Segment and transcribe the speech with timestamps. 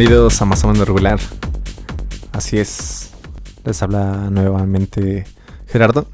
[0.00, 1.20] Bienvenidos a Más o menos regular.
[2.32, 3.10] Así es.
[3.66, 5.26] Les habla nuevamente
[5.66, 6.06] Gerardo.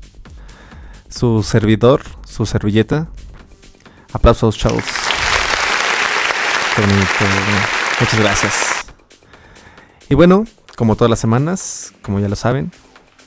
[1.09, 3.07] Su servidor, su servilleta.
[4.13, 4.83] Aplausos, chavos.
[6.75, 6.83] Qué.
[8.01, 8.87] Muchas gracias.
[10.09, 12.73] Y bueno, como todas las semanas, como ya lo saben,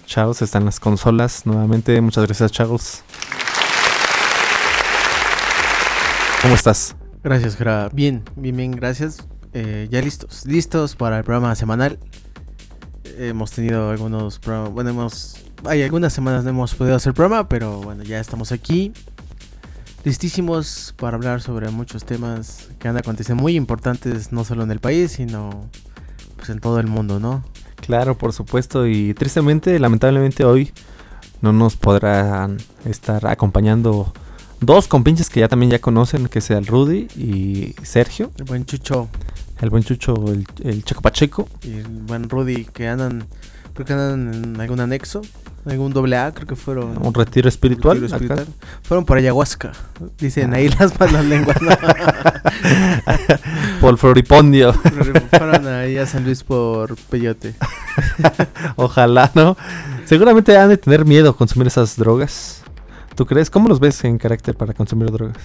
[0.08, 2.02] chavos están las consolas nuevamente.
[2.02, 3.04] Muchas gracias, chavos.
[6.42, 6.98] ¿Cómo estás?
[7.24, 7.92] Gracias, Gerardo.
[7.94, 9.26] Bien, bien, bien, gracias.
[9.54, 12.00] Eh, ya listos, listos para el programa semanal.
[13.18, 17.82] Hemos tenido algunos programas, bueno, hemos, hay algunas semanas no hemos podido hacer programa, pero
[17.82, 18.94] bueno, ya estamos aquí.
[20.06, 24.80] Listísimos para hablar sobre muchos temas que han acontecido muy importantes, no solo en el
[24.80, 25.70] país, sino
[26.38, 27.44] pues en todo el mundo, ¿no?
[27.76, 30.72] Claro, por supuesto, y tristemente, lamentablemente hoy
[31.42, 34.14] no nos podrán estar acompañando
[34.62, 38.32] dos compinches que ya también ya conocen, que sea el Rudy y Sergio.
[38.38, 39.10] El buen Chucho
[39.62, 41.48] el buen Chucho, el, el Checo Pacheco.
[41.64, 43.26] Y el buen Rudy, que andan,
[43.74, 45.22] creo que andan en algún anexo,
[45.66, 46.96] algún doble A, creo que fueron.
[47.06, 48.00] Un retiro espiritual.
[48.00, 48.48] retiro espiritual.
[48.84, 49.74] Fueron por ayahuasca,
[50.18, 51.62] dicen ahí las malas lenguas.
[51.62, 51.72] ¿no?
[53.82, 54.74] por Floripondio.
[54.74, 57.54] fueron ahí a San Luis por Peyote.
[58.78, 59.58] Ojalá, ¿no?
[60.06, 62.64] Seguramente han de tener miedo a consumir esas drogas.
[63.20, 63.50] ¿Tú crees?
[63.50, 65.36] ¿Cómo los ves en carácter para consumir drogas?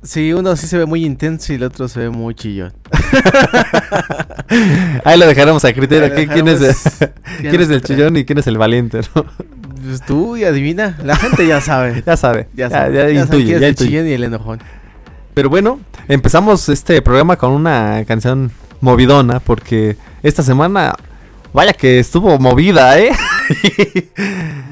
[0.00, 2.72] Sí, uno sí se ve muy intenso y el otro se ve muy chillón.
[5.04, 6.14] Ahí lo dejaremos a criterio.
[6.14, 6.60] ¿Quién, es,
[7.40, 9.00] ¿quién es el chillón y quién es el valiente?
[9.12, 9.24] ¿no?
[9.24, 10.96] Pues tú y adivina.
[11.02, 12.00] La gente ya sabe.
[12.06, 12.46] ya sabe.
[12.54, 12.94] Ya, sabe.
[12.94, 14.60] ya, ya, intuye, ya el chillón y el enojón.
[15.34, 20.94] Pero bueno, empezamos este programa con una canción movidona porque esta semana,
[21.52, 23.10] vaya que estuvo movida, ¿eh?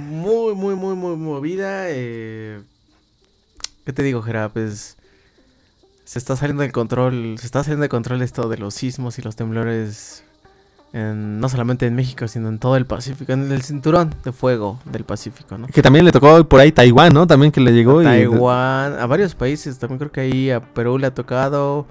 [0.09, 1.85] Muy, muy, muy, muy movida.
[1.89, 2.61] Eh...
[3.85, 4.53] ¿Qué te digo, Gerard?
[4.53, 4.97] Pues
[6.05, 9.23] se está saliendo de control, se está saliendo de control esto de los sismos y
[9.23, 10.25] los temblores
[10.93, 15.05] no solamente en México, sino en todo el Pacífico, en el cinturón de fuego del
[15.05, 15.69] Pacífico, ¿no?
[15.69, 17.27] Que también le tocó por ahí Taiwán, ¿no?
[17.27, 18.01] También que le llegó.
[18.01, 21.87] A Taiwán, a varios países, también creo que ahí a Perú le ha tocado,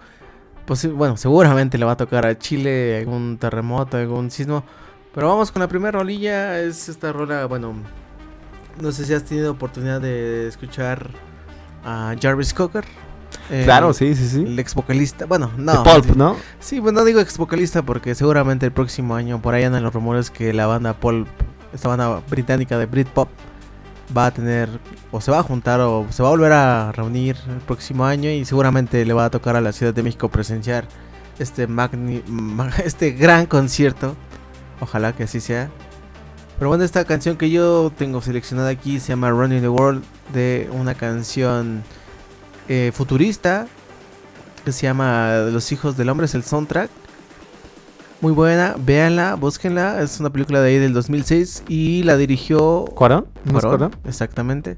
[0.65, 4.65] pues bueno, seguramente le va a tocar a Chile algún terremoto, algún sismo.
[5.13, 7.73] Pero vamos con la primera rolilla, es esta rola, bueno,
[8.79, 11.09] no sé si has tenido oportunidad de escuchar
[11.83, 12.85] a Jarvis Cocker
[13.47, 14.41] claro, sí, sí, sí.
[14.41, 15.83] El ex vocalista, bueno, no.
[15.83, 16.35] Pulp, ¿no?
[16.59, 19.93] Sí, pues no digo ex vocalista porque seguramente el próximo año, por ahí andan los
[19.93, 21.27] rumores que la banda Pulp,
[21.73, 23.29] esta banda británica de Britpop,
[24.15, 24.69] va a tener,
[25.11, 28.29] o se va a juntar, o se va a volver a reunir el próximo año
[28.29, 30.85] y seguramente le va a tocar a la Ciudad de México presenciar
[31.37, 32.23] este, magni
[32.83, 34.15] este gran concierto.
[34.81, 35.69] Ojalá que así sea.
[36.57, 40.03] Pero bueno, esta canción que yo tengo seleccionada aquí se llama Running the World,
[40.33, 41.83] de una canción
[42.67, 43.67] eh, futurista
[44.65, 46.89] que se llama Los hijos del hombre, es el soundtrack.
[48.21, 50.01] Muy buena, véanla, búsquenla.
[50.01, 52.83] Es una película de ahí del 2006 y la dirigió.
[52.93, 53.27] ¿Cuarón?
[53.49, 53.95] ¿Cuarón?
[54.03, 54.77] Exactamente.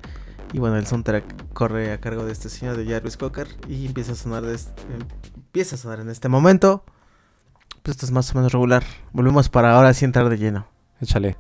[0.54, 4.12] Y bueno, el soundtrack corre a cargo de este señor de Jarvis Cocker y empieza
[4.12, 4.84] a sonar de este,
[5.36, 6.84] empieza a sonar en este momento.
[7.84, 8.84] Pues esto es más o menos regular.
[9.12, 10.68] Volvemos para ahora sí entrar de lleno.
[11.00, 11.36] Échale.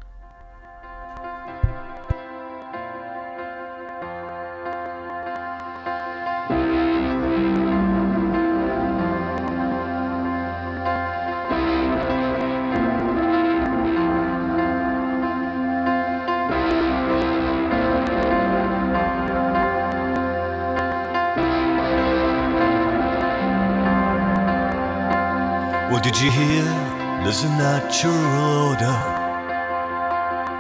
[27.91, 28.97] Natural order.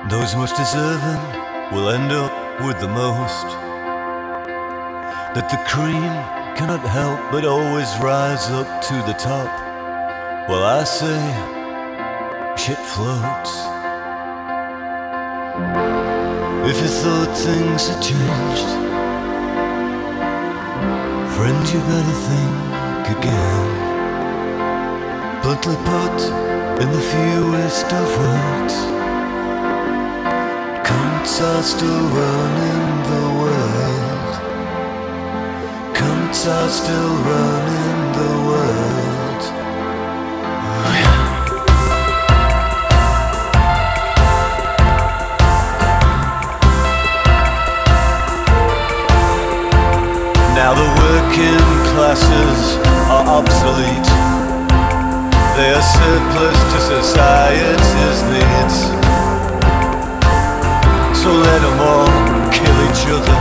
[0.09, 1.21] Those most deserving
[1.71, 3.47] will end up with the most.
[5.33, 6.11] That the cream
[6.57, 9.47] cannot help but always rise up to the top.
[10.49, 11.21] Well, I say,
[12.57, 13.53] shit floats.
[16.69, 18.71] If you thought things had changed,
[21.37, 23.81] friend, you better think again
[25.41, 28.75] bluntly put in the fewest of words.
[30.87, 34.33] Counts are still running the world.
[35.95, 39.41] Counts are still running the world.
[50.55, 52.77] Now the working classes
[53.09, 54.30] are obsolete.
[55.57, 58.77] They are surplus to society's needs.
[61.21, 62.09] So let them all
[62.51, 63.39] kill each other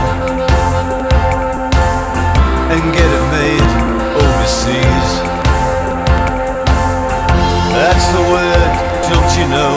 [2.73, 3.71] and get it made
[4.21, 5.09] overseas.
[7.73, 8.71] That's the word,
[9.09, 9.73] don't you know?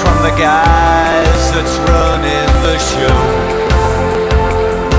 [0.00, 3.20] From the guys that's running the show.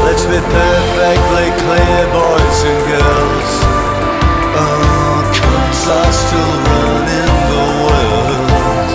[0.05, 3.51] Let's be perfectly clear, boys and girls.
[4.57, 5.44] Oh,
[5.75, 8.89] cunts are still running the world.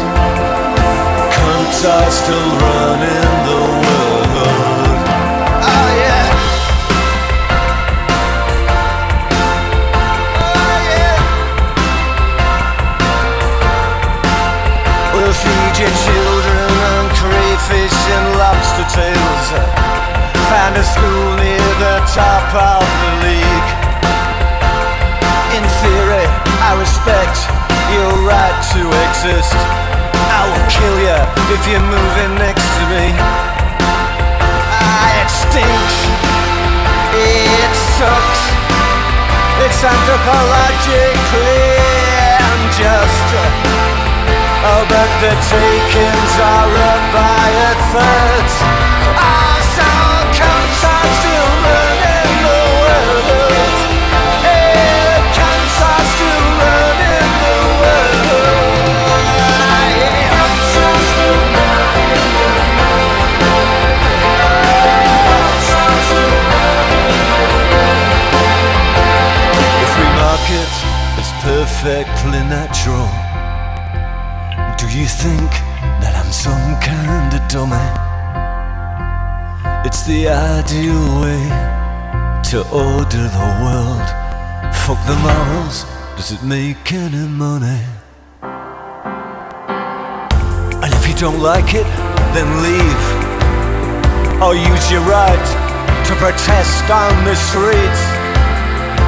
[1.35, 4.27] Cunts are still running the world.
[5.63, 6.27] Oh yeah.
[10.41, 11.19] Oh yeah.
[15.15, 19.47] We'll feed your children crayfish and lobster tails.
[20.49, 23.50] Find a school near the top of the league.
[27.01, 27.49] Respect
[27.93, 29.57] your right to exist.
[29.57, 31.21] I will kill you
[31.57, 33.07] if you're moving next to me.
[34.69, 35.97] Ah, it stinks.
[37.17, 38.43] It sucks.
[39.65, 41.57] It's anthropologically
[42.53, 43.29] unjust.
[44.61, 48.49] Oh, but the takings are up by a third.
[49.17, 50.20] Ah, so
[71.83, 73.09] perfectly natural.
[74.77, 75.49] Do you think
[76.05, 77.89] that I'm some kind of dummy?
[79.89, 81.41] It's the ideal way
[82.53, 84.09] to order the world.
[84.85, 85.87] Fuck the morals,
[86.17, 87.81] does it make any money?
[90.85, 91.89] And if you don't like it,
[92.37, 93.05] then leave.
[94.45, 95.47] Or use your right
[96.05, 98.03] to protest on the streets.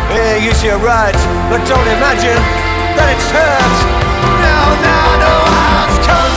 [0.09, 1.13] Yeah, use your right,
[1.51, 2.62] but don't imagine
[2.97, 3.79] that it's hurt.
[4.45, 5.35] No, no, no,
[5.77, 6.32] house cunts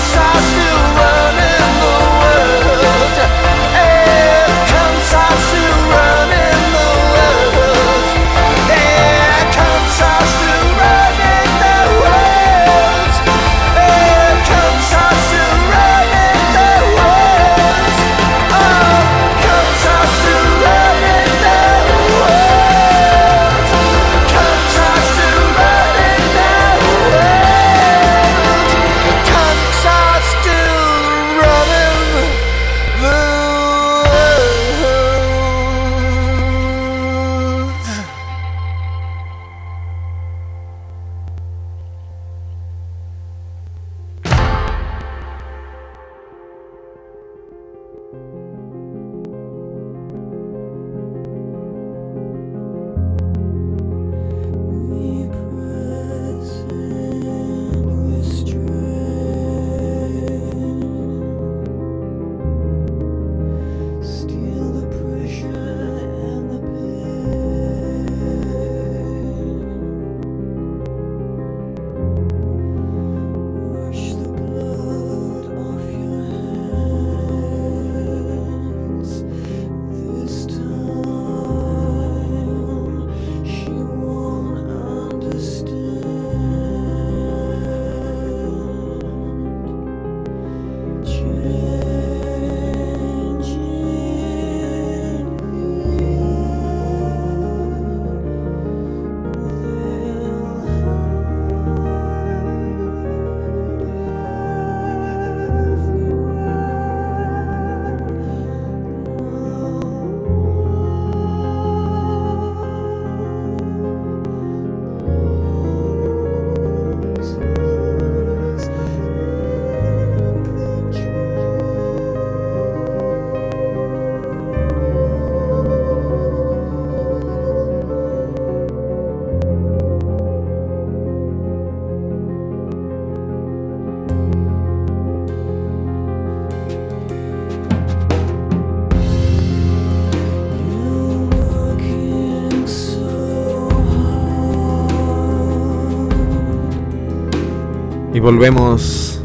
[148.26, 149.22] volvemos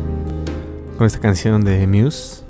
[0.98, 2.44] con esta canción de Muse.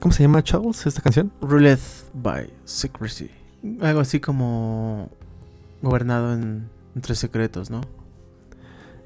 [0.00, 1.30] ¿Cómo se llama, Charles, esta canción?
[1.42, 1.78] Ruled
[2.14, 3.30] by Secrecy.
[3.82, 5.10] Algo así como
[5.82, 7.82] gobernado en, entre secretos, ¿no?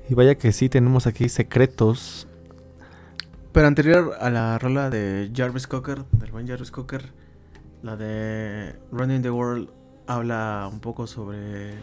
[0.09, 2.29] Y vaya que sí, tenemos aquí secretos.
[3.51, 7.07] Pero anterior a la rola de Jarvis Cocker, del buen Jarvis Cocker,
[7.83, 9.69] la de Running the World
[10.07, 11.75] habla un poco sobre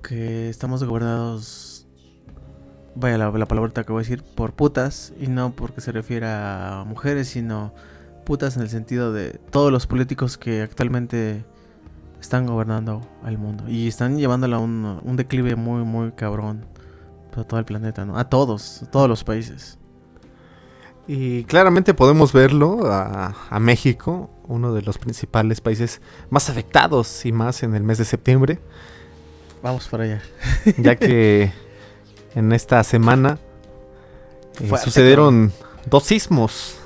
[0.00, 1.75] que estamos gobernados
[2.96, 6.26] vaya la, la palabrita que voy a decir, por putas, y no porque se refiere
[6.28, 7.72] a mujeres, sino
[8.24, 11.44] putas en el sentido de todos los políticos que actualmente
[12.20, 16.64] están gobernando al mundo y están llevándolo a un, un declive muy, muy cabrón
[17.36, 18.18] a todo el planeta, ¿no?
[18.18, 19.78] A todos, a todos los países.
[21.06, 26.00] Y claramente podemos verlo a, a México, uno de los principales países
[26.30, 28.58] más afectados y más en el mes de septiembre,
[29.62, 30.22] Vamos para allá.
[30.78, 31.50] ya que
[32.36, 33.38] en esta semana
[34.60, 35.52] eh, sucedieron
[35.90, 36.76] dos sismos.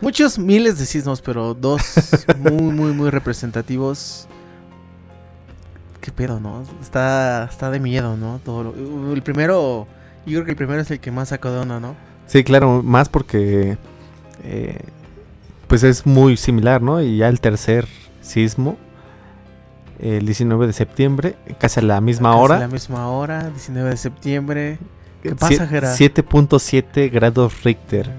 [0.00, 1.82] Muchos miles de sismos, pero dos
[2.38, 4.26] muy, muy, muy representativos.
[6.00, 6.64] Qué pedo, ¿no?
[6.82, 8.40] Está, está de miedo, ¿no?
[8.44, 9.86] Todo lo- el primero,
[10.26, 11.94] yo creo que el primero es el que más sacó de onda, ¿no?
[12.26, 13.76] Sí, claro, más porque
[14.42, 14.80] eh,
[15.66, 17.00] pues es muy similar, ¿no?
[17.02, 17.86] Y ya el tercer
[18.20, 18.76] sismo,
[19.98, 22.58] el 19 de septiembre, casi a la misma Casi hora.
[22.58, 24.78] la misma hora, 19 de septiembre.
[25.22, 25.94] ¿Qué pasa, Jera?
[25.94, 28.10] 7.7 grados Richter,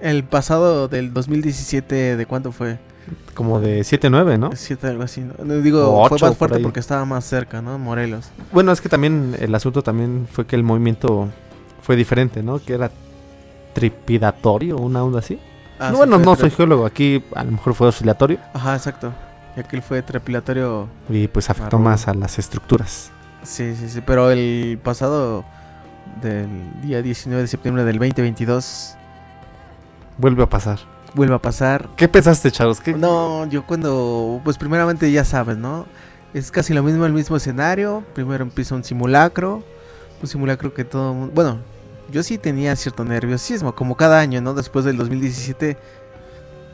[0.00, 2.78] El pasado del 2017, ¿de cuánto fue?
[3.34, 4.50] como de 7.9, ¿no?
[4.54, 5.22] Siete, algo así.
[5.62, 6.62] Digo, O fue ocho, más por fuerte ahí.
[6.62, 7.78] porque estaba más cerca, ¿no?
[7.78, 8.30] Morelos.
[8.52, 11.28] Bueno, es que también el asunto también fue que el movimiento
[11.82, 12.58] fue diferente, ¿no?
[12.60, 12.90] Que era
[13.74, 15.38] tripidatorio, una onda así.
[15.78, 19.12] Ah, No, sí, bueno, no soy geólogo, aquí a lo mejor fue oscilatorio Ajá, exacto.
[19.56, 20.88] Y aquel fue trepilatorio.
[21.08, 23.10] y pues afectó más a las estructuras.
[23.42, 24.00] Sí, sí, sí.
[24.04, 25.44] Pero el pasado
[26.22, 26.48] del
[26.82, 28.96] día 19 de septiembre del 2022
[30.18, 30.78] Vuelve a pasar.
[31.14, 31.88] vuelve a pasar.
[31.96, 32.80] ¿Qué pensaste, chavos?
[32.80, 35.86] ¿Qué- No, yo cuando, pues primeramente ya sabes, ¿no?
[36.32, 38.02] Es casi lo mismo, el mismo escenario.
[38.14, 39.62] Primero empieza un simulacro.
[40.22, 41.32] Un simulacro que todo mundo...
[41.34, 41.58] Bueno,
[42.10, 44.54] yo sí tenía cierto nerviosismo, como cada año, ¿no?
[44.54, 45.76] Después del 2017,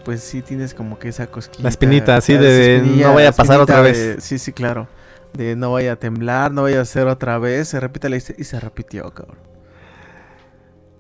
[0.04, 1.64] pues sí tienes como que esa cosquilla.
[1.64, 4.23] La espinita, así de no vaya a pasar otra vez.
[4.23, 4.88] Sí, sí, claro.
[5.33, 7.69] De no vaya a temblar, no vaya a ser otra vez.
[7.69, 9.38] Se repite la historia y se repitió, cabrón.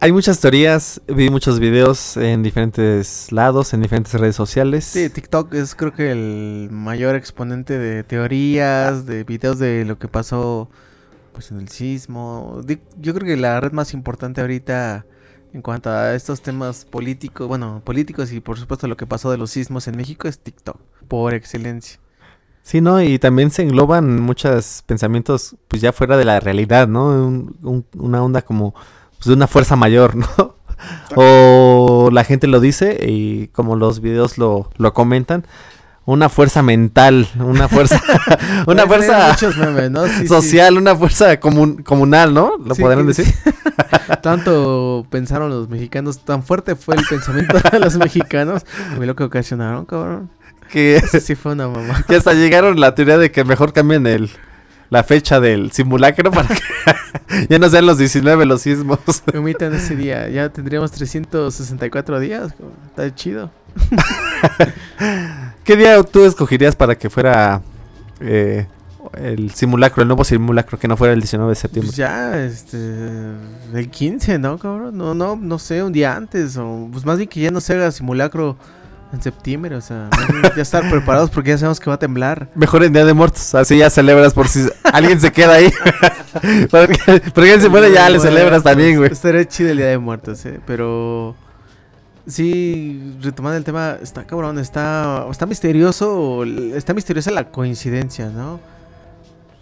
[0.02, 4.86] Hay muchas teorías, vi muchos videos en diferentes lados, en diferentes redes sociales.
[4.86, 10.08] Sí, TikTok es creo que el mayor exponente de teorías, de videos de lo que
[10.08, 10.70] pasó
[11.32, 12.62] pues en el sismo.
[12.98, 15.04] Yo creo que la red más importante ahorita
[15.52, 19.36] en cuanto a estos temas políticos, bueno, políticos y por supuesto lo que pasó de
[19.38, 20.76] los sismos en México es TikTok,
[21.08, 21.98] por excelencia.
[22.62, 23.02] Sí, ¿no?
[23.02, 27.06] Y también se engloban muchos pensamientos, pues ya fuera de la realidad, ¿no?
[27.06, 28.74] Un- un- una onda como
[29.16, 30.54] pues, de una fuerza mayor, ¿no?
[31.16, 35.44] O la gente lo dice y como los videos lo, lo comentan,
[36.06, 38.00] una fuerza mental, una fuerza,
[38.66, 40.06] una fuerza muchos memes, ¿no?
[40.06, 40.26] Sí, sí.
[40.28, 42.56] social, una fuerza comun- comunal, ¿no?
[42.58, 43.26] Lo Sí, que- decir.
[44.22, 48.64] Tanto pensaron los mexicanos, tan fuerte fue el pensamiento de los mexicanos,
[49.00, 50.30] y lo que ocasionaron, cabrón.
[50.70, 52.04] Que, Eso sí fue una mamá.
[52.06, 54.30] que hasta llegaron la teoría de que mejor cambien el,
[54.88, 58.98] la fecha del simulacro para que ya no sean los 19 los sismos.
[59.34, 60.28] Omitan ese día.
[60.28, 62.52] Ya tendríamos 364 días.
[62.88, 63.50] Está chido.
[65.70, 67.62] ¿Qué día tú escogerías para que fuera
[68.18, 68.66] eh,
[69.16, 71.90] el simulacro, el nuevo simulacro, que no fuera el 19 de septiembre?
[71.90, 72.76] Pues ya, este.
[73.72, 74.98] El 15, ¿no, cabrón?
[74.98, 76.56] No, no, no sé, un día antes.
[76.56, 78.56] O pues más bien que ya no se haga simulacro
[79.12, 79.76] en septiembre.
[79.76, 80.10] O sea,
[80.56, 82.48] ya estar preparados porque ya sabemos que va a temblar.
[82.56, 85.72] Mejor en Día de Muertos, así ya celebras por si alguien se queda ahí.
[86.68, 86.98] porque,
[87.32, 89.12] porque alguien se muere, ya le celebras también, güey.
[89.12, 90.58] Estaría chido el día de muertos, ¿eh?
[90.66, 91.36] Pero.
[92.30, 98.60] Sí, retomando el tema, está cabrón, está, está misterioso, está misteriosa la coincidencia, ¿no?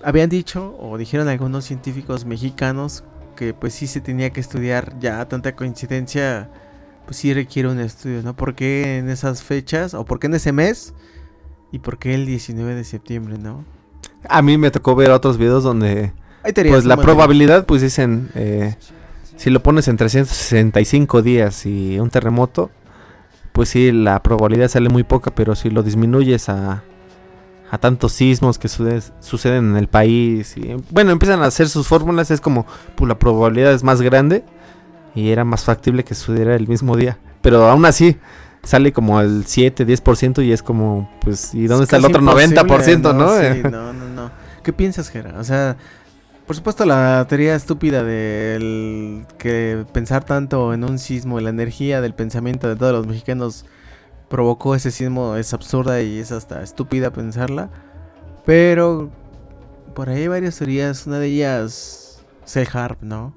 [0.02, 3.04] Habían dicho, o dijeron algunos científicos mexicanos,
[3.36, 6.50] que pues sí se tenía que estudiar ya tanta coincidencia,
[7.06, 8.36] pues sí requiere un estudio, ¿no?
[8.36, 10.92] ¿Por qué en esas fechas, o por qué en ese mes,
[11.72, 13.64] y por qué el 19 de septiembre, ¿no?
[14.28, 18.30] A mí me tocó ver otros videos donde, Hay teorías, pues la probabilidad, pues dicen,
[18.34, 18.76] eh,
[19.38, 22.70] si lo pones en 365 días y un terremoto,
[23.52, 26.82] pues sí, la probabilidad sale muy poca, pero si lo disminuyes a,
[27.70, 31.86] a tantos sismos que sude- suceden en el país, y bueno, empiezan a hacer sus
[31.88, 34.44] fórmulas, es como, pues la probabilidad es más grande
[35.14, 37.18] y era más factible que sucediera el mismo día.
[37.40, 38.16] Pero aún así,
[38.64, 42.20] sale como el 7, 10% y es como, pues, ¿y dónde Es está el otro
[42.20, 43.30] imposible, 90%, no?
[43.38, 44.30] Sí, Eh, no, no, no.
[44.62, 45.34] ¿Qué piensas, Jera?
[45.38, 45.76] O sea,
[46.48, 52.14] por supuesto la teoría estúpida del que pensar tanto en un sismo, la energía del
[52.14, 53.66] pensamiento de todos los mexicanos
[54.30, 57.68] provocó ese sismo es absurda y es hasta estúpida pensarla.
[58.46, 59.10] Pero
[59.94, 63.34] por ahí hay varias teorías, una de ellas es el HARP, ¿no?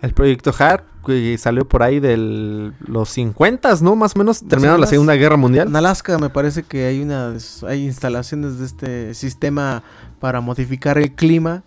[0.00, 3.96] El proyecto HARP, que salió por ahí de los 50, ¿no?
[3.96, 4.90] Más o menos, terminaron la 50s.
[4.90, 5.66] Segunda Guerra Mundial.
[5.66, 7.34] En Alaska me parece que hay una
[7.66, 9.82] hay instalaciones de este sistema
[10.20, 11.64] para modificar el clima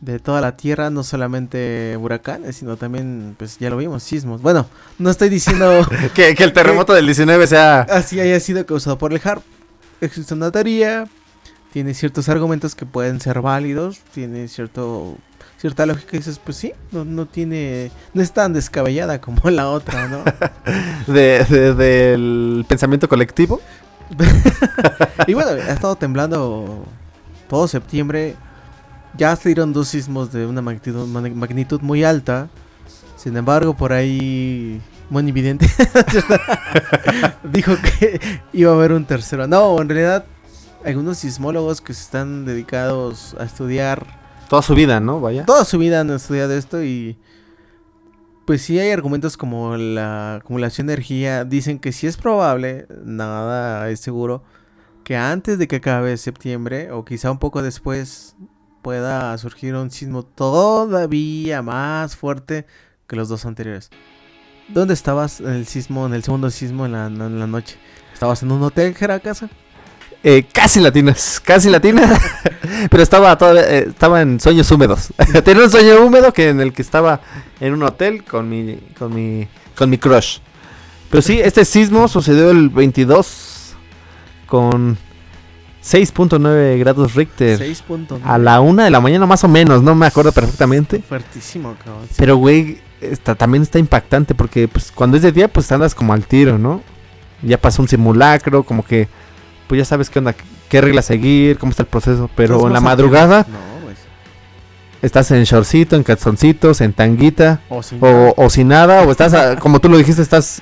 [0.00, 4.40] de toda la Tierra, no solamente huracanes, sino también, pues ya lo vimos, sismos.
[4.40, 4.66] Bueno,
[4.98, 7.80] no estoy diciendo Que, que el terremoto del 19 sea...
[7.82, 9.42] así haya sido causado por el HARP.
[10.00, 11.06] Existe una teoría,
[11.72, 15.16] tiene ciertos argumentos que pueden ser válidos, tiene cierto
[15.58, 19.68] cierta lógica y dices, pues sí, no, no tiene, no es tan descabellada como la
[19.68, 20.24] otra, ¿no?
[21.12, 23.60] de- de- del pensamiento colectivo.
[25.26, 26.86] y bueno, ha estado temblando
[27.48, 28.36] todo septiembre.
[29.16, 32.48] Ya se dieron dos sismos de una magnitud, mag- magnitud muy alta.
[33.16, 35.66] Sin embargo, por ahí Moni Vidente
[37.52, 38.20] dijo que
[38.52, 39.46] iba a haber un tercero.
[39.46, 40.24] No, en realidad,
[40.84, 44.06] algunos sismólogos que se están dedicados a estudiar
[44.48, 45.20] Toda su vida, ¿no?
[45.20, 45.44] Vaya.
[45.44, 47.16] toda su vida han estudiado esto y
[48.46, 51.44] pues sí hay argumentos como la acumulación de energía.
[51.44, 54.42] Dicen que sí es probable, nada es seguro,
[55.04, 58.34] que antes de que acabe septiembre o quizá un poco después
[58.82, 62.66] pueda surgir un sismo todavía más fuerte
[63.06, 63.90] que los dos anteriores.
[64.68, 67.76] ¿Dónde estabas en el sismo, en el segundo sismo en la, en la noche?
[68.12, 69.48] ¿Estabas en un hotel que era casa?
[70.22, 72.18] Eh, casi latinas, casi latina.
[72.90, 75.12] Pero estaba todavía, eh, estaba en sueños húmedos.
[75.44, 77.20] Tenía un sueño húmedo que en el que estaba
[77.58, 80.38] en un hotel con mi, con mi, con mi crush.
[81.10, 83.74] Pero sí, este sismo sucedió el 22
[84.46, 84.98] con
[85.84, 87.58] 6.9 grados Richter.
[87.58, 88.20] 6.9.
[88.24, 91.00] A la una de la mañana más o menos, no me acuerdo perfectamente.
[91.08, 92.04] Fuertísimo, cabrón.
[92.08, 92.14] sí.
[92.18, 96.12] Pero güey, está, también está impactante porque pues cuando es de día pues andas como
[96.12, 96.82] al tiro, ¿no?
[97.42, 99.08] Ya pasó un simulacro, como que
[99.68, 100.34] pues ya sabes qué onda,
[100.68, 103.46] qué reglas seguir, cómo está el proceso, pero ¿Estás en la madrugada?
[103.48, 103.70] No,
[105.02, 109.32] estás en shortcito, en calzoncitos, en tanguita O sin o, o sin nada, o estás,
[109.32, 110.60] a- como tú lo dijiste, estás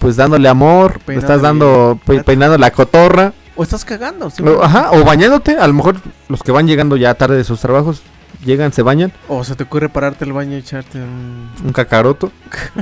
[0.00, 4.30] pues dándole amor, estás dando, pe- peinando la cotorra, O estás cagando.
[4.30, 5.96] sí, o, ajá, o bañándote, a lo mejor
[6.28, 8.02] los que van llegando ya tarde de sus trabajos,
[8.44, 11.50] llegan, se bañan, O se te ocurre pararte al baño y echarte un...
[11.64, 12.30] un cacaroto,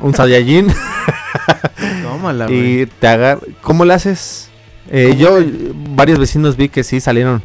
[0.03, 0.69] un sayajin.
[2.03, 2.83] Tómala, güey.
[2.83, 3.41] Y te agar...
[3.63, 4.51] ¿Cómo le haces?
[4.91, 7.43] Eh, ¿Cómo yo, le- varios vecinos vi que sí salieron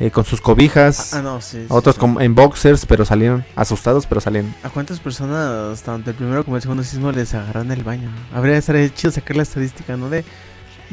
[0.00, 1.14] eh, con sus cobijas.
[1.14, 1.66] Ah, no, sí.
[1.68, 2.00] otros sí.
[2.00, 4.54] con- en boxers, pero salieron asustados, pero salieron.
[4.64, 8.10] ¿A cuántas personas, tanto el primero como el segundo sismo, les agarraron el baño?
[8.34, 10.08] Habría estaría chido sacar la estadística, ¿no?
[10.08, 10.24] De,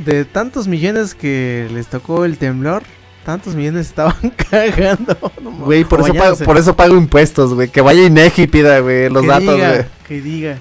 [0.05, 2.83] de tantos millones que les tocó el temblor,
[3.25, 4.15] tantos millones estaban
[4.49, 5.17] cagando.
[5.41, 6.45] no Güey, por, o eso pago, bañándose.
[6.45, 7.69] por eso pago impuestos, güey.
[7.69, 9.85] Que vaya Inegi y pida, güey, los que datos, güey.
[10.07, 10.57] Que diga.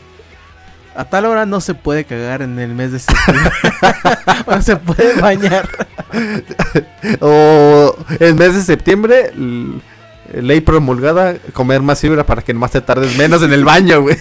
[0.94, 3.52] A tal hora no se puede cagar en el mes de septiembre.
[4.48, 5.68] no se puede bañar.
[7.20, 9.30] O el mes de septiembre,
[10.32, 14.16] ley promulgada, comer más fibra para que más te tardes menos en el baño, güey.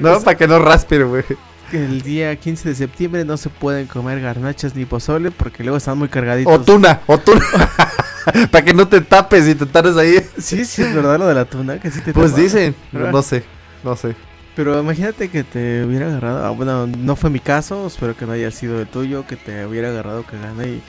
[0.00, 1.24] no, para que no raspe, güey.
[1.70, 5.76] Que el día 15 de septiembre no se pueden comer garnachas ni pozole porque luego
[5.78, 6.52] están muy cargaditos.
[6.52, 7.44] O tuna, o tuna.
[8.50, 10.16] para que no te tapes y te tardes ahí.
[10.38, 13.10] Sí, sí, es verdad lo de la tuna, que sí te Pues dicen, Ah.
[13.10, 13.42] no sé,
[13.82, 14.14] no sé.
[14.54, 16.44] Pero imagínate que te hubiera agarrado.
[16.46, 19.66] ah, bueno, no fue mi caso, espero que no haya sido el tuyo, que te
[19.66, 20.80] hubiera agarrado cagando y.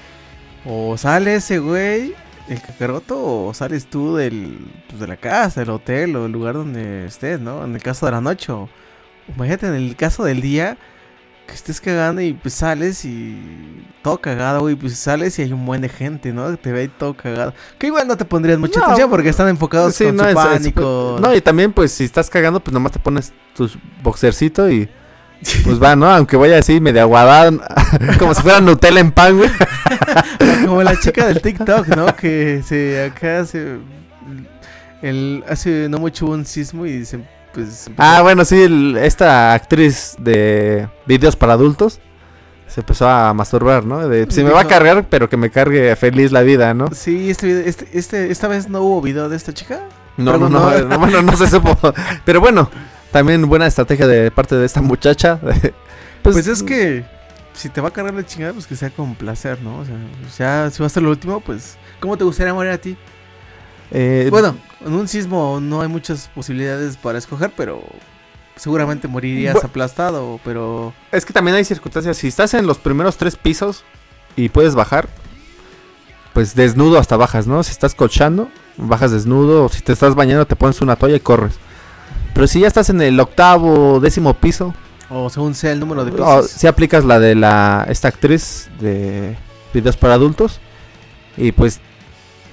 [0.65, 2.13] O sale ese güey,
[2.49, 6.53] el cacaroto, o sales tú del, pues, de la casa, del hotel o el lugar
[6.55, 7.63] donde estés, ¿no?
[7.65, 8.51] En el caso de la noche.
[8.51, 8.69] O,
[9.35, 10.77] imagínate en el caso del día,
[11.47, 15.65] que estés cagando y pues sales y todo cagado, güey, pues sales y hay un
[15.65, 16.55] buen de gente, ¿no?
[16.57, 17.53] Te ve ahí todo cagado.
[17.77, 20.29] Que igual no te pondrías mucha No, atención porque están enfocados Sí, con no, su
[20.29, 21.17] es- es- pánico.
[21.21, 23.69] no, y también, pues, si estás cagando, pues nomás te pones tu
[24.03, 24.89] boxercito y.
[25.63, 26.09] Pues va, ¿no?
[26.09, 27.51] Aunque vaya así, medio aguadada,
[28.19, 29.51] como si fuera Nutella en pan, güey.
[30.65, 32.15] Como la chica del TikTok, ¿no?
[32.15, 33.77] Que se acá se
[35.01, 37.19] el hace no mucho un sismo y se
[37.63, 41.99] pues Ah, bueno, sí, el- esta actriz de videos para adultos
[42.67, 44.07] se empezó a masturbar, ¿no?
[44.07, 46.89] De, si me va a cargar, pero que me cargue feliz la vida, ¿no?
[46.93, 49.79] Sí, este, este, este esta vez no hubo video de esta chica.
[50.17, 50.85] No, Pero no, no, no.
[50.89, 51.77] no, bueno, no se supo.
[52.25, 52.69] Pero bueno,
[53.11, 55.39] también buena estrategia de parte de esta muchacha.
[56.23, 57.05] Pues, es que
[57.53, 59.77] si te va a cargar la chingada, pues que sea con placer, ¿no?
[59.79, 59.95] O sea,
[60.65, 62.97] ya si va a ser lo último, pues ¿cómo te gustaría morir a ti?
[63.91, 67.83] eh, Bueno, en un sismo no hay muchas posibilidades para escoger, pero
[68.55, 72.17] seguramente morirías aplastado, pero Es que también hay circunstancias.
[72.17, 73.83] Si estás en los primeros tres pisos
[74.35, 75.07] y puedes bajar,
[76.33, 77.63] pues desnudo hasta bajas, ¿no?
[77.63, 79.65] Si estás cochando, bajas desnudo.
[79.65, 81.53] O si te estás bañando, te pones una toalla y corres.
[82.33, 84.73] Pero si ya estás en el octavo, décimo piso,
[85.09, 86.51] o según sea el número de o pisos.
[86.51, 89.35] si aplicas la de la esta actriz de
[89.73, 90.59] videos para adultos
[91.37, 91.79] y pues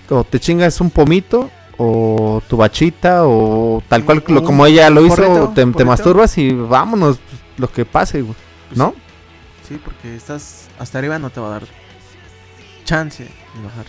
[0.08, 5.04] o te chingas un pomito o tu bachita o tal cual lo- como ella lo
[5.04, 7.18] hizo, porrito, te, masturbas y vámonos,
[7.56, 8.34] lo que pase, güey,
[8.68, 8.94] Pues ¿no?
[9.68, 11.62] Sí, porque estás hasta arriba no te va a dar
[12.84, 13.30] chance de
[13.64, 13.86] bajar.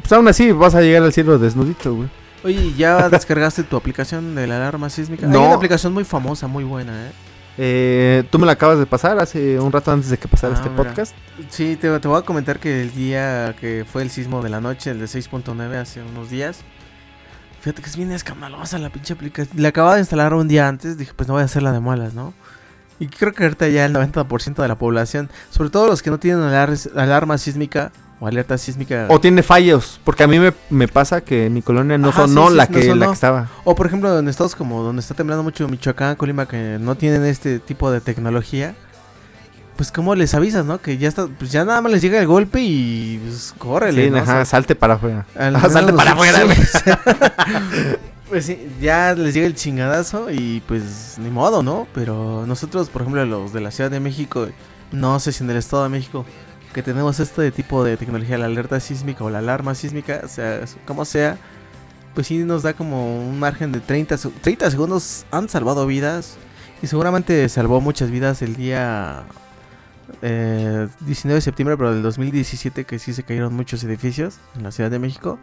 [0.00, 2.08] Pues aún así vas a llegar al cielo desnudito, güey.
[2.44, 5.26] Oye, ¿ya descargaste tu aplicación de la alarma sísmica?
[5.26, 5.44] Hay No.
[5.46, 7.10] una aplicación muy famosa, muy buena, ¿eh?
[7.58, 10.56] Eh, Tú me la acabas de pasar hace un rato antes de que pasara Ah,
[10.56, 10.84] este mira.
[10.84, 11.14] podcast.
[11.50, 14.60] Sí, te, te voy a comentar que el día que fue el sismo de la
[14.60, 16.60] noche, el de 6.9, hace unos días,
[17.60, 19.60] fíjate que es bien escandalosa la pinche aplicación.
[19.60, 22.14] La acababa de instalar un día antes, dije, pues no voy a hacerla de malas,
[22.14, 22.32] ¿no?
[23.00, 26.18] Y creo que ahorita ya el 90% de la población, sobre todo los que no
[26.18, 30.88] tienen alar- alarma sísmica o alerta sísmica, O tiene fallos, porque a mí me, me
[30.88, 33.06] pasa que mi colonia no Ajá, sonó sí, sí, la, que, la sonó.
[33.06, 33.48] que estaba.
[33.64, 37.24] O por ejemplo en estados como donde está temblando mucho Michoacán, Colima, que no tienen
[37.24, 38.74] este tipo de tecnología,
[39.76, 40.80] pues cómo les avisas, ¿no?
[40.80, 44.10] Que ya está, pues ya nada más les llega el golpe y pues córrele, Sí,
[44.10, 44.16] ¿no?
[44.16, 45.24] O ajá, sea, salte para afuera.
[45.38, 46.40] Ajá, salte para afuera,
[48.28, 51.86] pues sí, ya les llega el chingadazo y pues ni modo, ¿no?
[51.94, 54.48] Pero nosotros, por ejemplo, los de la Ciudad de México,
[54.92, 56.26] no sé si en el Estado de México,
[56.78, 60.60] que tenemos este tipo de tecnología, la alerta sísmica o la alarma sísmica, o sea,
[60.86, 61.36] como sea,
[62.14, 66.36] pues sí nos da como un margen de 30, se- 30 segundos, han salvado vidas
[66.80, 69.24] y seguramente salvó muchas vidas el día
[70.22, 74.70] eh, 19 de septiembre, pero del 2017 que sí se cayeron muchos edificios en la
[74.70, 75.36] Ciudad de México.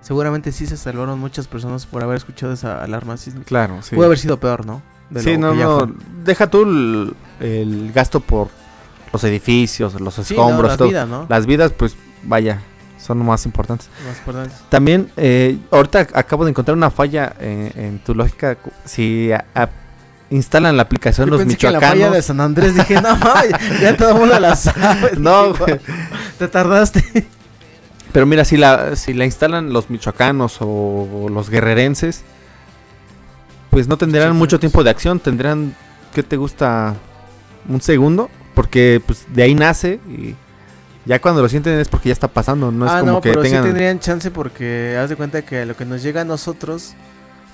[0.00, 3.46] Seguramente sí se salvaron muchas personas por haber escuchado esa alarma sísmica.
[3.46, 3.94] Claro, sí.
[3.94, 4.82] Puede haber sido peor, ¿no?
[5.10, 5.94] De Sí, no, no.
[6.24, 8.48] Deja tú el, el gasto por
[9.12, 10.88] los edificios, los Sí, no, escombros, la todo.
[10.88, 11.26] vida, ¿no?
[11.28, 12.60] Las vidas, pues vaya,
[12.98, 13.88] son más importantes.
[14.26, 14.68] Más.
[14.68, 18.56] También, eh, ahorita acabo de encontrar una falla eh, en tu lógica.
[18.84, 19.68] Si a- a-
[20.30, 22.04] instalan la aplicación Yo los pensé que en la michoacanos.
[22.04, 23.18] falla de San Andrés dije, no,
[23.82, 25.12] ya, todo el mundo la sabe.
[25.18, 25.80] No, Dije.
[26.38, 27.26] Te tardaste.
[28.12, 32.22] Pero mira, si la, si la instalan los michoacanos o, los guerrerenses,
[33.70, 34.38] pues no tendrán Michoacanos.
[34.38, 35.18] mucho tiempo de acción.
[35.20, 35.74] Tendrán,
[36.14, 36.94] ¿qué te gusta?
[37.68, 38.28] Un segundo.
[38.54, 40.34] Porque pues de ahí nace y
[41.04, 42.70] ya cuando lo sienten es porque ya está pasando.
[42.70, 43.62] No es ah, como no, que pero tengan...
[43.62, 46.94] sí tendrían chance porque haz de cuenta que lo que nos llega a nosotros,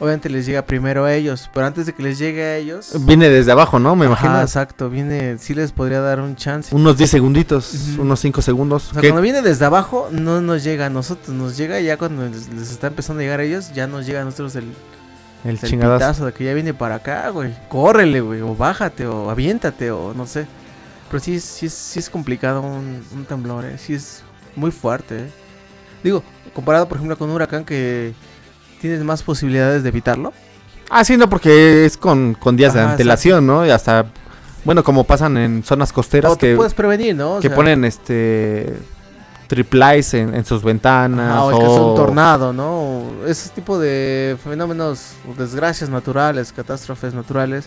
[0.00, 2.92] obviamente les llega primero a ellos, pero antes de que les llegue a ellos...
[3.06, 3.96] Viene desde abajo, ¿no?
[3.96, 4.40] Me Ajá, imagino.
[4.42, 6.74] exacto, viene, sí les podría dar un chance.
[6.74, 8.90] Unos 10 segunditos, unos 5 segundos.
[8.90, 12.26] O sea, cuando viene desde abajo, no nos llega a nosotros, nos llega ya cuando
[12.26, 14.64] les, les está empezando a llegar a ellos, ya nos llega a nosotros el,
[15.44, 16.26] el el chingadazo.
[16.26, 17.54] de que ya viene para acá, güey.
[17.68, 20.46] Córrele, güey, o bájate, o aviéntate, o no sé.
[21.10, 23.76] Pero sí, es- sí, es, sí es complicado un, un temblor, eh.
[23.78, 24.22] Sí es
[24.56, 25.30] muy fuerte, eh.
[26.02, 26.22] Digo,
[26.54, 28.12] comparado, por ejemplo, con un huracán que
[28.80, 30.32] tienes más posibilidades de evitarlo.
[30.90, 33.66] Ah, sí, no, porque es con, con días de antelación, ¿no?
[33.66, 34.06] Y hasta,
[34.64, 37.36] bueno, como pasan en zonas costeras O que, puedes prevenir, ¿no?
[37.36, 38.74] O que sea, ponen este
[39.48, 41.30] triplies en, en sus ventanas.
[41.30, 42.70] ajá, o el que es o- un tornado, ¿no?
[42.80, 47.66] O Ese tipo de fenómenos, desgracias naturales, catástrofes naturales,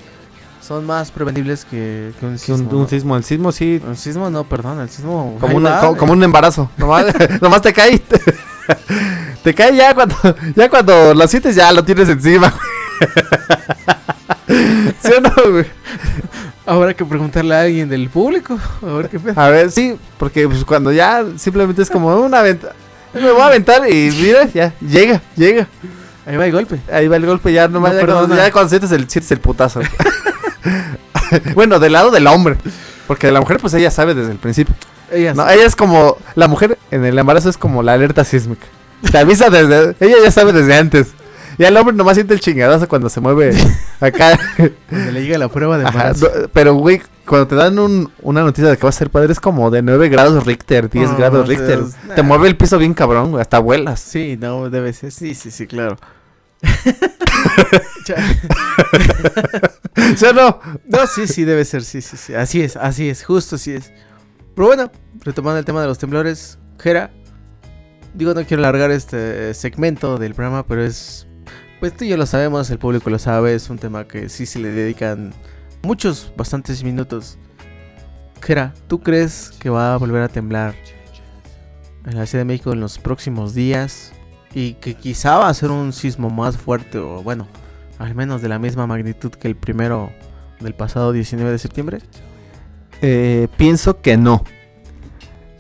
[0.71, 2.55] son más prevenibles que, que un que sismo.
[2.69, 2.88] un, un ¿no?
[2.88, 5.38] sismo, el sismo sí, El sismo no, perdón, el sismo...
[5.41, 5.97] como, un, va, eh.
[5.97, 6.71] como un embarazo.
[6.77, 7.07] Nomás,
[7.41, 8.01] nomás te cae.
[9.43, 10.15] Te, cae ya cuando,
[10.55, 12.53] ya cuando lo sientes, ya lo tienes encima.
[14.47, 15.65] ¿Sí o no, güey?
[16.65, 18.57] Habrá que preguntarle a alguien del público.
[18.81, 19.41] A ver qué pedo.
[19.41, 22.71] A ver, sí, porque pues, cuando ya simplemente es como una venta.
[23.13, 25.67] Me voy a aventar y mira, ya, llega, llega.
[26.25, 26.79] Ahí va el golpe.
[26.91, 28.45] Ahí va el golpe, ya nomás No ya, cuando, perdona.
[28.45, 29.81] ya cuando sientes el, sientes el putazo.
[31.56, 32.58] bueno, del lado del hombre.
[33.08, 34.74] Porque de la mujer, pues ella sabe desde el principio.
[35.12, 38.65] Ella No, ella es como, la mujer en el embarazo es como la alerta sísmica.
[39.12, 41.08] Te avisa desde, ella ya sabe desde antes.
[41.58, 43.52] Y el hombre nomás siente el chingadazo cuando se mueve
[44.00, 44.39] acá.
[44.89, 46.30] Cuando le llega la prueba de embarazo.
[46.54, 49.39] pero, güey, cuando te dan un- una noticia de que vas a ser padre es
[49.39, 51.80] como de 9 grados Richter, 10 No, grados te Richter.
[52.15, 54.00] Te mueve el piso bien cabrón, güey, hasta vuelas.
[54.00, 55.12] Sí, no, debe ser.
[55.12, 55.97] Sí, sí, sí, claro.
[58.06, 58.16] Cha-
[60.16, 60.60] ¿Sí o no?
[60.88, 61.84] no, sí, sí, debe ser.
[61.84, 62.34] Sí, sí, sí.
[62.34, 63.24] Así es, así es.
[63.24, 63.92] Justo así es.
[64.56, 66.58] Pero bueno, retomando el tema de los temblores.
[66.80, 67.12] Jera.
[68.14, 71.28] Digo, no quiero alargar este segmento del programa, pero es.
[71.80, 73.56] Pues tú y yo lo sabemos, el público lo sabe.
[73.56, 75.34] Es un tema que sí se le dedican
[75.84, 77.38] muchos, bastantes minutos.
[78.42, 80.76] Jera, ¿tú crees que va a volver a temblar
[82.06, 84.12] en la Ciudad de México en los próximos días?
[84.54, 87.48] Y que quizá va a ser un sismo más fuerte, o bueno,
[88.02, 90.12] al menos de la misma magnitud que el primero
[90.60, 92.00] del pasado 19 de septiembre.
[93.02, 94.44] Eh, pienso que no.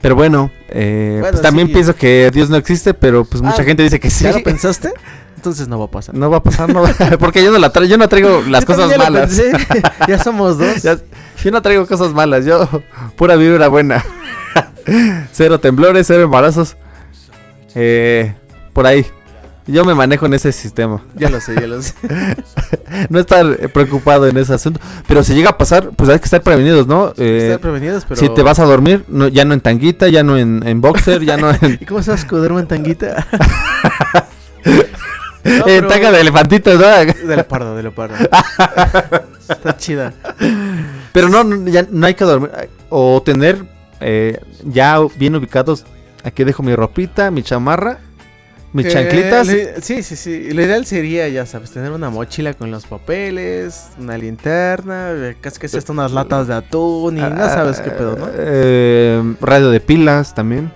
[0.01, 1.73] Pero bueno, eh, Bueno, pues también sí.
[1.73, 4.23] pienso que Dios no existe, pero pues mucha Ah, gente dice que sí.
[4.23, 4.91] ¿Ya lo pensaste?
[5.35, 6.13] Entonces no va a pasar.
[6.15, 8.61] No va a pasar, no va- porque yo no la traigo, yo no traigo las
[8.61, 9.29] Yo cosas lo malas.
[9.29, 9.51] pensé.
[10.07, 10.81] ya somos dos.
[10.83, 10.97] Ya-
[11.43, 12.67] yo no traigo cosas malas, yo
[13.15, 14.03] pura vibra buena.
[15.31, 16.77] cero temblores, cero embarazos.
[17.75, 18.33] Eh,
[18.73, 19.05] por ahí.
[19.67, 21.01] Yo me manejo en ese sistema.
[21.15, 21.93] Ya lo sé, ya lo sé.
[23.09, 24.79] No estar eh, preocupado en ese asunto.
[25.07, 27.13] Pero si llega a pasar, pues hay que estar prevenidos, ¿no?
[27.17, 28.19] Eh, Estar prevenidos, pero...
[28.19, 31.23] Si te vas a dormir, no, ya no en tanguita, ya no en, en boxer,
[31.23, 33.25] ya no en, ¿Y cómo sabes que duermo en tanguita?
[35.43, 36.87] No, pero- tanga de elefantito, ¿no?
[36.87, 38.15] De leopardo, de leopardo.
[39.49, 40.13] Está chida.
[41.13, 42.51] Pero no, no, ya no hay que dormir.
[42.89, 43.65] O tener
[43.99, 45.85] eh, ya bien ubicados.
[46.23, 47.97] Aquí dejo mi ropita, mi chamarra,
[48.73, 49.47] mis Que chanclitas.
[49.47, 50.51] le- sí, sí, sí.
[50.53, 55.59] Lo ideal sería, ya sabes, tener una mochila con los papeles, una linterna, eh, casi
[55.59, 58.27] que hasta unas latas de atún y no sabes qué pedo, ¿no?
[58.33, 60.71] Eh, radio de pilas también.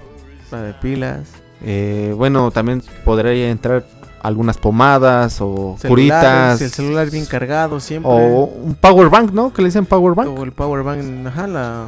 [0.52, 1.20] La de pilas.
[1.64, 3.86] Eh, bueno, también podría entrar
[4.22, 6.62] algunas pomadas o celulares, curitas.
[6.62, 8.12] El celular bien cargado siempre.
[8.12, 9.54] O un power bank, ¿no?
[9.54, 10.38] Que le dicen power bank.
[10.38, 11.86] O el power bank, ajá, la,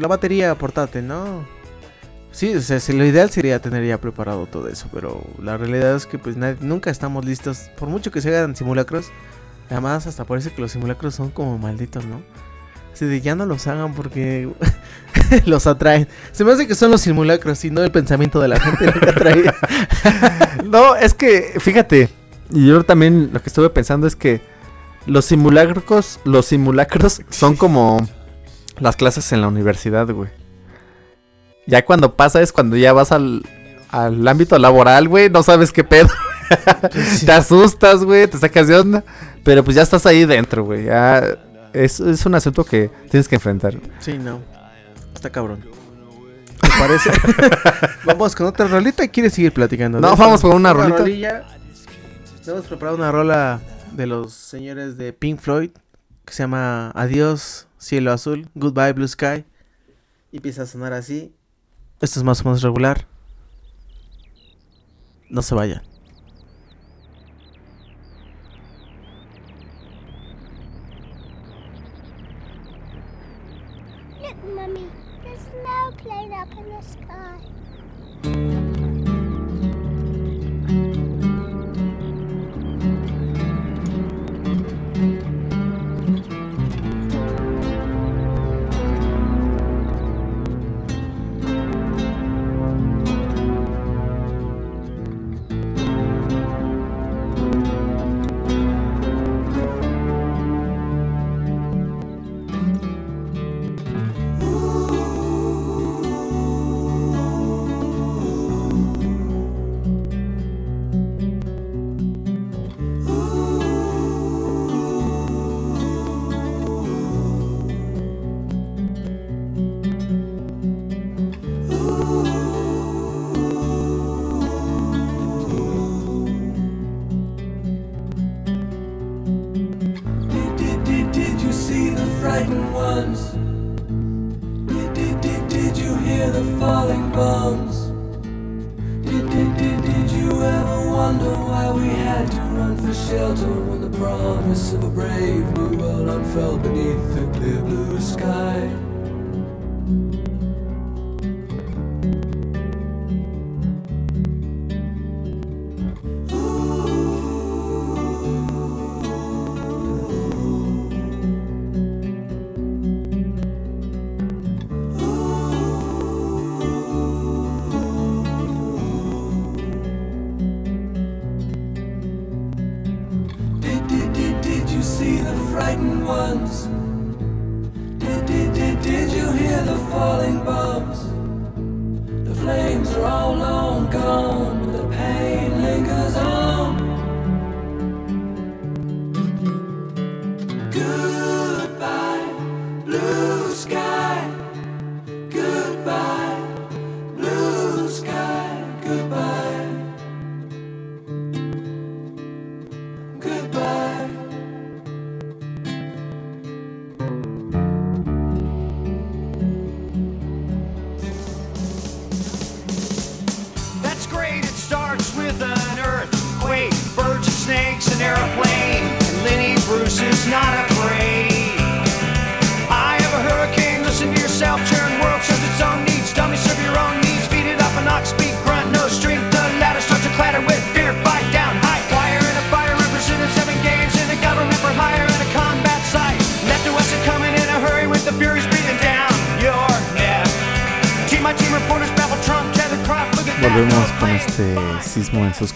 [0.00, 1.55] la batería portátil, ¿no?
[2.36, 6.04] Sí, o sea, lo ideal sería tener ya preparado todo eso, pero la realidad es
[6.04, 9.06] que pues nunca estamos listos, por mucho que se hagan simulacros,
[9.70, 12.20] además hasta parece que los simulacros son como malditos, ¿no?
[12.92, 14.50] Así de ya no los hagan porque
[15.46, 16.08] los atraen.
[16.32, 19.08] Se me hace que son los simulacros y no el pensamiento de la gente que
[19.08, 19.44] atrae.
[20.66, 22.10] No, es que, fíjate,
[22.50, 24.42] y yo también lo que estuve pensando es que
[25.06, 28.06] los simulacros, los simulacros son como
[28.78, 30.28] las clases en la universidad, güey.
[31.66, 33.42] Ya cuando pasa es cuando ya vas al,
[33.90, 36.08] al ámbito laboral, güey, no sabes qué pedo.
[37.24, 39.04] Te asustas, güey, te sacas de onda,
[39.42, 40.84] pero pues ya estás ahí dentro, güey.
[40.84, 41.22] Ya
[41.72, 43.74] es, es un asunto que tienes que enfrentar.
[43.98, 44.40] Sí, no.
[45.14, 45.64] Está cabrón.
[46.60, 47.10] ¿Te parece?
[48.04, 50.00] vamos con otra rolita y quieres seguir platicando.
[50.00, 50.98] No, vamos con una rolita.
[50.98, 51.44] rolilla.
[52.46, 53.60] Hemos preparado una rola
[53.92, 55.70] de los señores de Pink Floyd
[56.24, 59.44] que se llama Adiós, cielo azul, Goodbye Blue Sky.
[60.32, 61.32] Y empieza a sonar así.
[62.00, 63.06] Esto es más o menos regular.
[65.30, 65.95] No se vayan.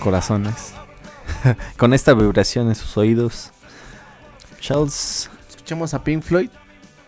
[0.01, 0.75] Corazones.
[1.77, 3.51] con esta vibración en sus oídos.
[4.61, 6.51] Charles, Escuchamos a Pink Floyd,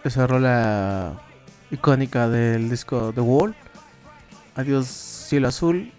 [0.04, 1.20] esa rola
[1.70, 3.54] icónica del disco The Wall.
[4.54, 5.92] Adiós cielo azul.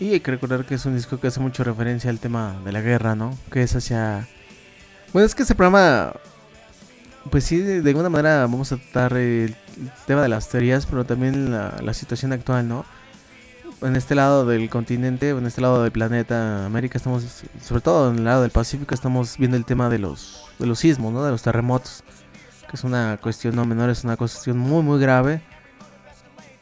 [0.00, 2.72] Y hay que recordar que es un disco que hace mucho referencia al tema de
[2.72, 3.36] la guerra, ¿no?
[3.52, 4.26] Que es hacia...
[5.12, 6.12] Bueno, es que ese programa...
[7.30, 9.56] Pues sí, de alguna manera vamos a tratar el
[10.06, 12.84] tema de las teorías, pero también la situación actual, ¿no?
[13.84, 18.16] En este lado del continente, en este lado del planeta América, estamos, sobre todo en
[18.16, 21.22] el lado del Pacífico, estamos viendo el tema de los, de los sismos, ¿no?
[21.22, 22.02] De los terremotos
[22.66, 25.42] que es una cuestión no menor, es una cuestión muy muy grave.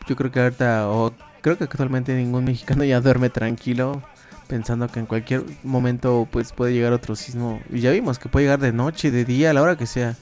[0.08, 4.02] Yo creo que ahorita, o creo que actualmente ningún mexicano ya duerme tranquilo,
[4.48, 7.60] pensando que en cualquier momento pues puede llegar otro sismo.
[7.70, 10.16] Y ya vimos que puede llegar de noche, de día, a la hora que sea.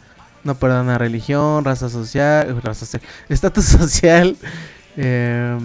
[0.44, 4.36] No perdona religión, raza social, raza social, estatus social.
[4.98, 5.58] eh,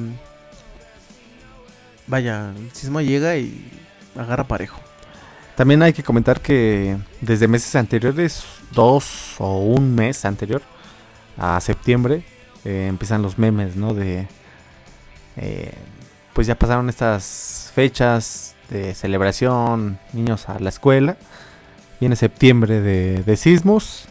[2.07, 3.71] vaya, el sismo llega y
[4.15, 4.79] agarra parejo.
[5.55, 10.61] también hay que comentar que desde meses anteriores, dos o un mes anterior
[11.37, 12.23] a septiembre,
[12.65, 13.93] eh, empiezan los memes, ¿no?
[13.93, 14.27] De.
[15.37, 15.73] eh,
[16.33, 21.15] pues ya pasaron estas fechas de celebración, niños a la escuela.
[22.01, 24.05] Viene septiembre de, de sismos,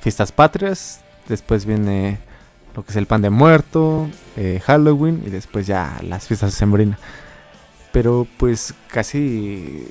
[0.00, 1.00] fiestas patrias.
[1.28, 2.18] Después viene
[2.74, 6.56] lo que es el pan de muerto, eh, Halloween y después ya las fiestas de
[6.56, 6.98] sembrina.
[7.92, 9.86] Pero pues casi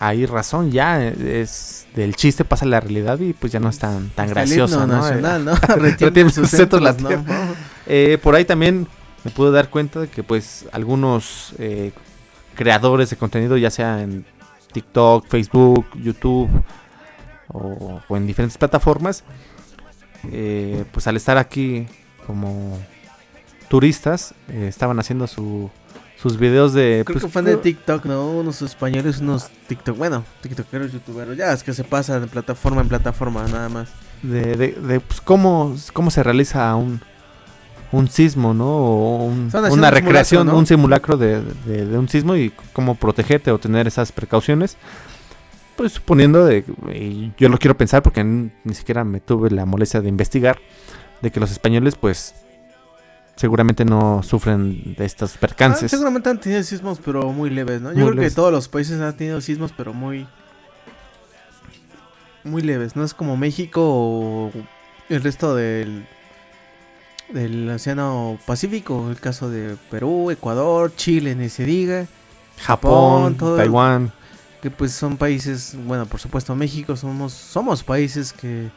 [0.00, 1.00] hay razón ya.
[1.04, 4.86] Es del chiste pasa la realidad y pues ya no es tan, tan gracioso.
[4.86, 4.96] ¿no?
[4.96, 5.54] nacional, ¿no?
[5.76, 7.54] Retiene sus sus centros centros, la ¿no?
[7.86, 8.88] Eh, por ahí también
[9.24, 11.92] me pude dar cuenta de que pues algunos eh,
[12.56, 14.24] creadores de contenido, ya sea en
[14.72, 16.48] TikTok, Facebook, YouTube
[17.48, 19.24] o, o en diferentes plataformas,
[20.30, 21.86] eh, pues al estar aquí
[22.26, 22.78] como
[23.68, 25.70] turistas, eh, estaban haciendo su,
[26.20, 27.02] sus videos de...
[27.06, 28.30] Creo pues, que fan de TikTok, ¿no?
[28.30, 32.88] Unos españoles, unos TikTok, bueno, TikTokeros, youtuberos, ya es que se pasan de plataforma en
[32.88, 33.88] plataforma nada más.
[34.22, 37.00] de, de- de, pues, cómo, cómo se realiza un,
[37.92, 38.66] un sismo, ¿no?
[38.68, 40.56] O un- una un simulacro, recreación, ¿no?
[40.58, 44.76] un simulacro de, de- de un sismo y cómo protegerte o tener esas precauciones.
[45.80, 46.62] Pues suponiendo de,
[46.94, 50.58] y yo lo quiero pensar porque ni siquiera me tuve la molestia de investigar,
[51.22, 52.34] de que los españoles pues
[53.34, 55.90] seguramente no sufren de estos Ah, percances.
[55.90, 57.92] seguramente han tenido sismos, pero muy leves, ¿no?
[57.92, 58.32] Yo Muy creo leves.
[58.32, 60.26] que todos los países han tenido sismos, pero muy.
[62.44, 63.02] Muy leves, ¿no?
[63.02, 64.52] Es como México o
[65.08, 66.06] el resto del.
[67.32, 69.08] del Océano Pacífico.
[69.10, 72.06] El caso de Perú, Ecuador, Chile, ni se diga.
[72.58, 74.12] Japón, Japón, todo- Taiwán.
[74.62, 78.70] Que pues son países, bueno, por supuesto México somos somos países que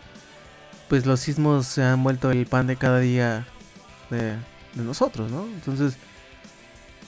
[0.87, 3.47] pues los sismos se han vuelto el pan de cada día
[4.09, 4.31] de,
[4.75, 5.45] de nosotros, ¿no?
[5.45, 5.95] Entonces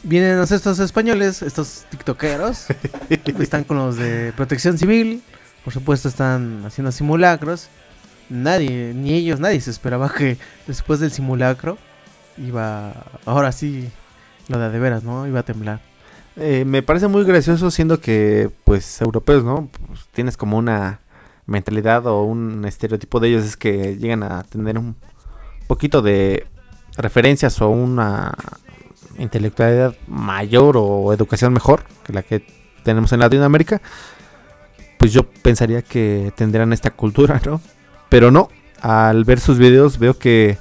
[0.03, 2.67] vienen estos españoles, estos tiktokeros,
[3.39, 5.21] están con los de Protección Civil,
[5.63, 7.69] por supuesto están haciendo simulacros.
[8.29, 11.77] Nadie, ni ellos, nadie se esperaba que después del simulacro
[12.37, 13.89] iba, ahora sí,
[14.47, 15.27] lo de de veras, ¿no?
[15.27, 15.79] Iba a temblar.
[16.37, 19.69] Eh, me parece muy gracioso siendo que, pues, europeos, ¿no?
[19.87, 20.99] Pues, tienes como una
[21.45, 24.95] mentalidad o un estereotipo de ellos es que llegan a tener un
[25.67, 26.45] poquito de
[26.97, 28.33] referencias o una
[29.17, 32.45] intelectualidad mayor o educación mejor que la que
[32.83, 33.81] tenemos en Latinoamérica.
[34.97, 37.61] Pues yo pensaría que tendrán esta cultura, ¿no?
[38.09, 38.49] Pero no,
[38.81, 40.57] al ver sus videos veo que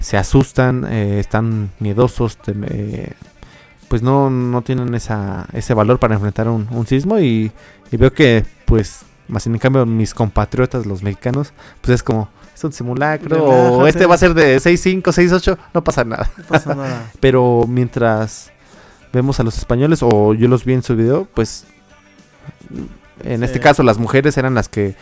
[0.00, 3.12] se asustan, eh, están miedosos, tem- eh,
[3.88, 7.52] pues no, no tienen esa, ese valor para enfrentar un, un sismo y,
[7.90, 12.64] y veo que pues más en cambio mis compatriotas los mexicanos pues es como es
[12.64, 16.30] un simulacro o este va a ser de 6.5, 6.8 no pasa nada.
[16.36, 17.10] No pasa nada.
[17.20, 18.50] pero mientras
[19.12, 21.66] vemos a los españoles o yo los vi en su video pues
[23.22, 24.94] en este caso las mujeres eran las que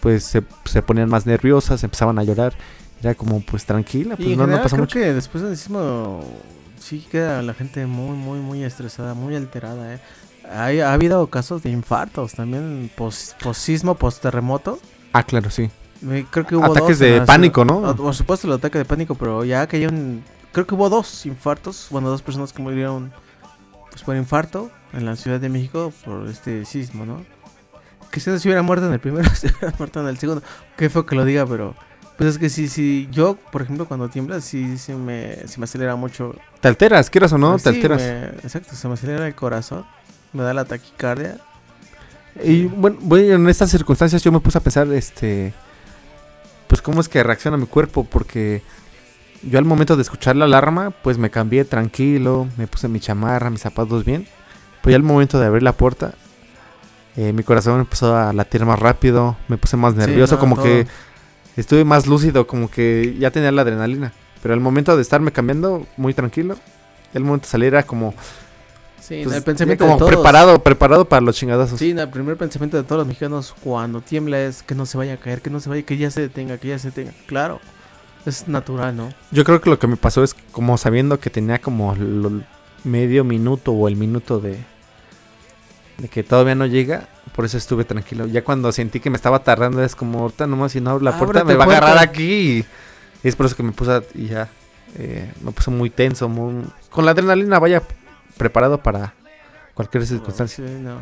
[0.00, 2.54] pues se, se ponían más nerviosas empezaban a llorar.
[3.00, 4.98] Era como pues tranquila pues no, no general pasa creo mucho.
[4.98, 6.20] que después del sismo
[6.88, 9.94] sí queda la gente muy, muy, muy estresada, muy alterada.
[9.94, 10.00] ¿eh?
[10.50, 14.78] Hay, ha habido casos de infartos también, pos, sismo, post terremoto.
[15.12, 15.70] ah claro sí
[16.30, 17.94] Creo que hubo Ataques dos de pánico, ¿no?
[17.94, 20.22] Por supuesto el ataque de pánico, pero ya que hay un...
[20.52, 23.12] Creo que hubo dos infartos, bueno, dos personas que murieron
[23.90, 27.24] pues, por infarto en la Ciudad de México por este sismo, ¿no?
[28.12, 30.42] Que si no se hubiera muerto en el primero, se hubiera muerto en el segundo.
[30.76, 31.74] Qué feo que lo diga, pero...
[32.18, 35.64] Pues es que sí, sí, yo, por ejemplo, cuando tiembla, sí, sí me, se me
[35.64, 38.94] acelera mucho te alteras quieras o no Ah, te sí, alteras me- exacto, se me
[38.94, 39.86] acelera el corazón,
[40.32, 41.38] me da la taquicardia.
[42.44, 45.54] Y bueno, bueno, en estas circunstancias yo me puse a pensar, este,
[46.66, 48.62] pues cómo es que reacciona mi cuerpo, porque
[49.42, 53.48] yo al momento de escuchar la alarma, pues me cambié tranquilo, me puse mi chamarra,
[53.50, 54.26] mis zapatos bien.
[54.82, 56.14] Pero ya al momento de abrir la puerta,
[57.16, 60.56] eh, mi corazón empezó a latir más rápido, me puse más Sí, nervioso, no, como
[60.56, 60.64] todo.
[60.64, 60.86] que
[61.60, 64.12] estuve más lúcido, como que ya tenía la adrenalina.
[64.42, 66.56] Pero al momento de estarme cambiando, muy tranquilo.
[67.14, 68.14] Al momento de salir era como,
[69.00, 70.10] Sí, pues, el pensamiento como de todos.
[70.12, 71.78] preparado, preparado para los chingadazos.
[71.78, 75.14] Sí, el primer pensamiento de todos los mexicanos cuando tiembla es que no se vaya
[75.14, 77.12] a caer, que no se vaya, que ya se detenga, que ya se detenga.
[77.26, 77.60] Claro,
[78.26, 79.08] es natural, ¿no?
[79.30, 82.42] Yo creo que lo que me pasó es como sabiendo que tenía como lo-
[82.84, 84.58] medio minuto o el minuto de,
[85.98, 88.26] de que todavía no llega, por eso estuve tranquilo.
[88.26, 91.18] Ya cuando sentí que me estaba tardando es como ahorita nomás si no abro la
[91.18, 91.84] puerta Ábrete me va a puerta.
[91.86, 92.64] agarrar aquí
[93.22, 94.48] y, es por eso que me puse y ya
[94.96, 97.82] eh, me puse muy tenso, muy- con la adrenalina vaya
[98.36, 99.12] preparado para
[99.74, 100.64] cualquier circunstancia.
[100.66, 101.00] Sí, no.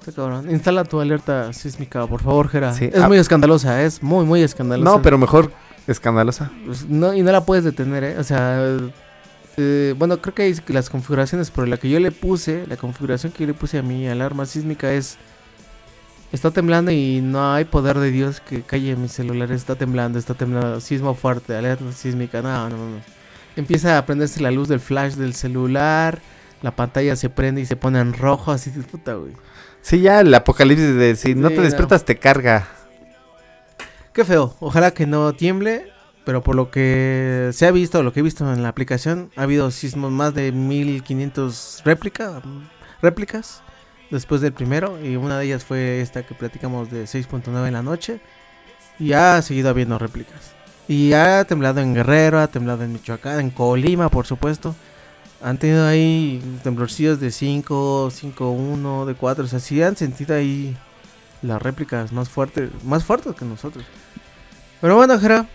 [0.00, 0.50] Está cabrón.
[0.50, 2.72] Instala tu alerta sísmica, por favor, Jera.
[2.72, 3.08] Sí, Es ah.
[3.08, 4.90] muy escandalosa, es muy, muy escandalosa.
[4.90, 5.50] No, pero mejor
[5.86, 6.50] escandalosa.
[6.64, 8.18] Pues, no, y no la puedes detener, ¿eh?
[8.18, 8.76] O sea,
[9.56, 13.44] eh, bueno, creo que las configuraciones por la que yo le puse, la configuración que
[13.44, 15.16] yo le puse a mi alarma sísmica es...
[16.32, 19.52] Está temblando y no hay poder de Dios que calle mi celular.
[19.52, 20.80] Está temblando, está temblando.
[20.80, 22.42] Sismo fuerte, alerta sísmica.
[22.42, 23.00] No, no, no.
[23.54, 26.18] Empieza a prenderse la luz del flash del celular.
[26.62, 28.50] La pantalla se prende y se pone en rojo.
[28.50, 29.32] Así de puta, güey.
[29.80, 31.62] Sí, ya el apocalipsis de si no te no.
[31.62, 32.68] despiertas te carga.
[34.12, 34.56] Qué feo.
[34.58, 35.92] Ojalá que no tiemble.
[36.26, 39.42] Pero por lo que se ha visto, lo que he visto en la aplicación, ha
[39.44, 42.42] habido sismos más de 1500 réplica,
[43.00, 43.62] réplicas
[44.10, 44.98] después del primero.
[45.00, 48.18] Y una de ellas fue esta que platicamos de 6.9 en la noche.
[48.98, 50.56] Y ha seguido habiendo réplicas.
[50.88, 54.74] Y ha temblado en Guerrero, ha temblado en Michoacán, en Colima, por supuesto.
[55.40, 59.44] Han tenido ahí temblorcillos de 5, 5, 1, de 4.
[59.44, 60.76] O sea, sí han sentido ahí
[61.42, 63.84] las réplicas más fuertes, más fuertes que nosotros.
[64.80, 65.46] Pero bueno, Jera.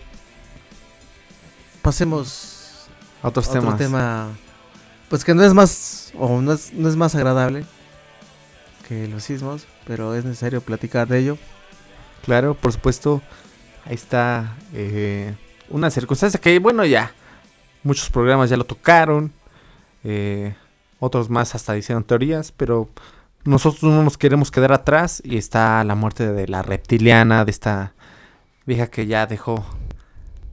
[1.82, 2.86] Pasemos
[3.22, 3.78] Otros a otro temas.
[3.78, 4.28] tema.
[5.08, 6.12] Pues que no es más.
[6.18, 7.64] O no es, no es más agradable
[8.88, 9.66] que los sismos.
[9.86, 11.38] Pero es necesario platicar de ello.
[12.24, 13.20] Claro, por supuesto.
[13.84, 15.34] Ahí está eh,
[15.68, 17.12] una circunstancia que, bueno, ya
[17.82, 19.32] muchos programas ya lo tocaron.
[20.04, 20.54] eh,
[21.00, 22.88] otros más hasta hicieron teorías, pero
[23.42, 25.20] nosotros no nos queremos quedar atrás.
[25.24, 27.92] Y está la muerte de la reptiliana, de esta
[28.66, 29.64] vieja que ya dejó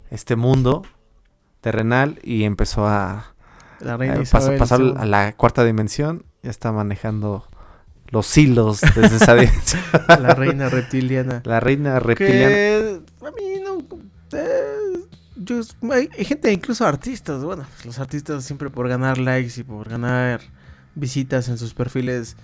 [0.09, 0.81] este mundo
[1.61, 3.33] terrenal y empezó a,
[3.79, 6.23] La reina pas- Isabel pasar a la cuarta dimensión.
[6.43, 7.45] Ya está manejando
[8.07, 9.81] los hilos desde esa dimensión.
[10.07, 11.41] La reina reptiliana.
[11.45, 12.49] La reina reptiliana.
[12.49, 13.77] que a mí no.
[14.37, 15.05] eh,
[15.35, 17.43] yo- hay, hay gente, incluso artistas.
[17.43, 20.41] Bueno, pues, los artistas siempre por ganar likes y por ganar
[20.95, 22.35] visitas en sus perfiles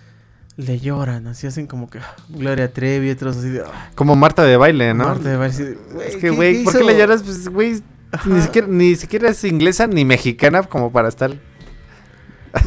[0.57, 1.27] le lloran.
[1.27, 3.61] Así hacen como que ah, Gloria Trevi, otros así de.
[3.61, 5.05] ah, Como Marta de baile, ¿no?
[5.05, 7.23] Marta a decir, es que, güey, ¿por qué le lloras?
[7.23, 7.81] Pues, güey,
[8.25, 11.31] ni siquiera, ni siquiera es inglesa ni mexicana como para estar...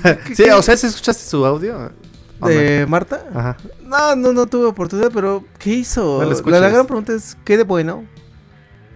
[0.02, 0.52] ¿Qué- sí, qué?
[0.52, 1.92] o sea, ¿sí escuchaste su audio?
[2.40, 3.24] ¿O ¿De Marta?
[3.32, 3.38] no?
[3.40, 3.56] Ajá.
[3.82, 6.22] No, no, no tuve oportunidad, pero ¿qué hizo?
[6.22, 8.04] No la, gran pregunta es, ¿qué de bueno?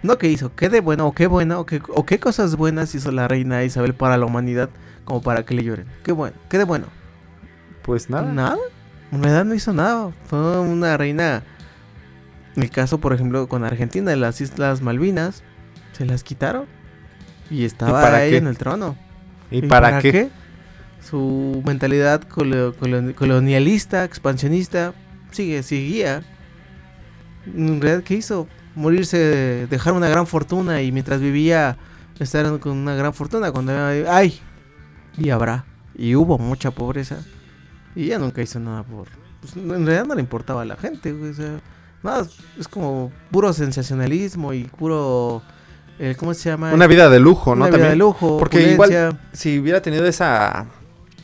[0.02, 0.54] No, ¿qué hizo?
[0.54, 1.06] ¿Qué de bueno?
[1.06, 1.60] ¿O qué bueno?
[1.60, 4.68] ¿O qué, o qué cosas buenas hizo la reina Isabel para la humanidad
[5.04, 5.86] como para que le lloren?
[6.04, 6.36] ¿Qué bueno?
[6.48, 6.86] ¿Qué de bueno?
[7.82, 8.30] Pues nada.
[8.30, 8.58] Nada.
[9.12, 10.10] En no hizo nada.
[10.26, 11.42] Fue una reina.
[12.56, 15.42] El caso, por ejemplo, con Argentina, de las Islas Malvinas,
[15.92, 16.66] se las quitaron.
[17.50, 18.36] Y estaba para qué?
[18.36, 18.96] en el trono.
[19.50, 20.30] ¿Y, para, qué?
[21.02, 24.94] Su mentalidad colo- colo- colonialista, expansionista,
[25.30, 26.22] sigue, seguía.
[27.46, 28.48] En realidad, ¿qué hizo?
[28.74, 31.76] Morirse, dejar una gran fortuna y mientras vivía
[32.18, 33.52] estar con una gran fortuna.
[33.52, 33.72] Cuando
[34.08, 34.40] ay,
[35.18, 35.66] y habrá.
[35.94, 37.18] Y hubo mucha pobreza.
[37.94, 39.08] Y ella nunca hizo nada por...
[39.40, 41.60] pues, en realidad no le importaba a la gente, o sea...
[42.02, 42.26] Nada,
[42.58, 45.42] es como puro sensacionalismo y puro...
[45.98, 46.72] eh, ¿Cómo se llama?
[46.72, 47.62] Una vida de lujo, ¿no?
[47.62, 47.90] Una vida También.
[47.92, 49.18] de lujo, Porque opulencia.
[49.32, 50.66] Si hubiera tenido esa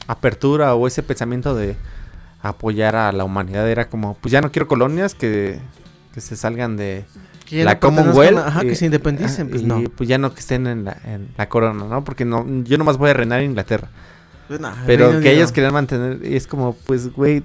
[0.06, 1.76] apertura o ese pensamiento de
[2.42, 5.58] apoyar a la humanidad, era como, pues ya no quiero colonias que,
[6.14, 7.04] que se salgan de
[7.44, 8.38] Que la no Commonwealth.
[8.38, 9.82] Ajá, que se independicen, pues y no.
[9.96, 12.04] pues ya no que estén en la, en la corona, ¿no?
[12.04, 13.88] Porque no, yo nomás voy a reinar en Inglaterra.
[14.46, 17.42] Pues no, Pero que ellos querían mantener, y es como, pues, güey,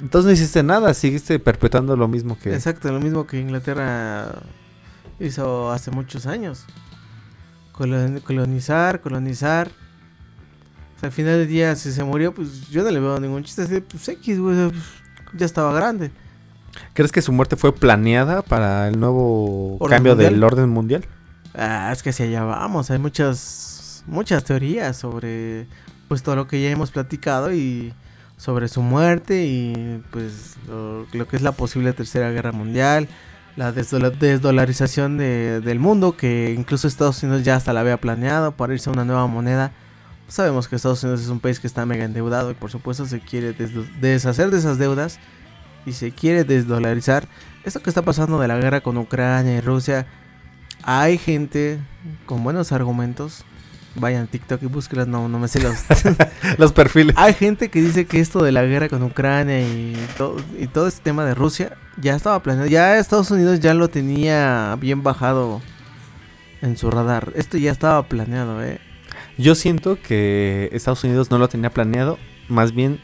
[0.00, 2.54] entonces no hiciste nada, seguiste perpetuando lo mismo que...
[2.54, 4.42] Exacto, lo mismo que Inglaterra
[5.20, 6.64] hizo hace muchos años.
[7.72, 9.68] Colon- colonizar, colonizar.
[10.96, 13.44] O sea, al final del día, si se murió, pues yo no le veo ningún
[13.44, 13.62] chiste.
[13.62, 14.82] Así, pues X, güey, pues,
[15.34, 16.10] ya estaba grande.
[16.94, 20.32] ¿Crees que su muerte fue planeada para el nuevo ¿Orden cambio mundial?
[20.34, 21.04] del orden mundial?
[21.54, 22.90] Ah, es que hacia allá vamos.
[22.90, 25.66] Hay muchas, muchas teorías sobre
[26.08, 27.92] pues todo lo que ya hemos platicado y
[28.36, 33.08] sobre su muerte y pues lo, lo que es la posible tercera guerra mundial.
[33.56, 38.52] La desdola- desdolarización de- del mundo, que incluso Estados Unidos ya hasta la había planeado
[38.52, 39.72] para irse a una nueva moneda.
[40.28, 43.20] Sabemos que Estados Unidos es un país que está mega endeudado y por supuesto se
[43.20, 43.52] quiere
[44.00, 45.18] deshacer de esas deudas
[45.86, 47.28] y se quiere desdolarizar.
[47.64, 50.06] Esto que está pasando de la guerra con Ucrania y Rusia,
[50.82, 51.78] hay gente
[52.26, 53.44] con buenos argumentos.
[53.98, 55.74] Vayan a TikTok y búsquenlas, no, no me sé los,
[56.58, 57.16] Los perfiles.
[57.18, 60.86] hay gente que dice que esto de la guerra con Ucrania y todo, y todo
[60.86, 62.68] este tema de Rusia ya estaba planeado.
[62.68, 65.60] Ya Estados Unidos ya lo tenía bien bajado
[66.62, 67.32] en su radar.
[67.36, 68.80] Esto ya estaba planeado, ¿eh?
[69.38, 72.18] Yo siento que Estados Unidos no lo tenía planeado.
[72.48, 73.00] Más bien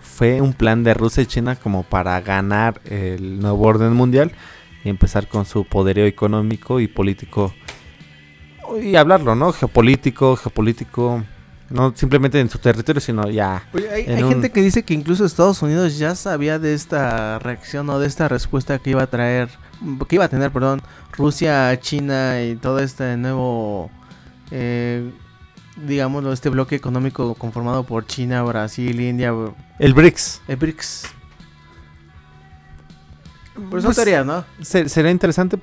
[0.00, 4.32] fue un plan de Rusia y China como para ganar el nuevo orden mundial
[4.84, 7.54] y empezar con su poderío económico y político.
[8.82, 9.52] Y hablarlo, ¿no?
[9.52, 11.24] Geopolítico, geopolítico.
[11.72, 13.64] No simplemente en su territorio, sino ya.
[13.72, 16.74] Oye, hay, En hay un- gente que dice que incluso Estados Unidos ya sabía de
[16.74, 19.48] esta reacción o de esta respuesta que iba a traer,
[20.06, 20.82] que iba a tener, perdón,
[21.16, 23.90] Rusia, China y todo este nuevo,
[24.50, 25.10] eh,
[25.86, 29.32] digámoslo, este bloque económico conformado por China, Brasil, India,
[29.78, 30.42] El BRICS.
[30.48, 31.04] el BRICS.
[33.54, 34.44] Pues Pues, ¿no?
[34.62, 35.58] se- será interesante.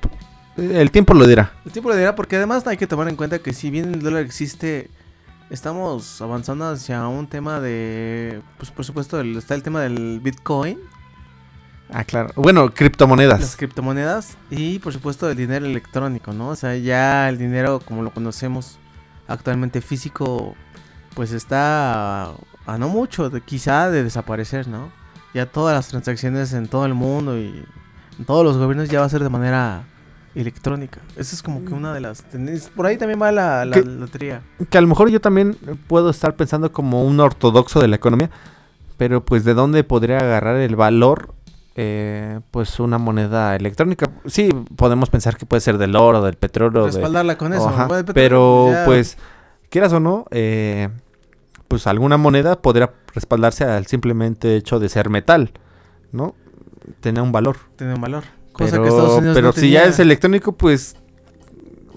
[0.56, 1.52] El tiempo lo dirá.
[1.64, 4.02] El tiempo lo dirá porque además hay que tomar en cuenta que si bien el
[4.02, 4.90] dólar existe,
[5.50, 10.78] estamos avanzando hacia un tema de, pues por supuesto el- está el tema del Bitcoin,
[11.92, 12.30] Ah, claro.
[12.36, 13.56] Bueno, las criptomonedas.
[13.56, 16.50] criptomonedas y por supuesto el dinero electrónico, ¿no?
[16.50, 18.78] O sea, ya el dinero como lo conocemos
[19.26, 20.54] actualmente físico,
[21.16, 22.34] pues está a,
[22.66, 24.92] a no mucho, de- quizá de desaparecer, ¿no?
[25.34, 27.64] Ya todas las transacciones en todo el mundo y
[28.20, 29.82] en todos los gobiernos ya va a ser de manera
[30.34, 31.00] electrónica.
[31.16, 32.22] Esa es como que una de las.
[32.74, 33.76] Por ahí también va la, la.
[34.70, 35.56] Que a lo mejor yo también
[35.86, 38.30] puedo estar pensando como un ortodoxo de la economía.
[38.96, 41.34] Pero pues de dónde podría agarrar el valor
[41.74, 44.10] eh, pues una moneda electrónica.
[44.26, 46.84] Sí, podemos pensar que puede ser del oro, del petróleo.
[46.86, 47.68] de- Respaldarla con eso.
[47.68, 49.16] Ajá, petróleo, pero ya- pues,
[49.70, 50.90] quieras o no, eh,
[51.68, 55.52] pues alguna moneda podría respaldarse al simplemente hecho de ser metal,
[56.12, 56.34] ¿no?
[57.00, 57.56] Tener un valor.
[57.76, 58.24] Tiene un valor.
[58.60, 60.94] Cosa Pero, que Estados Unidos pero no si ya es electrónico, pues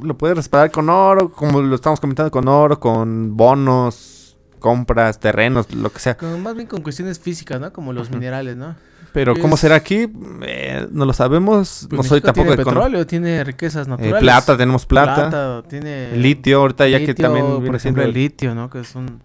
[0.02, 5.74] lo puedes respaldar con oro, como lo estamos comentando, con oro, con bonos, compras, terrenos,
[5.74, 6.16] lo que sea.
[6.18, 7.72] Con- más bien con cuestiones físicas, ¿no?
[7.74, 8.76] Como los minerales, ¿no?
[9.14, 10.12] Pero cómo será aquí,
[10.42, 11.86] Eh, no lo sabemos.
[11.90, 14.20] Pues no soy México tampoco tiene petróleo, tiene riquezas Eh, naturales.
[14.22, 15.64] plata, tenemos plata.
[15.70, 18.70] tiene Litio, ahorita ya que también por ejemplo, el el- litio, ¿no?
[18.70, 19.22] Que es un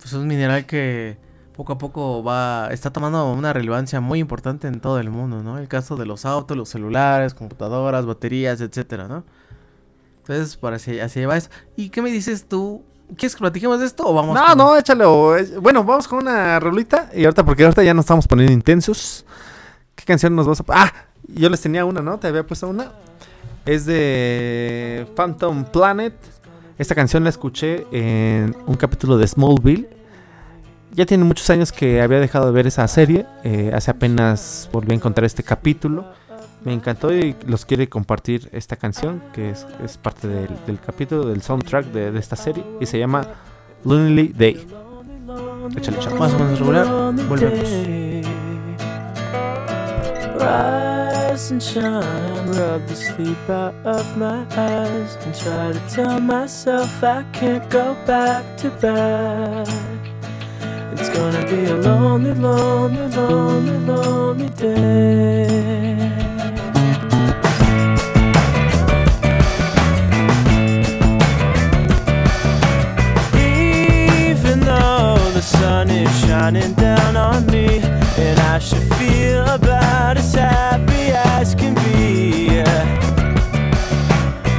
[0.00, 1.18] pues un mineral que
[1.58, 5.58] poco a poco va está tomando una relevancia muy importante en todo el mundo, ¿no?
[5.58, 9.24] El caso de los autos, los celulares, computadoras, baterías, etcétera, ¿no?
[10.20, 11.50] Entonces, para así, así va eso.
[11.74, 12.84] ¿Y qué me dices tú?
[13.16, 15.34] ¿Quieres que platiquemos de esto o vamos No, con- no, échalo.
[15.60, 17.10] Bueno, vamos con una rolita.
[17.12, 19.26] Y ahorita, porque ahorita ya nos estamos poniendo intensos.
[19.96, 20.64] ¿Qué canción nos vas a.?
[20.68, 20.92] Ah,
[21.26, 22.18] yo les tenía una, ¿no?
[22.20, 22.92] Te había puesto una.
[23.66, 26.14] Es de Phantom Planet.
[26.78, 29.97] Esta canción la escuché en un capítulo de Smallville.
[30.98, 33.24] Ya tiene muchos años que había dejado de ver esa serie.
[33.44, 36.06] eh, hace apenas volví a encontrar este capítulo.
[36.64, 41.28] Me encantó y los quiere compartir esta canción, que es, es parte del, del capítulo,
[41.28, 42.64] del soundtrack de, de esta serie.
[42.80, 43.28] Y se llama
[43.84, 44.66] Lonely Day.
[45.76, 46.16] Échale, chavo.
[46.16, 46.86] más o menos regular.
[47.28, 47.68] Volvemos.
[50.40, 56.90] Rise and shine, rub the sleep out of my eyes, and try to tell myself
[57.04, 59.68] I can't go back to back.
[60.92, 65.44] It's gonna be a lonely, lonely, lonely, lonely day.
[73.34, 77.80] Even though the sun is shining down on me,
[78.18, 82.60] and I should feel about as happy as can be.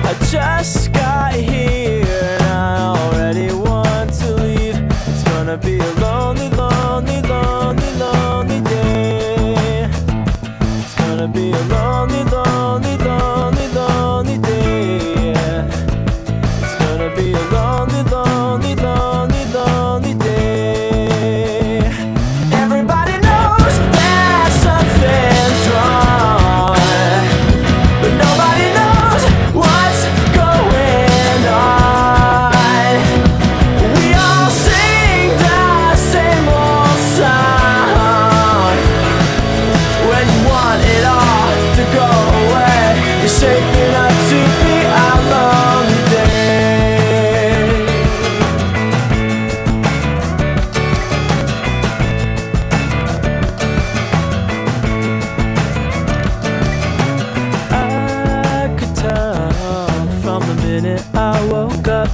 [0.10, 4.78] I just got here, and I already want to leave.
[5.08, 5.99] It's gonna be a
[11.20, 11.89] wanna be alone.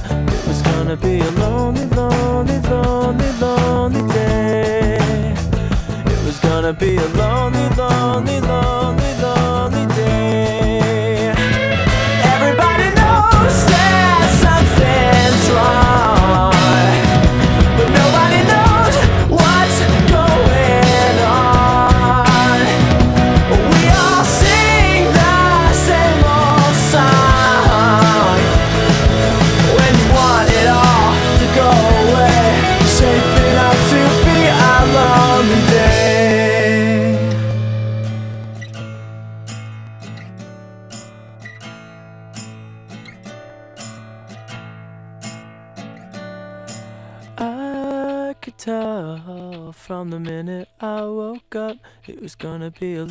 [0.36, 4.98] It was gonna be a lonely, lonely, lonely, lonely day.
[6.12, 8.40] It was gonna be a lonely, lonely,
[52.78, 53.06] be a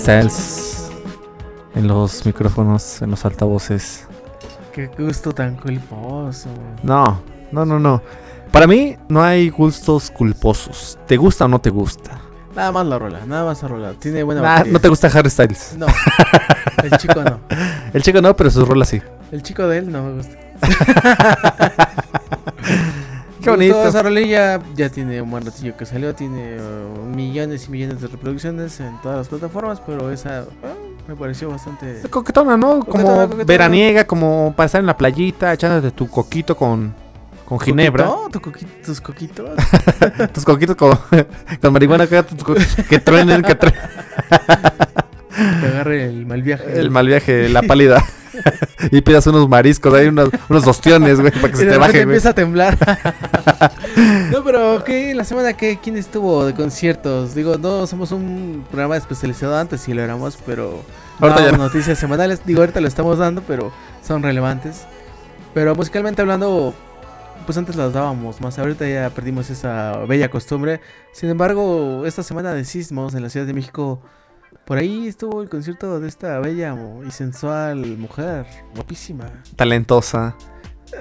[0.00, 0.90] Styles
[1.74, 4.06] en los micrófonos, en los altavoces.
[4.72, 6.48] Qué gusto tan culposo.
[6.82, 7.20] No,
[7.52, 8.02] no, no, no.
[8.50, 10.98] Para mí no hay gustos culposos.
[11.06, 12.18] ¿Te gusta o no te gusta?
[12.56, 13.92] Nada más la rola, nada más la rola.
[13.92, 15.74] Tiene buena Nah, no te gusta Harry Styles.
[15.76, 15.86] No,
[16.82, 17.40] el chico no.
[17.92, 19.02] El chico no, pero sus rolas sí.
[19.30, 20.36] El chico de él no me gusta.
[23.42, 23.74] Qué bonito.
[23.74, 26.14] Toda esa rolilla ya tiene un buen ratillo que salió.
[26.14, 29.80] Tiene uh, millones y millones de reproducciones en todas las plataformas.
[29.80, 32.02] Pero esa uh, me pareció bastante.
[32.08, 32.80] Coquetona, ¿no?
[32.80, 33.44] Como Coquetona, coquetona.
[33.44, 36.94] veraniega, como para estar en la playita, echándote tu coquito con,
[37.46, 38.08] con ginebra.
[38.30, 38.40] ¿Tu
[38.84, 39.50] ¿Tus coquitos?
[40.32, 40.98] Tus coquitos con,
[41.60, 42.22] con marihuana que,
[42.88, 43.80] que truenen, que truenen.
[45.60, 46.78] Te agarre el mal viaje.
[46.78, 48.04] El mal viaje, la pálida.
[48.90, 51.92] y pidas unos mariscos, hay unos, unos ostiones, güey, para que Y se te baje,
[51.92, 52.02] güey.
[52.02, 52.76] empieza a temblar.
[54.32, 55.14] no, pero ¿qué?
[55.14, 57.34] La semana que quién estuvo de conciertos.
[57.34, 60.82] Digo, no somos un programa especializado antes, sí lo éramos, pero
[61.18, 61.58] Ahorita ya no.
[61.58, 62.40] noticias semanales.
[62.44, 63.72] Digo, ahorita lo estamos dando, pero
[64.06, 64.84] son relevantes.
[65.52, 66.74] Pero musicalmente hablando,
[67.44, 68.58] pues antes las dábamos más.
[68.58, 70.80] Ahorita ya perdimos esa bella costumbre.
[71.12, 74.00] Sin embargo, esta semana de sismos en la Ciudad de México,
[74.64, 76.76] por ahí estuvo el concierto de esta bella
[77.06, 79.26] y sensual mujer, guapísima.
[79.56, 80.36] Talentosa,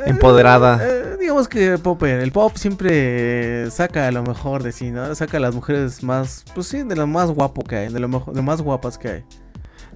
[0.06, 0.80] empoderada.
[0.82, 5.14] Eh, digamos que popper, el pop siempre saca lo mejor de sí, ¿no?
[5.16, 8.08] Saca a las mujeres más, pues sí, de lo más guapo que hay, de lo,
[8.08, 9.24] mejor, de más guapas que hay.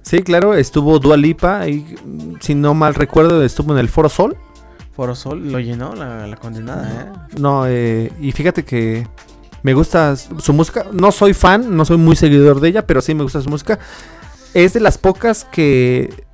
[0.02, 4.08] Sí, claro, estuvo Dua Lipa y mm, si no mal recuerdo estuvo en el Foro
[4.08, 4.36] Sol.
[4.92, 7.38] Foro Sol lo llenó la, la condenada, ¿eh?
[7.40, 9.06] No, eh, y fíjate que
[9.64, 10.86] me gusta su música.
[10.92, 13.80] No soy fan, no soy muy seguidor de ella, pero sí me gusta su música.
[14.52, 16.24] Es de las pocas que,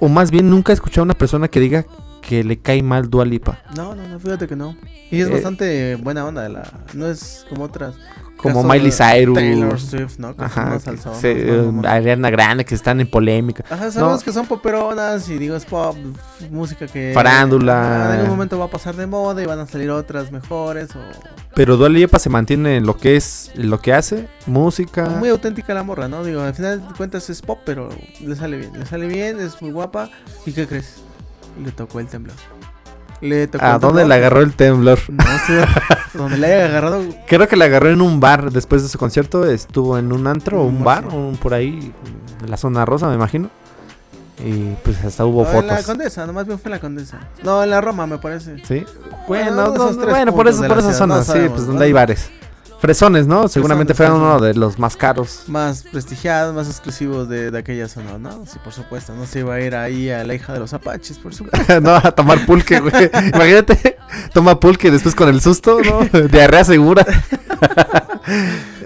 [0.00, 1.86] o más bien nunca he escuchado a una persona que diga
[2.20, 3.62] que le cae mal Dua Lipa.
[3.76, 4.76] No, no, no, fíjate que no.
[5.10, 6.48] Y es Eh, bastante buena onda.
[6.48, 7.94] La, no es como otras.
[8.36, 9.34] Como caso Miley Cyrus.
[9.34, 10.36] Taylor Swift, ¿no?
[10.36, 11.72] Que Ajá, que se-.
[11.86, 13.64] Ariana Grande, que están en polémica.
[13.70, 14.24] Ajá, sabemos No.
[14.24, 15.96] que son poperonas y digo, es pop,
[16.50, 17.12] música que...
[17.14, 18.10] Farándula.
[18.14, 20.98] En algún momento va a pasar de moda y van a salir otras mejores o...
[21.54, 25.06] Pero Dua Lipa se mantiene en lo que es, en lo que hace, música.
[25.08, 26.22] Muy auténtica la morra, ¿no?
[26.22, 27.88] Digo, al final de cuentas es pop, pero
[28.20, 28.78] le sale bien.
[28.78, 30.10] Le sale bien, es muy guapa.
[30.44, 30.96] ¿Y qué crees?
[31.64, 32.36] Le tocó el temblor.
[33.20, 34.98] Le tocó ¿A dónde le agarró el temblor?
[35.08, 35.64] No sé,
[36.14, 37.02] donde le haya agarrado...
[37.26, 39.48] Creo que le agarró en un bar después de su concierto.
[39.48, 41.92] Estuvo en un antro o un bar, un por ahí,
[42.42, 43.50] en la zona rosa, me imagino.
[44.44, 45.86] Y pues hasta hubo No, en la fotos.
[45.86, 47.20] Condesa, nomás bien fue la Condesa.
[47.42, 48.62] No, en la Roma me parece.
[48.64, 48.84] ¿Sí?
[49.26, 51.68] Bueno, no, tres bueno por, eso, por esa no zona, sí, pues ¿no?
[51.68, 52.30] donde hay bares.
[52.78, 53.48] Fresones, ¿no?
[53.48, 55.44] Seguramente Fresones, fueron uno de los más caros.
[55.46, 58.44] Más prestigiados, más exclusivos de, de aquella zona, ¿no?
[58.46, 59.14] Sí, por supuesto.
[59.14, 61.80] No se iba a ir ahí a la hija de los apaches, por supuesto.
[61.80, 63.10] no, a tomar pulque, güey.
[63.34, 63.96] Imagínate,
[64.32, 66.04] toma pulque después con el susto, ¿no?
[66.28, 67.06] Diarrea segura.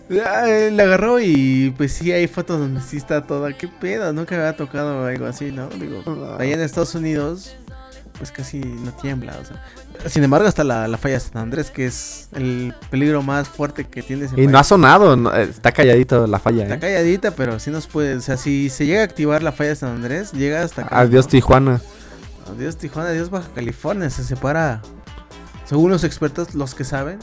[0.09, 3.53] Le agarró y pues sí hay fotos donde sí está toda.
[3.53, 4.13] ¿Qué pedo?
[4.13, 5.69] Nunca me había tocado algo así, ¿no?
[5.69, 6.03] Digo,
[6.39, 7.57] allá en Estados Unidos,
[8.21, 10.09] pues casi no tiembla, o sea.
[10.11, 13.85] Sin embargo, está la, la falla de San Andrés, que es el peligro más fuerte
[13.85, 16.79] que tiene ese Y no ha sonado, no, eh, está calladito la falla, Está ¿eh?
[16.81, 18.15] calladita, pero sí nos puede.
[18.17, 21.01] O sea, si se llega a activar la falla de San Andrés, llega hasta acá.
[21.01, 21.31] Adiós ¿no?
[21.31, 21.81] Tijuana.
[22.55, 24.11] Adiós Tijuana, adiós Baja California.
[24.11, 24.83] Se separa,
[25.65, 27.19] según los expertos, los que saben,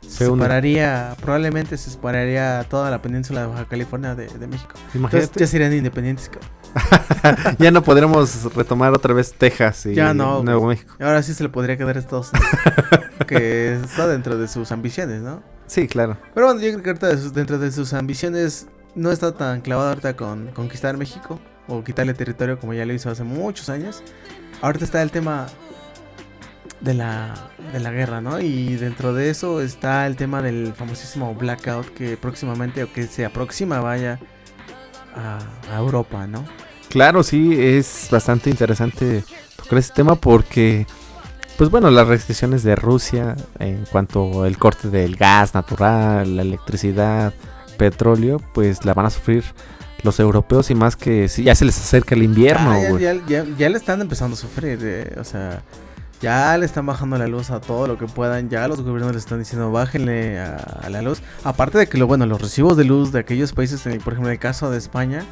[0.00, 4.72] se separaría, probablemente se separaría toda la península de Baja California de, de México.
[4.74, 5.40] Entonces Imagínate.
[5.40, 6.28] ya serían independientes.
[6.28, 6.59] cabrón.
[7.58, 10.66] ya no podremos retomar otra vez Texas y Ya no, Nuevo.
[10.66, 10.94] México.
[11.00, 12.50] Ahora sí se le podría quedar a Estados Unidos.
[13.26, 15.42] que está dentro de sus ambiciones, ¿no?
[15.66, 16.16] Sí, claro.
[16.34, 20.16] Pero bueno, yo creo que ahorita dentro de sus ambiciones no está tan clavado ahorita
[20.16, 24.02] con conquistar México o quitarle territorio como ya lo hizo hace muchos años.
[24.62, 25.46] Ahorita está el tema
[26.80, 27.34] de la,
[27.72, 28.40] de la guerra, ¿no?
[28.40, 33.24] Y dentro de eso está el tema del famosísimo blackout que próximamente o que se
[33.24, 34.18] aproxima vaya
[35.14, 35.38] a,
[35.72, 36.44] a Europa, ¿no?
[36.88, 39.22] Claro, sí, es bastante interesante
[39.56, 40.86] tocar ese tema porque,
[41.56, 47.32] pues bueno, las restricciones de Rusia en cuanto al corte del gas natural, la electricidad,
[47.78, 49.44] petróleo, pues la van a sufrir
[50.02, 53.02] los europeos y más que sí, ya se les acerca el invierno, Ah, ya, güey.
[53.04, 55.62] ya, ya- ya le están empezando a sufrir, eh, o sea,
[56.20, 59.18] ya le están bajando la luz a todo lo que puedan, ya los gobiernos le
[59.18, 61.22] están diciendo bájenle a, a la luz.
[61.44, 64.12] Aparte de que lo bueno, los recibos de luz de aquellos países, en el- por
[64.12, 65.24] ejemplo, en el caso de España,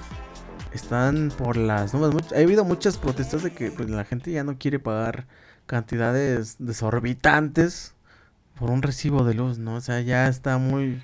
[0.73, 2.33] están por las nubes.
[2.33, 5.27] Ha habido muchas protestas de que pues, la gente ya no quiere pagar
[5.67, 7.95] cantidades desorbitantes
[8.59, 9.75] por un recibo de luz, ¿no?
[9.77, 11.03] O sea, ya está muy...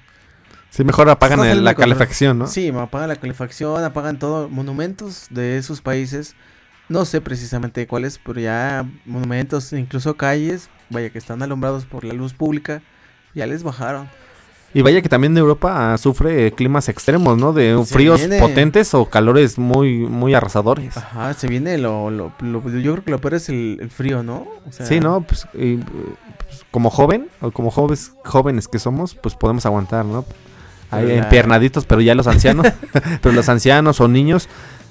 [0.70, 2.47] Sí, mejor apagan el- la calefacción, ¿no?
[2.49, 4.49] Sí, apagan la calefacción, apagan todo.
[4.49, 6.35] Monumentos de esos países.
[6.89, 12.12] No sé precisamente cuáles, pero ya monumentos, incluso calles, vaya que están alumbrados por la
[12.14, 12.82] luz pública,
[13.35, 14.09] ya les bajaron.
[14.76, 17.53] Y vaya que también Europa ah, sufre climas extremos, ¿no?
[17.53, 18.41] De Se fríos viene.
[18.41, 20.97] potentes o calores muy, muy arrasadores.
[20.97, 24.24] Ajá, se viene lo, lo, lo- yo creo que lo peor es el, el frío,
[24.24, 24.47] ¿no?
[24.68, 25.20] O sea, Sí, ¿no?
[25.22, 25.78] Pues, y, eh,
[26.39, 30.24] pues, como joven, o como jóvenes, jóvenes que somos, pues podemos aguantar, ¿no?
[30.91, 32.66] La- empiernaditos, pero ya los ancianos,
[33.22, 34.49] pero los ancianos o niños,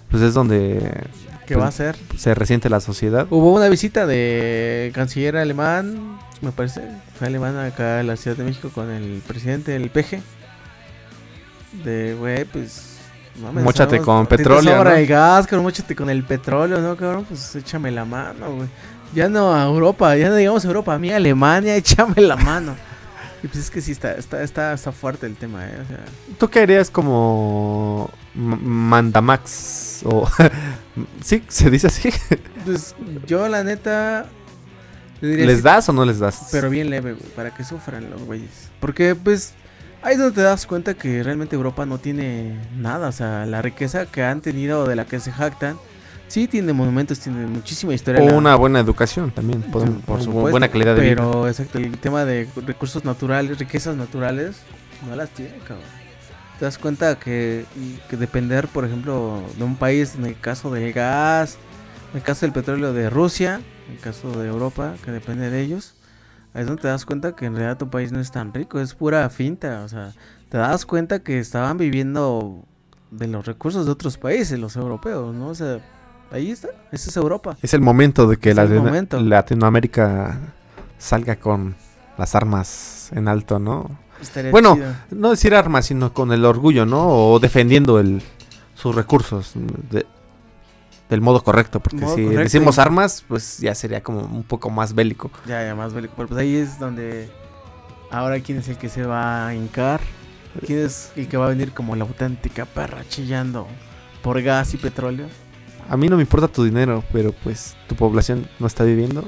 [0.09, 1.03] pues es donde
[1.47, 1.95] ¿Qué pues, va a ser?
[2.17, 3.27] se resiente la sociedad.
[3.29, 6.81] Hubo una visita de canciller alemán, me parece,
[7.17, 10.21] fue alemán acá a la Ciudad de México con el presidente del PG.
[11.83, 12.97] De, güey, pues...
[13.41, 14.97] mames, Móchate sabemos, con petróleo, sobra ¿no?
[14.97, 17.25] el gas, cabrón, móchate con el petróleo, ¿no, cabrón?
[17.27, 18.67] Pues échame la mano, güey.
[19.13, 22.75] Ya no a Europa, ya no digamos Europa, a mí Alemania, échame la mano.
[23.41, 25.73] Y pues es que sí, está, está, está, está fuerte el tema, ¿eh?
[25.83, 25.99] O sea,
[26.39, 28.57] ¿Tú qué harías como M-
[30.05, 30.27] O
[31.23, 32.09] sí, se dice así.
[32.65, 32.95] pues
[33.25, 34.25] yo la neta...
[35.21, 36.49] diría ¿Les das o no les das?
[36.51, 38.69] Pero bien leve, güey, para que sufran los güeyes.
[38.79, 39.53] Porque, pues,
[40.01, 43.07] ahí es donde te das cuenta que realmente Europa no tiene nada.
[43.07, 45.77] O sea, la riqueza que han tenido de la que se jactan,
[46.27, 48.21] sí tiene monumentos, tiene muchísima historia.
[48.21, 50.31] o la- una buena educación también, por o supuesto.
[50.51, 51.15] buena calidad de vida.
[51.15, 54.57] Pero, exacto, el tema de recursos naturales, riquezas naturales,
[55.07, 56.02] no las tiene, cabrón.
[56.63, 57.65] Te das cuenta que,
[58.09, 61.57] que depender, por ejemplo, de un país, en el caso del gas,
[62.11, 63.59] en el caso del petróleo de Rusia,
[63.89, 65.93] en el caso de Europa, que depende de ellos,
[66.53, 68.79] ahí es donde te das cuenta que en realidad tu país no es tan rico,
[68.79, 70.13] es pura finta, o sea,
[70.47, 72.63] te das cuenta que estaban viviendo
[73.11, 75.49] de los recursos de otros países, los europeos, ¿no?
[75.49, 75.81] O sea,
[76.31, 77.57] ahí está, esa es Europa.
[77.61, 79.19] Es el momento de que la momento.
[79.19, 80.39] Latinoamérica
[80.97, 81.75] salga con
[82.17, 84.01] las armas en alto, ¿no?
[84.23, 84.93] Estaría Bueno, chido.
[85.11, 87.07] No decir armas, sino con el orgullo, ¿no?
[87.07, 88.21] O defendiendo el,
[88.73, 89.53] sus recursos
[89.91, 90.05] de,
[91.09, 94.69] del modo correcto, porque Modo si correcto decimos armas, pues ya sería como un poco
[94.69, 95.29] más bélico.
[95.45, 96.13] Ya, ya, más bélico.
[96.15, 97.29] Pero pues ahí es donde.
[98.09, 100.01] Ahora, ¿quién es el que se va a hincar?
[100.65, 103.67] ¿Quién es el que va a venir como la auténtica perra chillando
[104.21, 105.27] por gas y petróleo?
[105.89, 109.27] A mí no me importa tu dinero, pero pues tu población no está viviendo.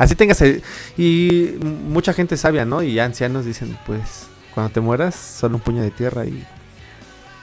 [0.00, 0.40] Así tengas...
[0.40, 0.62] el-
[0.96, 2.82] Y mucha gente sabia, ¿no?
[2.82, 6.44] Y ya ancianos dicen, pues, cuando te mueras, solo un puño de tierra y...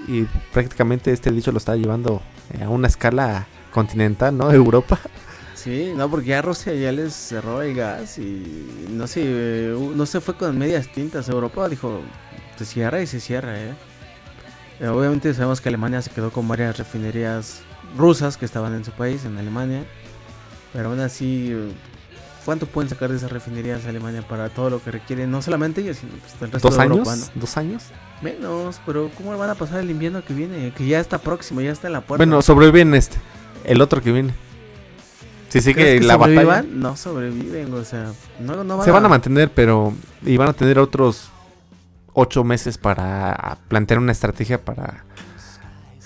[0.07, 2.21] Y prácticamente este dicho lo está llevando
[2.53, 4.51] eh, a una escala continental, ¿no?
[4.63, 4.99] Europa.
[5.53, 10.05] Sí, no, porque ya Rusia ya les cerró el gas y no sé, eh, no
[10.05, 11.29] se fue con medias tintas.
[11.29, 12.01] Europa dijo,
[12.57, 13.73] se cierra y se cierra, ¿eh?
[14.79, 17.61] Eh, Obviamente sabemos que Alemania se quedó con varias refinerías
[17.97, 19.83] rusas que estaban en su país, en Alemania.
[20.73, 21.53] Pero aún así,
[22.47, 25.29] ¿cuánto pueden sacar de esas refinerías de Alemania para todo lo que requieren?
[25.29, 26.97] No solamente ellos, sino pues, el resto ¿Dos de años?
[26.99, 27.41] Europa, ¿no?
[27.41, 27.83] ¿Dos años?
[28.21, 30.71] Menos, pero ¿cómo van a pasar el invierno que viene?
[30.71, 32.23] Que ya está próximo, ya está en la puerta.
[32.23, 33.17] Bueno, sobreviven este.
[33.65, 34.33] El otro que viene.
[35.49, 36.63] Si sigue ¿Crees que la batalla.
[36.65, 39.93] No sobreviven, o sea, no, no van Se van a mantener, pero.
[40.25, 41.29] Y van a tener otros
[42.13, 45.03] ocho meses para plantear una estrategia para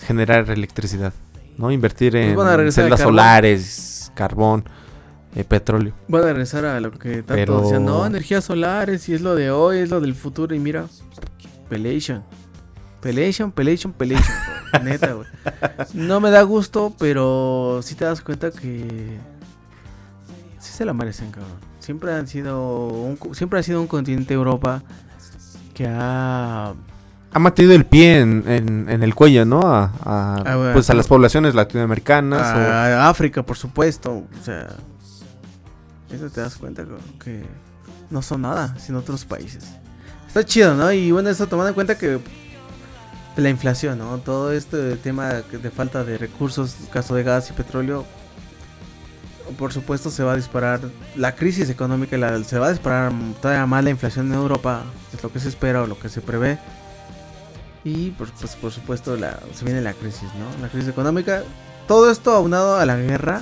[0.08, 1.14] generar electricidad.
[1.56, 1.72] ¿No?
[1.72, 3.14] Invertir en Pues al celdas carbón.
[3.14, 4.66] solares, carbón,
[5.36, 5.94] eh, petróleo.
[6.08, 9.36] Van a regresar a lo que tanto Pero- decían, no, energías solares, y es lo
[9.36, 10.86] de hoy, es lo del futuro, y mira,
[11.70, 12.24] Pelation.
[13.02, 14.36] Pelation, Pelation, Pelation.
[14.84, 15.28] Neta, güey.
[15.94, 19.18] No me da gusto, pero sí te das cuenta que
[20.60, 21.52] sí se la merecen, cabrón.
[21.80, 24.84] Siempre han sido un, siempre ha sido un continente Europa
[25.74, 26.74] que ha
[27.34, 29.62] Ha mantenido el pie en, en- en el cuello, ¿no?
[29.62, 32.42] A, a- Ah, bueno, pues a las poblaciones latinoamericanas.
[32.42, 34.12] o- a África, por supuesto.
[34.40, 34.68] O sea,
[36.14, 36.86] eso te das cuenta
[37.24, 37.44] que
[38.10, 39.64] no son nada sin otros países.
[40.28, 40.92] Está chido, ¿no?
[40.92, 42.20] Y bueno, eso tomando en cuenta que
[43.38, 44.18] la inflación, ¿no?
[44.20, 48.06] Todo este tema de falta de recursos, caso de gas y petróleo,
[49.58, 50.80] por supuesto se va a disparar
[51.16, 54.84] la crisis económica, la- se va a disparar todavía más la inflación en Europa,
[55.14, 56.58] es lo que se espera o lo que se prevé.
[57.84, 60.62] Y pues, pues, por supuesto la, se viene la crisis, ¿no?
[60.62, 61.44] La crisis económica.
[61.88, 63.42] Todo esto aunado a la guerra.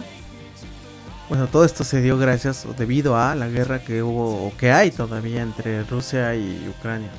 [1.29, 4.71] Bueno, todo esto se dio gracias o debido a la guerra que hubo o que
[4.71, 7.09] hay todavía entre Rusia y Ucrania.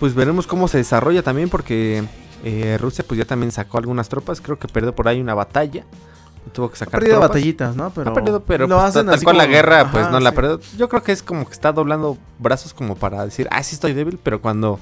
[0.00, 2.02] Pues veremos cómo se desarrolla también porque
[2.42, 4.40] eh, Rusia pues ya también sacó algunas tropas.
[4.40, 5.84] Creo que perdió por ahí una batalla.
[6.52, 7.28] Tuvo que Ha sacar perdido tropas.
[7.30, 7.90] batallitas, ¿no?
[7.90, 10.32] Pero ha perdido, pero lo pues, hacen tal así cual la guerra pues no la
[10.32, 10.60] perdió.
[10.78, 13.92] Yo creo que es como que está doblando brazos como para decir, ah, sí estoy
[13.92, 14.78] débil, pero cuando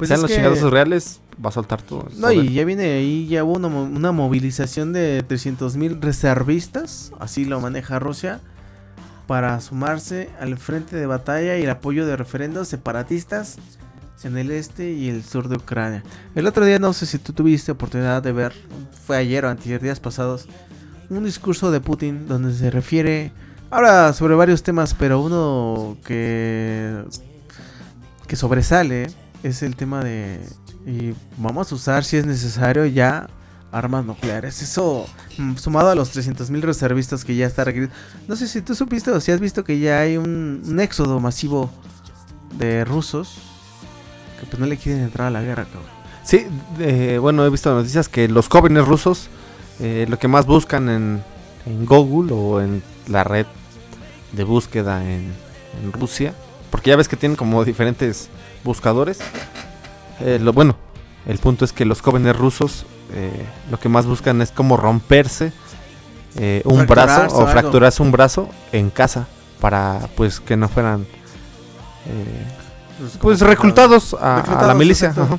[0.00, 2.08] Pues sean los que- chingados reales va a soltar todo.
[2.16, 7.44] No, y ya viene ahí, ya hubo una, una movilización de 300 mil reservistas, así
[7.44, 8.40] lo maneja Rusia,
[9.26, 13.58] para sumarse al frente de batalla y el apoyo de referendos separatistas
[14.24, 16.02] en el este y el sur de Ucrania.
[16.34, 18.52] El otro día, no sé si tú tuviste oportunidad de ver,
[19.06, 20.46] fue ayer o antes días pasados,
[21.08, 23.32] un discurso de Putin donde se refiere,
[23.70, 27.02] ahora sobre varios temas, pero uno que,
[28.26, 29.08] que sobresale
[29.42, 30.40] es el tema de
[30.86, 33.28] y vamos a usar si es necesario ya
[33.72, 34.62] armas nucleares.
[34.62, 35.06] Eso
[35.38, 37.92] mm, sumado a los 300.000 reservistas que ya está requerido.
[38.28, 41.70] No sé si tú supiste o si has visto que ya hay un, éxodo masivo
[42.58, 43.38] de rusos
[44.40, 45.90] que pues no le quieren entrar a la guerra, cabrón.
[46.24, 46.46] Sí,
[46.78, 49.28] eh, bueno, he visto noticias que los jóvenes rusos
[49.80, 51.22] eh, lo que más buscan en,
[51.64, 53.46] en Google o en la red
[54.32, 55.32] de búsqueda en,
[55.82, 56.34] en Rusia,
[56.70, 58.28] porque ya ves que tienen como diferentes
[58.64, 59.18] buscadores.
[60.20, 60.76] Eh, lo bueno,
[61.26, 62.84] el punto es que los jóvenes rusos
[63.14, 65.52] eh, lo que más buscan es como romperse
[66.36, 67.50] eh, un Fracturarse brazo o algo.
[67.52, 69.26] fracturarse un brazo en casa
[69.60, 71.06] para pues que no fueran
[72.06, 72.44] eh,
[73.20, 75.10] pues reclutados a- a, la milicia.
[75.10, 75.38] ajá.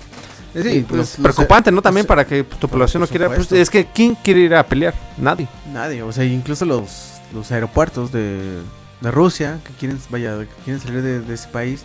[0.53, 1.81] Sí, Y, pues, pues, preocupante, ¿no?
[1.81, 3.27] También para que pues, tu población no quiera.
[3.33, 4.93] Pues, es que, ¿quién quiere ir a pelear?
[5.17, 5.47] Nadie.
[5.71, 8.59] Nadie, o sea, incluso los, los aeropuertos de,
[8.99, 11.83] de Rusia que quieren, vaya, que quieren salir de, de ese país,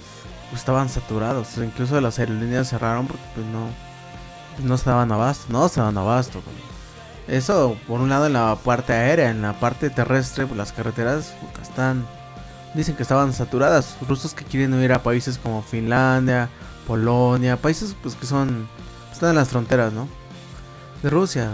[0.50, 1.56] pues estaban saturados.
[1.58, 3.68] Incluso las aerolíneas cerraron porque pues no,
[4.54, 6.42] pues, no se daban abasto, no se daban abasto.
[7.28, 11.34] Eso, por un lado, en la parte aérea, en la parte terrestre, pues las carreteras
[11.60, 12.06] están,
[12.74, 13.96] dicen que estaban saturadas.
[14.08, 16.48] Rusos que quieren ir a países como Finlandia,
[16.86, 18.68] Polonia, países pues que son,
[19.12, 20.08] están en las fronteras, ¿no?
[21.02, 21.50] de Rusia.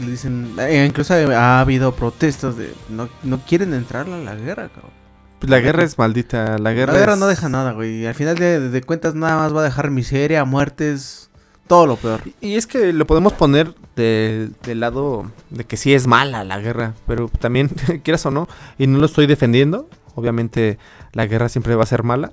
[0.00, 5.01] dicen, eh, incluso ha habido protestas de no, no quieren entrar a la guerra, cabrón.
[5.42, 6.56] Pues la guerra es maldita.
[6.58, 8.06] La guerra, la guerra es- no deja nada, güey.
[8.06, 11.30] Al final de, de cuentas nada más va a dejar miseria, muertes,
[11.66, 12.20] todo lo peor.
[12.40, 16.58] Y es que lo podemos poner de- del lado de que sí es mala la
[16.60, 17.68] guerra, pero también,
[18.04, 18.46] quieras o no,
[18.78, 20.78] y no lo estoy defendiendo, obviamente
[21.12, 22.30] la guerra siempre va a ser mala,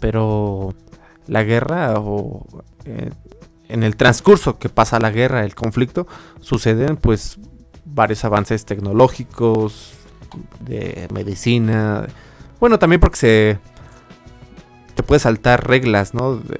[0.00, 0.74] pero
[1.26, 2.46] la guerra o,
[2.84, 3.10] eh,
[3.68, 6.06] en el transcurso que pasa la guerra, el conflicto,
[6.40, 7.38] suceden pues
[7.84, 9.92] varios avances tecnológicos,
[10.60, 12.06] de medicina.
[12.60, 13.58] Bueno, también porque se
[14.94, 16.36] te puede saltar reglas, ¿no?
[16.36, 16.58] De,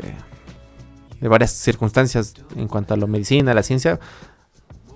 [1.20, 3.98] de varias circunstancias en cuanto a la medicina, la ciencia.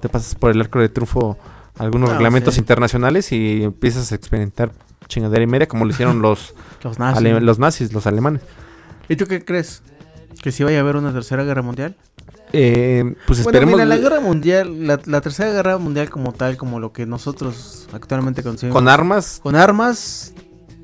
[0.01, 1.39] Te pasas por el arco de triunfo
[1.79, 2.61] algunos Ah, reglamentos sí.
[2.61, 4.73] internacionales y empiezas a experimentar
[5.07, 7.43] chingadera y media como lo hicieron los, Los nazis.
[7.43, 8.43] los nazis, los alemanes.
[9.09, 9.83] ¿Y tú qué crees?
[10.43, 11.97] ¿Que sí vaya a haber una tercera guerra mundial?
[12.53, 16.57] Eh, pues Bueno, esperemos mira, la guerra mundial, la, la tercera guerra mundial como tal,
[16.57, 18.75] como lo que nosotros actualmente concebimos.
[18.75, 19.41] con armas.
[19.43, 20.33] Con armas,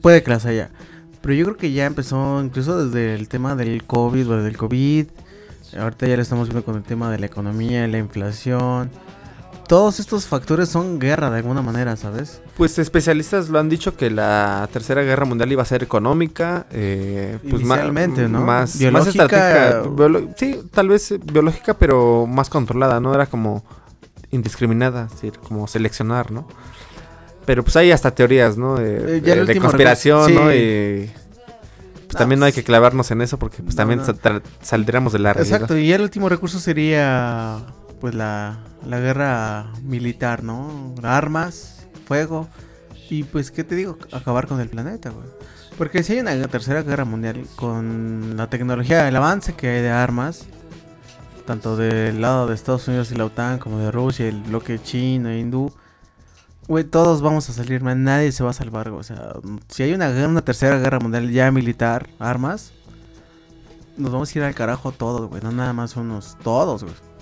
[0.03, 0.71] puede que las haya.
[1.23, 5.07] Pero yo creo que ya empezó incluso desde el tema del COVID, o del COVID.
[5.79, 8.91] Ahorita ya lo estamos viendo con el tema de la economía, la inflación.
[9.69, 12.41] Todos estos factores son guerra de alguna manera, ¿sabes?
[12.57, 17.39] Pues especialistas lo han dicho que la tercera guerra mundial iba a ser económica, eh,
[17.49, 18.41] pues Inicialmente, ¿no?
[18.43, 23.65] más, más Biológica, estratégica, sí, tal vez biológica, pero más controlada, no era como
[24.31, 26.47] indiscriminada, es decir, como seleccionar, ¿no?
[27.47, 28.77] Pero pues hay hasta teorías, ¿no?
[28.77, 30.53] De, Eh, de- de conspiración, ¿no?
[30.55, 31.11] Y
[31.95, 34.41] pues No, también no hay que clavarnos en eso porque pues No, también no.
[34.61, 35.57] saldríamos de la realidad.
[35.57, 37.61] Exacto, y el último recurso sería
[38.05, 40.95] pues la, la guerra militar, ¿no?
[41.03, 42.51] Armas, fuego
[43.09, 45.27] y pues qué te digo, acabar con el planeta, güey.
[45.79, 49.89] Porque si hay una tercera guerra mundial con la tecnología, el avance que hay de
[49.89, 50.45] armas,
[51.47, 55.31] tanto del lado de Estados Unidos y la OTAN como de Rusia, el bloque chino
[55.31, 55.73] e hindú,
[56.69, 59.01] güey, todos vamos a salir, nadie se va a salvar, güey.
[59.01, 59.33] O sea,
[59.69, 62.75] si hay una, una tercera guerra mundial ya militar, armas,
[63.97, 65.41] nos vamos a ir al carajo todos, güey.
[65.43, 67.14] No nada más unos, todos, güey.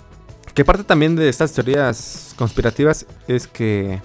[0.55, 4.01] Que parte también de estas teorías conspirativas es que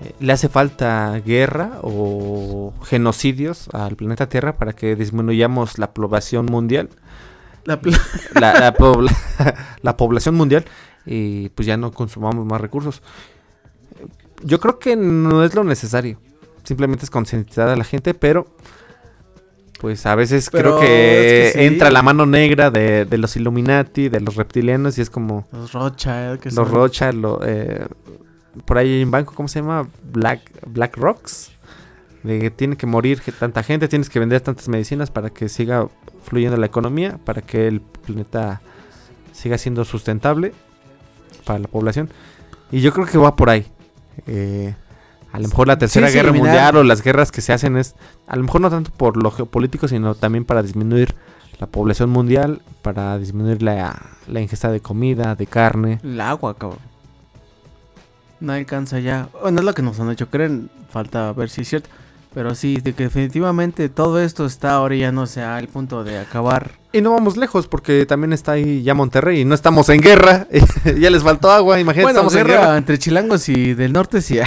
[0.00, 6.46] eh, le hace falta guerra o genocidios al planeta Tierra para que disminuyamos la población
[6.46, 6.88] mundial,
[7.64, 7.78] La
[9.82, 10.64] la población mundial
[11.04, 13.02] y pues ya no consumamos más recursos.
[14.44, 16.20] Yo creo que no es lo necesario,
[16.64, 18.46] simplemente es concientizar a la gente, pero
[19.80, 21.64] pues a veces Pero creo que, es que sí.
[21.66, 25.46] entra la mano negra de, de los Illuminati, de los reptilianos y es como...
[25.52, 27.86] Los Rothschild, que Los son- Rocha, lo, eh,
[28.64, 29.88] por ahí hay un banco, ¿cómo se llama?
[30.02, 31.52] Black, Black Rocks.
[32.24, 35.86] De que tiene que morir tanta gente, tienes que vender tantas medicinas para que siga
[36.24, 38.60] fluyendo la economía, para que el planeta
[39.32, 40.52] siga siendo sustentable
[41.44, 42.10] para la población.
[42.72, 43.66] Y yo creo que va por ahí.
[44.26, 44.74] Eh,
[45.32, 47.76] a lo mejor la tercera sí, guerra eliminar- mundial o las guerras que se hacen
[47.76, 47.94] es,
[48.26, 51.14] a lo mejor no tanto por lo geopolítico, sino también para disminuir
[51.58, 55.98] la población mundial, para disminuir la, la ingesta de comida, de carne.
[56.02, 56.78] El agua, cabrón.
[58.40, 59.28] No alcanza ya.
[59.42, 60.52] Bueno, es lo que nos han hecho creer.
[60.90, 61.88] Falta ver si es cierto.
[62.38, 66.20] Pero sí, de que definitivamente todo esto está ahora ya no sea al punto de
[66.20, 66.70] acabar.
[66.92, 70.46] Y no vamos lejos porque también está ahí ya Monterrey y no estamos en guerra.
[71.00, 72.76] ya les faltó agua, imagínate, bueno, estamos guerra, en guerra.
[72.76, 74.38] entre chilangos y del norte sí.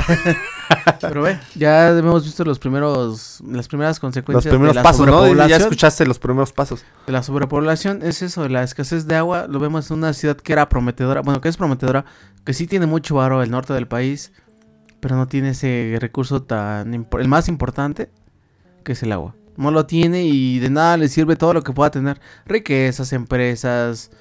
[1.01, 5.05] Pero ve, ya hemos visto los primeros, las primeras Los consecuencias primeros de la pasos,
[5.05, 5.47] ¿no?
[5.47, 6.85] Ya escuchaste los primeros pasos.
[7.05, 9.47] de la sobrepoblación es eso, la escasez de agua.
[9.49, 12.05] Lo vemos en una ciudad que era prometedora, bueno, que es prometedora,
[12.45, 14.31] que sí tiene mucho varo el norte del país,
[15.01, 18.09] pero no tiene ese recurso tan el más importante,
[18.83, 19.35] que es el agua.
[19.57, 22.21] No lo tiene y de nada le sirve todo lo que pueda tener.
[22.45, 24.11] Riquezas, empresas,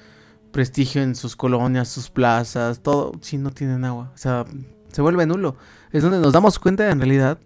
[0.51, 4.11] prestigio en sus colonias, sus plazas, todo, si no tienen agua.
[4.13, 4.45] O sea,
[4.91, 5.55] se vuelve nulo.
[5.91, 7.39] Es donde nos damos cuenta en realidad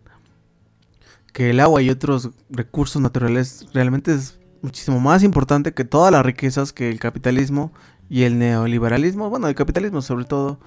[1.34, 6.26] que el agua y otros recursos naturales realmente es muchísimo más importante que todas las
[6.26, 7.72] riquezas que el capitalismo
[8.10, 10.60] y el neoliberalismo, bueno, el capitalismo sobre todo,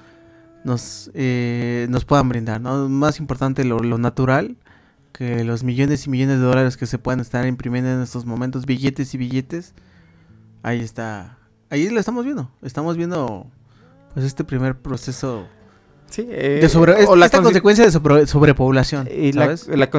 [0.64, 2.61] nos, eh, nos puedan brindar.
[2.61, 2.88] ¿no?
[2.88, 4.56] Más importante lo, lo natural
[5.12, 8.66] que los millones y millones de dólares que se puedan estar imprimiendo en estos momentos,
[8.66, 9.74] billetes y billetes.
[10.62, 11.38] Ahí está.
[11.70, 12.50] Ahí lo estamos viendo.
[12.62, 13.46] Estamos viendo
[14.14, 15.46] pues este primer proceso
[16.11, 19.09] Sí, eh, de sobre, o la esta consecuencia de sobre- sobrepoblación.
[19.14, 19.68] y la, ¿sabes?
[19.68, 19.90] la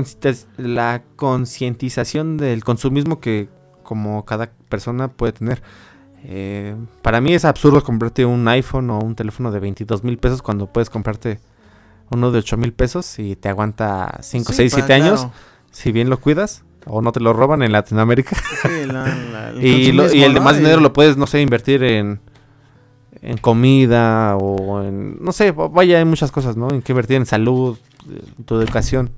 [0.58, 3.50] la concientización del consumismo que
[3.84, 5.62] como cada persona puede tener.
[6.24, 10.42] Eh, para mí es absurdo comprarte un iPhone o un teléfono de 22 mil pesos
[10.42, 11.40] cuando puedes comprarte
[12.12, 15.28] uno de 8 mil pesos y te aguanta 5, Sí, 6, pa- 7 años
[15.72, 18.36] si bien lo cuidas o no te lo roban en Latinoamérica.
[18.62, 20.40] Sí, la- la- el y, lo- y consumismo, el ¿no?
[20.40, 22.20] demás Y- dinero lo puedes, no sé, invertir en,
[23.22, 26.70] en comida o en, no sé, vaya, hay muchas cosas, ¿no?
[26.72, 27.78] En qué invertir en salud,
[28.38, 29.12] en tu educación.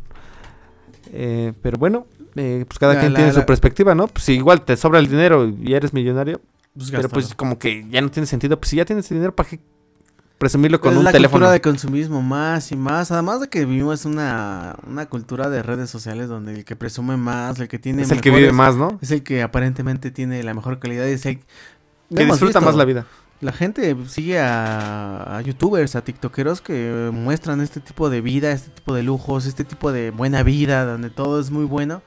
[1.14, 4.08] Eh, pero bueno, eh, pues cada La- quien tiene su perspectiva, ¿no?
[4.08, 6.42] Pues si igual te sobra el dinero y eres millonario,
[6.76, 8.60] Pues pero pues como que ya no tiene sentido.
[8.60, 9.60] Pues si ya tienes dinero, ¿para qué
[10.38, 11.40] presumirlo con es un la teléfono?
[11.40, 13.12] cultura de consumismo más y más.
[13.12, 17.60] Además de que vivimos una, una cultura de redes sociales donde el que presume más,
[17.60, 18.98] el que tiene Es el que vive más, ¿no?
[19.02, 21.40] es el que aparentemente tiene la mejor calidad y es el,
[22.16, 22.62] Que disfruta visto.
[22.62, 23.06] más la vida.
[23.42, 28.70] La gente sigue a, a youtubers, a tiktokeros que muestran este tipo de vida, este
[28.70, 32.02] tipo de lujos, este tipo de buena vida, donde todo es muy bueno.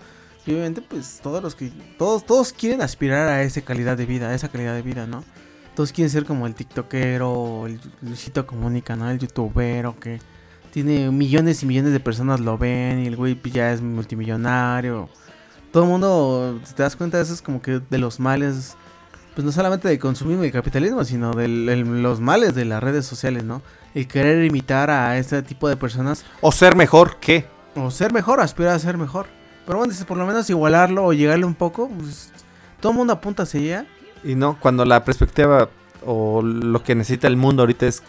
[0.46, 1.70] Y obviamente, pues todos los que.
[1.98, 5.24] Todos, todos quieren aspirar a esa calidad de vida, a esa calidad de vida, ¿no?
[5.74, 9.10] Todos quieren ser como el tiktokero, el Luisito Comunica, ¿no?
[9.10, 10.20] El youtubero que
[10.70, 15.08] tiene millones y millones de personas lo ven y el güey pues, ya es multimillonario.
[15.72, 18.76] Todo el mundo, si te das cuenta, eso es como que de los males
[19.34, 23.42] pues no solamente del consumismo y capitalismo, sino de los males de las redes sociales,
[23.42, 23.62] ¿no?
[23.94, 27.46] El querer imitar a este tipo de personas O ser mejor que.
[27.74, 29.26] o ser mejor, aspirar a ser mejor.
[29.66, 32.30] Pero bueno, por lo menos igualarlo o llegarle un poco, pues
[32.80, 33.86] todo el mundo apunta hacia allá.
[34.22, 35.68] Y no, cuando la perspectiva
[36.04, 38.02] o lo que necesita el mundo ahorita es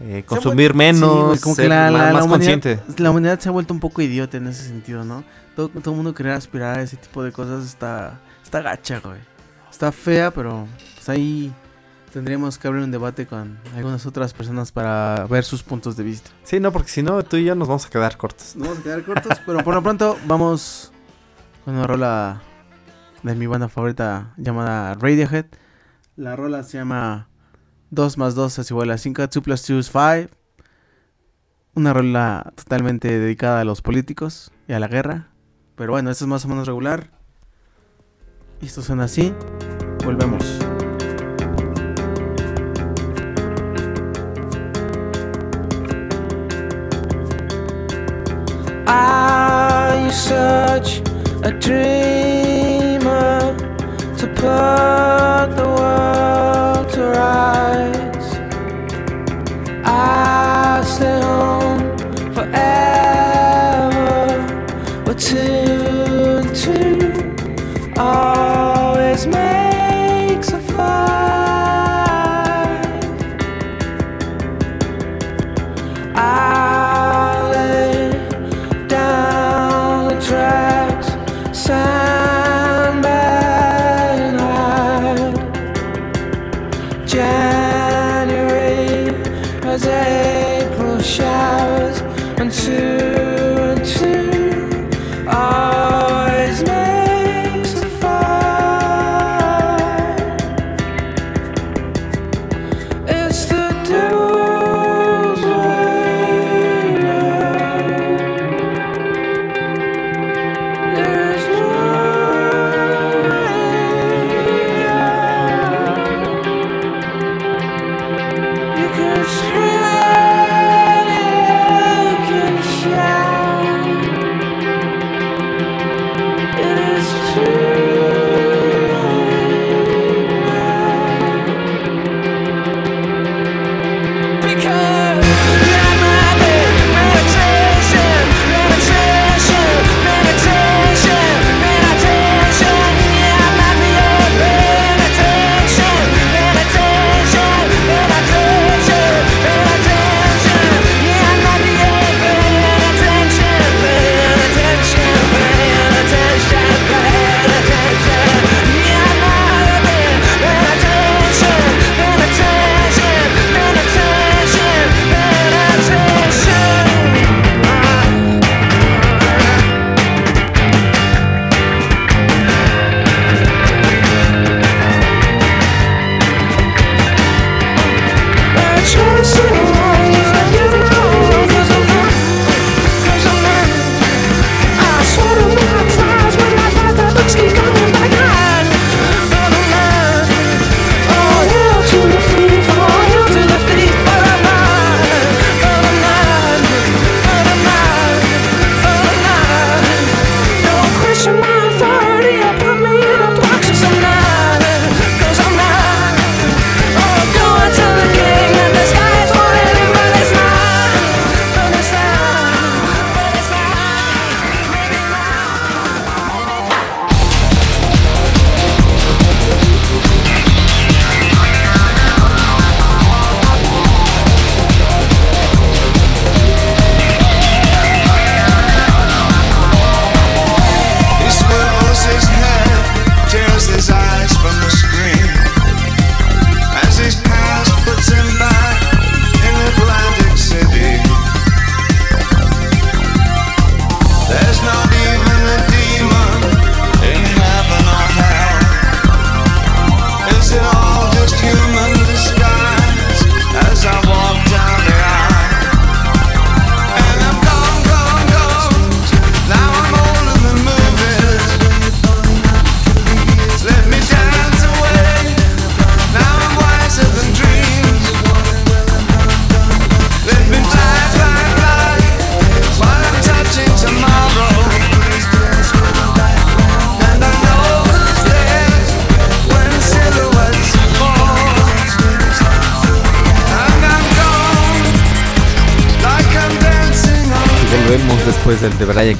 [0.00, 3.02] eh, consumir menos, como que ser la, ma- la- la más humanidad, consciente.
[3.02, 5.24] la humanidad se ha vuelto un poco idiota en ese sentido, ¿no?
[5.54, 9.18] Todo, todo el mundo querer aspirar a ese tipo de cosas está, está gacha, güey.
[9.70, 11.52] Está fea, pero pues ahí
[12.12, 16.30] tendríamos que abrir un debate con algunas otras personas para ver sus puntos de vista.
[16.42, 18.56] Sí, no, porque si no, tú y yo nos vamos a quedar cortos.
[18.56, 20.92] Nos vamos a quedar cortos, pero por lo pronto vamos
[21.64, 22.42] con una rola
[23.22, 25.46] de mi banda favorita llamada Radiohead.
[26.16, 27.28] La rola se llama
[27.90, 30.36] 2 más 2 es igual a 5, 2 plus 2 es 5.
[31.74, 35.28] Una rola totalmente dedicada a los políticos y a la guerra.
[35.76, 37.10] Pero bueno, esto es más o menos regular.
[38.60, 39.32] Y esto suena así.
[40.04, 40.59] Volvemos.
[50.82, 51.00] Such
[51.42, 53.40] a dreamer.
[54.18, 55.19] To put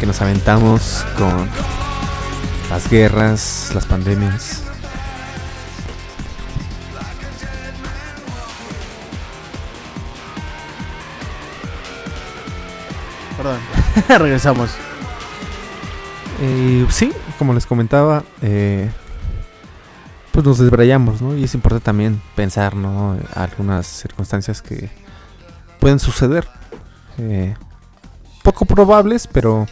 [0.00, 1.46] que nos aventamos con
[2.70, 4.62] las guerras, las pandemias.
[13.36, 13.60] Perdón.
[14.08, 14.70] Regresamos.
[16.40, 18.90] Eh, sí, como les comentaba, eh,
[20.32, 21.36] pues nos desbrayamos, ¿no?
[21.36, 23.18] Y es importante también pensar, ¿no?
[23.34, 24.88] Algunas circunstancias que
[25.78, 26.48] pueden suceder.
[27.18, 27.54] Eh,
[28.42, 29.66] poco probables, pero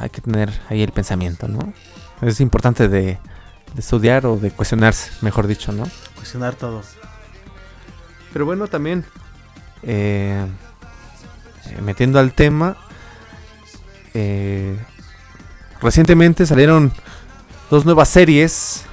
[0.00, 1.72] hay que tener ahí el pensamiento, ¿no?
[2.22, 3.18] Es importante de,
[3.76, 5.84] estudiar o de cuestionarse, mejor dicho, ¿no?
[6.16, 6.82] Cuestionar todo.
[8.32, 9.04] Pero bueno, también
[9.82, 10.44] eh,
[11.66, 12.76] eh, metiendo al tema,
[14.14, 14.76] eh,
[15.80, 16.92] recientemente salieron
[17.70, 18.84] dos nuevas series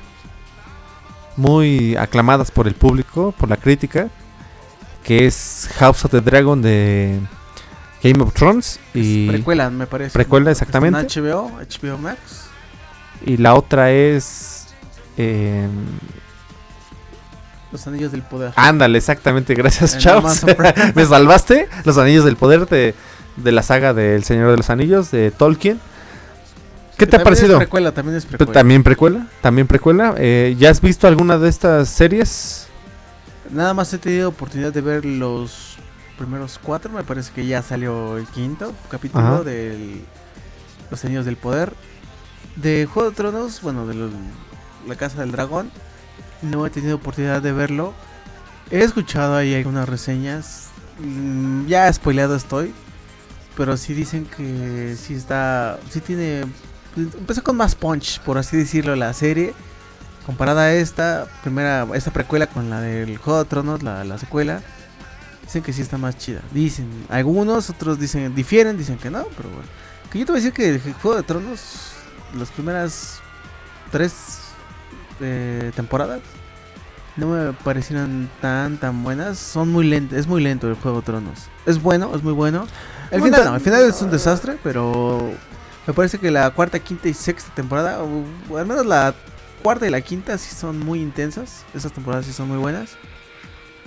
[1.38, 4.10] muy aclamadas por el público, por la crítica,
[5.04, 7.20] que es House of the Dragon de
[8.03, 10.11] Game of Thrones y, Precuela, me parece.
[10.14, 11.07] Precuela, exactamente.
[11.19, 12.19] HBO, HBO Max.
[13.26, 14.68] y la otra es...
[15.18, 15.68] eh,
[17.72, 18.53] Los Anillos del Poder.
[18.56, 20.91] Ándale, exactamente, gracias, Prime.
[20.95, 21.68] Me salvaste.
[21.86, 22.94] Los Anillos del Poder de,
[23.36, 25.80] de la saga del Señor de los Anillos de Tolkien.
[26.98, 27.53] ¿Qué te ha parecido?
[27.53, 28.53] Es precuela, también es precuela.
[28.53, 30.15] También precuela, también precuela.
[30.18, 32.68] Eh, ¿Ya has visto alguna de estas series?
[33.52, 35.77] Nada más he tenido oportunidad de ver los
[36.18, 36.91] primeros cuatro.
[36.91, 39.44] Me parece que ya salió el quinto capítulo Ajá.
[39.44, 40.02] de
[40.91, 41.73] Los Anillos del Poder.
[42.56, 44.10] De Juego de Tronos, bueno, de
[44.88, 45.72] La Casa del Dragón.
[46.41, 47.94] No he tenido oportunidad de verlo.
[48.72, 50.69] He escuchado ahí algunas reseñas.
[50.99, 52.73] Mm, Ya spoileado estoy.
[53.56, 55.80] Pero sí dicen que sí está.
[55.89, 56.45] Sí tiene.
[56.95, 59.53] Empezó con más punch, por así decirlo, la serie.
[60.26, 64.61] Comparada a esta primera, esta precuela con la del Juego de Tronos, la, la secuela.
[65.48, 66.41] Dicen que sí está más chida.
[66.52, 69.68] Dicen, algunos, otros dicen, difieren, dicen que no, pero bueno.
[70.11, 71.94] Que yo te voy a decir que el Juego de Tronos,
[72.38, 73.19] las primeras
[73.91, 74.40] tres
[75.22, 76.19] eh, temporadas,
[77.15, 79.40] no me parecieron tan, tan buenas.
[79.40, 81.40] Son muy lentas, es muy lento el Juego de Tronos.
[81.65, 82.68] Es bueno, es muy bueno.
[83.10, 85.32] El Bueno, final no, el final es un desastre, pero
[85.88, 89.15] me parece que la cuarta, quinta y sexta temporada, o, o al menos la
[89.64, 91.64] cuarta y la quinta sí son muy intensas.
[91.74, 92.91] Esas temporadas sí son muy buenas.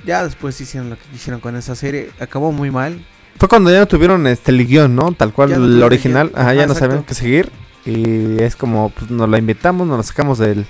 [0.06, 2.10] Ya después hicieron lo que quisieron con esa serie.
[2.20, 3.04] Acabó muy mal.
[3.38, 5.12] Fue cuando ya no tuvieron este el guion, ¿no?
[5.12, 6.28] Tal cual no el original.
[6.28, 6.40] guion.
[6.40, 7.50] Ajá, ya no saben qué seguir.
[7.86, 10.66] Y es como, pues nos la inventamos, nos la sacamos del,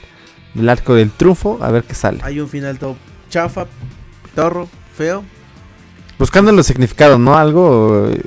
[0.54, 2.20] del arco del triunfo, a ver qué sale.
[2.22, 2.96] Hay un final todo
[3.28, 3.66] chafa,
[4.34, 5.24] torro, feo.
[6.18, 7.36] Buscando los significados, ¿no?
[7.36, 8.08] Algo.
[8.10, 8.20] eh,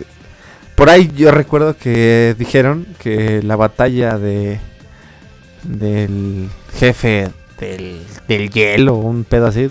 [0.76, 4.60] Por ahí yo recuerdo que dijeron que la batalla de.
[5.64, 9.70] del jefe del, del hielo, un pedo así,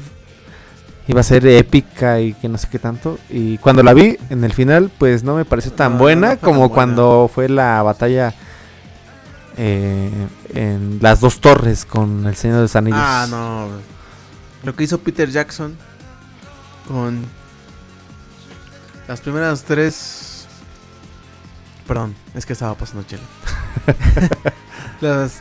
[1.13, 3.19] iba a ser épica y que no sé qué tanto.
[3.31, 6.39] Y cuando la vi en el final, pues no me pareció tan No, buena no
[6.41, 6.75] como buena.
[6.75, 8.35] cuando fue la batalla
[9.57, 10.11] eh,
[10.55, 12.99] en las dos torres con el Señor de los Anillos.
[13.01, 13.69] Ah, no.
[14.65, 15.77] Lo que hizo Peter Jackson
[16.89, 17.25] con
[19.09, 20.47] las primeras tres.
[21.87, 23.23] Perdón, es que estaba pasando chile.
[25.01, 25.41] las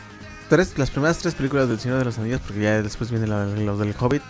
[0.49, 3.79] tres, las primeras tres películas del Señor de los Anillos, porque ya después vienen los
[3.79, 4.23] del Hobbit.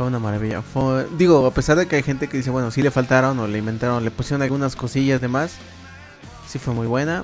[0.00, 0.62] Fue una maravilla.
[0.62, 3.46] Fue- digo, a pesar de que hay gente que dice, bueno, sí le faltaron o
[3.46, 5.52] le inventaron, le pusieron algunas cosillas de más.
[6.48, 7.22] Sí fue muy buena.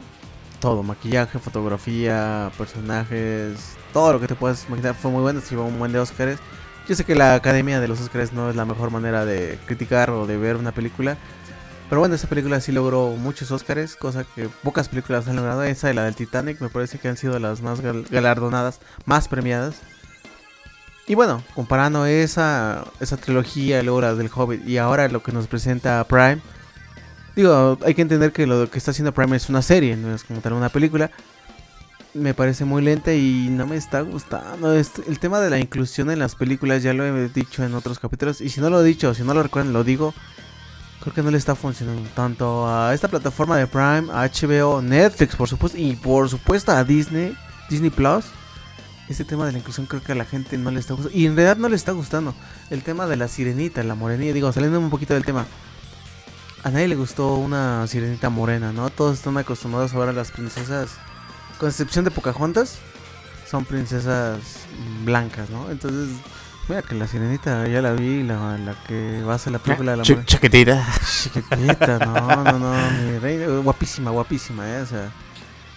[0.61, 3.55] Todo, maquillaje, fotografía, personajes,
[3.95, 5.41] todo lo que te puedas imaginar fue muy bueno.
[5.41, 6.39] Se llevó un buen de Oscars.
[6.87, 10.11] Yo sé que la academia de los Oscars no es la mejor manera de criticar
[10.11, 11.17] o de ver una película.
[11.89, 15.63] Pero bueno, esa película sí logró muchos Oscars, cosa que pocas películas han logrado.
[15.63, 19.29] Esa y la del Titanic me parece que han sido las más gal- galardonadas, más
[19.29, 19.77] premiadas.
[21.09, 25.47] Y bueno, comparando esa, esa trilogía, luego las del Hobbit y ahora lo que nos
[25.47, 26.41] presenta Prime.
[27.37, 30.25] Digo, hay que entender que lo que está haciendo Prime es una serie, no es
[30.25, 31.11] como tal una película.
[32.13, 34.73] Me parece muy lenta y no me está gustando.
[34.73, 38.41] El tema de la inclusión en las películas ya lo he dicho en otros capítulos.
[38.41, 40.15] Y si no lo he dicho, si no lo recuerdan, lo digo.
[41.01, 45.47] Creo que no le está funcionando tanto a esta plataforma de Prime, HBO, Netflix, por
[45.47, 47.37] supuesto, y por supuesto a Disney,
[47.69, 48.25] Disney Plus.
[49.09, 51.17] Este tema de la inclusión creo que a la gente no le está gustando.
[51.17, 52.35] Y en realidad no le está gustando.
[52.71, 55.47] El tema de la sirenita, la morenilla, digo, saliendo un poquito del tema.
[56.65, 58.91] A nadie le gustó una sirenita morena, ¿no?
[58.91, 60.97] Todos están acostumbrados ahora a las princesas,
[61.59, 62.79] con excepción de Pocahontas,
[63.49, 64.41] son princesas
[65.05, 65.71] blancas, ¿no?
[65.71, 66.09] Entonces,
[66.69, 69.93] mira que la sirenita ya la vi, la, la que va a ser la película
[69.93, 70.25] de la morena.
[70.27, 70.85] chaquetita.
[71.23, 75.13] Chiquitita, no, no, no, mi reina, guapísima, guapísima, eh, o sea.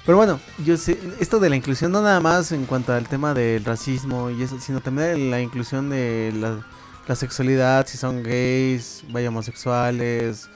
[0.05, 3.33] Pero bueno, yo sé, esto de la inclusión no nada más en cuanto al tema
[3.33, 6.65] del racismo y eso, sino también la inclusión de la,
[7.07, 10.49] la sexualidad, si son gays, vaya homosexuales,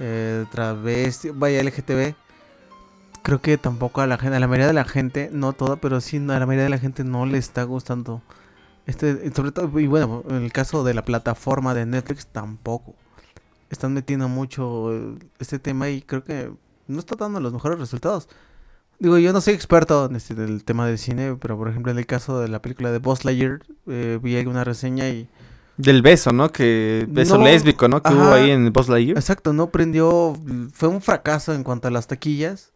[0.00, 2.14] eh, travesti, vaya LGTB.
[3.22, 6.00] Creo que tampoco a la gente, a la mayoría de la gente, no toda, pero
[6.00, 8.22] sí a la mayoría de la gente no le está gustando.
[8.86, 12.94] Este, sobre todo, y bueno, en el caso de la plataforma de Netflix tampoco.
[13.70, 16.52] Están metiendo mucho eh, este tema y creo que
[16.86, 18.28] no está dando los mejores resultados.
[19.04, 21.98] Digo, yo no soy experto en este, del tema del cine, pero por ejemplo en
[21.98, 25.28] el caso de la película de Buzz Lightyear, eh, vi alguna reseña y...
[25.76, 26.50] Del beso, ¿no?
[26.50, 28.02] Que beso No, lésbico, ¿no?
[28.02, 29.18] Que hubo ahí en Buzz Lightyear.
[29.18, 30.32] Exacto, no prendió,
[30.72, 32.72] fue un fracaso en cuanto a las taquillas.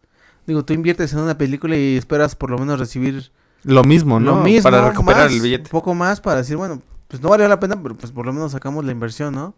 [0.47, 3.33] Digo, tú inviertes en una película y esperas por lo menos recibir
[3.63, 4.35] Lo mismo, ¿no?
[4.35, 5.65] lo mismo, Para recuperar más, el billete.
[5.65, 8.35] Un poco más para decir, bueno, pues no valió la pena, pero pues por lo
[8.35, 9.55] menos sacamos la inversión, ¿no?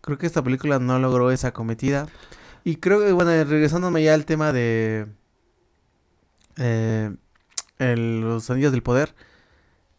[0.00, 2.06] Creo que esta película no logró esa cometida.
[2.64, 5.08] Y creo que, bueno, regresándome ya al tema de
[6.56, 7.14] eh,
[7.78, 9.14] el- los anillos del poder,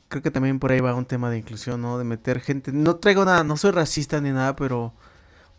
[0.10, 1.98] creo que también por ahí va un tema de inclusión, ¿no?
[1.98, 2.72] De meter gente.
[2.72, 4.94] No traigo nada, no soy racista ni nada, pero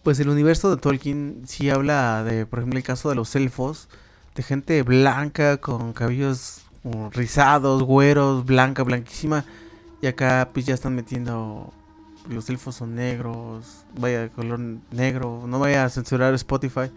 [0.03, 3.89] pues el universo de Tolkien sí habla de, por ejemplo, el caso de los elfos,
[4.37, 6.63] de gente blanca con cabellos
[7.13, 9.45] rizados, güeros, blanca, blanquísima.
[10.03, 11.73] Y acá pues ya están metiendo
[12.29, 14.59] los elfos son negros, vaya de color
[14.91, 16.91] negro, no vaya a censurar Spotify,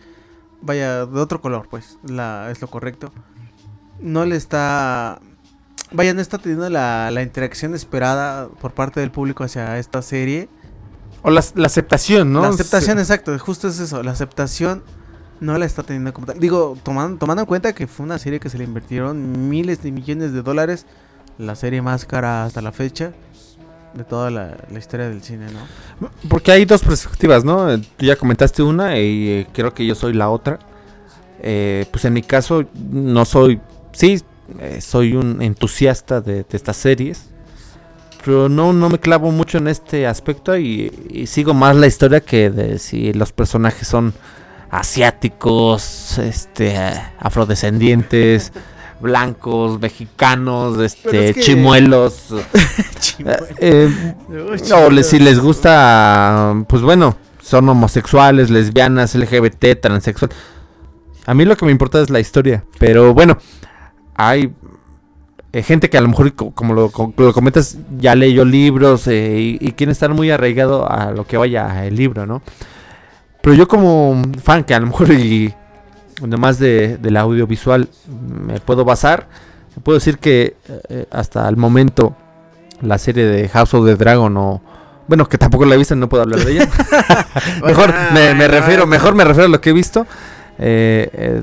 [0.62, 3.12] vaya de otro color, pues, la, es lo correcto.
[4.02, 5.20] No le está,
[5.92, 10.50] vaya, no está teniendo la, la interacción esperada por parte del público hacia esta serie.
[11.22, 12.42] O la, la aceptación, ¿no?
[12.42, 14.84] La aceptación, exacto, justo es eso, la aceptación
[15.42, 16.40] no la está teniendo como tal.
[16.40, 19.92] Digo, tomando, tomando en cuenta que fue una serie que se le invirtieron miles de
[19.92, 20.86] millones de dólares,
[21.38, 23.12] la serie más cara hasta la fecha
[23.94, 26.10] de toda la, la historia del cine, ¿no?
[26.30, 27.72] Porque hay dos perspectivas, ¿no?
[27.72, 30.60] Eh, Tú ya comentaste una y eh, creo que yo soy la otra.
[31.42, 33.60] Eh, pues en mi caso no soy,
[33.92, 34.22] sí,
[34.60, 37.26] eh, soy un entusiasta de, de estas series.
[38.26, 42.20] Pero no, no me clavo mucho en este aspecto y, y sigo más la historia
[42.20, 44.14] que de si los personajes son
[44.70, 48.52] asiáticos, este, eh, afrodescendientes,
[49.00, 52.34] blancos, mexicanos, este, es que- chimuelos.
[53.60, 53.90] eh,
[54.76, 60.32] o le- si les gusta, pues bueno, son homosexuales, lesbianas, LGBT, transexual.
[61.26, 62.66] A mí lo que me importa es la historia.
[62.80, 63.38] Pero bueno,
[64.22, 64.52] hay
[65.54, 69.08] eh, gente que a lo mejor, co- como lo, co- lo comentas, ya leyó libros
[69.08, 72.42] eh, y, y quiere estar muy arraigado a lo que vaya el libro, ¿no?
[73.42, 75.54] Pero yo como fan que a lo mejor y
[76.22, 77.88] además de, del audiovisual
[78.46, 79.28] me puedo basar,
[79.84, 80.56] puedo decir que
[80.90, 82.16] eh, hasta el momento
[82.82, 84.62] la serie de House of the Dragon o
[85.08, 86.70] bueno que tampoco la he visto no puedo hablar de ella.
[87.66, 90.06] Mejor me, me refiero mejor me refiero a lo que he visto
[90.60, 91.42] eh,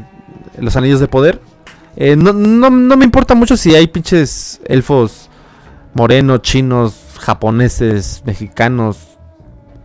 [0.58, 1.40] los anillos de poder
[1.97, 5.31] Eh, no, no, no me importa mucho si hay pinches elfos
[5.94, 8.98] morenos chinos japoneses mexicanos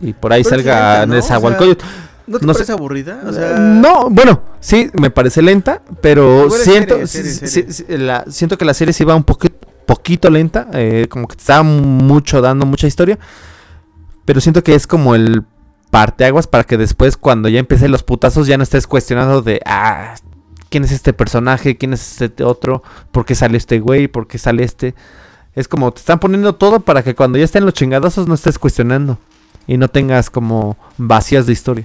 [0.00, 1.06] y por ahí Pero salga.
[1.06, 1.84] Nezahualcóyotl.
[2.26, 2.58] ¿No te No sé.
[2.58, 3.20] parece aburrida?
[3.26, 7.72] O sea, Eh, no, bueno, sí, me parece lenta, pero siento, serie, serie, sí, serie.
[7.72, 11.26] sí, sí, la- siento que la serie sí va un poquito, poquito lenta, eh, como
[11.26, 13.18] que te está mucho dando mucha historia,
[14.24, 15.42] pero siento que es como el
[15.90, 20.14] parteaguas para que después cuando ya empiecen los putazos ya no estés cuestionando de, ah,
[20.72, 21.76] ¿quién es este personaje?
[21.76, 22.82] ¿Quién es este otro?
[23.12, 24.08] ¿Por qué sale este güey?
[24.08, 24.94] ¿Por qué sale este?
[25.54, 28.58] Es como te están poniendo todo para que cuando ya estén los chingadazos no estés
[28.58, 29.18] cuestionando
[29.66, 31.84] y no tengas como vacías de historia.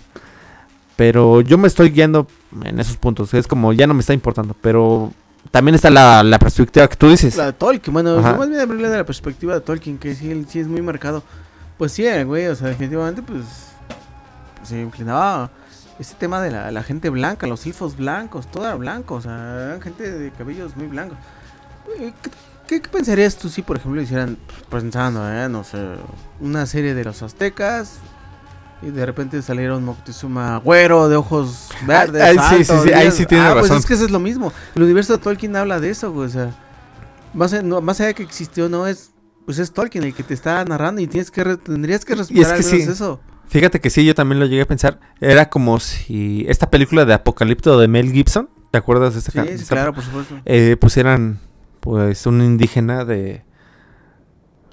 [0.95, 2.27] Pero yo me estoy guiando
[2.63, 3.33] en esos puntos.
[3.33, 4.55] Es como ya no me está importando.
[4.61, 5.11] Pero
[5.51, 7.35] también está la, la perspectiva que tú dices.
[7.35, 8.31] La de Tolkien, bueno, Ajá.
[8.31, 11.23] yo más bien hablarle de la perspectiva de Tolkien, que sí, sí es muy marcado.
[11.77, 13.43] Pues sí, el güey, o sea, definitivamente, pues
[14.63, 15.51] se inclinaba
[15.99, 19.79] este tema de la, la gente blanca, los elfos blancos, todo era blanco, o sea,
[19.81, 21.17] gente de cabellos muy blancos.
[21.99, 22.29] Eh, ¿Qué,
[22.67, 24.37] qué- qué pensarías tú si, por ejemplo, hicieran,
[24.69, 25.77] pensando, eh, no sé,
[26.39, 27.93] una serie de los aztecas
[28.81, 32.21] y de repente salieron Moctezuma güero de ojos verdes?
[32.21, 33.77] ahí sí, sí, alto, sí, ahí sí tienes ah, Pues razón".
[33.77, 34.51] es que eso es lo mismo.
[34.75, 36.51] El universo de Tolkien habla de eso, güey, o sea,
[37.33, 39.11] más, no- más allá de que existió, no es.
[39.45, 42.57] Pues es Tolkien el que te está narrando y tienes que re- tendrías que respetar
[42.57, 42.81] que sí.
[42.81, 43.19] eso.
[43.47, 44.99] Fíjate que sí, yo también lo llegué a pensar.
[45.21, 49.39] Era como si esta película de Apocalipto de Mel Gibson, ¿te acuerdas de esta Sí,
[49.49, 50.39] esta- claro, por supuesto.
[50.45, 51.39] eh, pusieran
[51.79, 53.43] pues un indígena de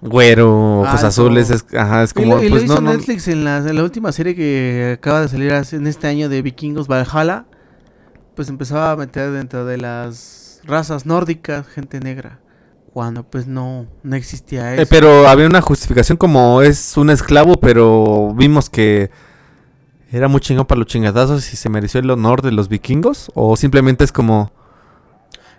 [0.01, 1.07] güero, ojos Alto.
[1.07, 3.45] azules, es, ajá, es Y como lo, y lo pues hizo no, no, Netflix en
[3.45, 6.89] la, en la última serie que acaba de salir hace- en este año de Vikingos
[6.89, 7.47] Valhalla.
[8.35, 12.41] Pues empezaba a meter dentro de las razas nórdicas gente negra.
[12.95, 14.83] Cuando pues no, no existía eso.
[14.83, 19.11] Eh, pero había una justificación como es un esclavo, pero vimos que
[20.13, 23.57] era muy chingón para los chingadazos y se mereció el honor de los vikingos o
[23.57, 24.53] simplemente es como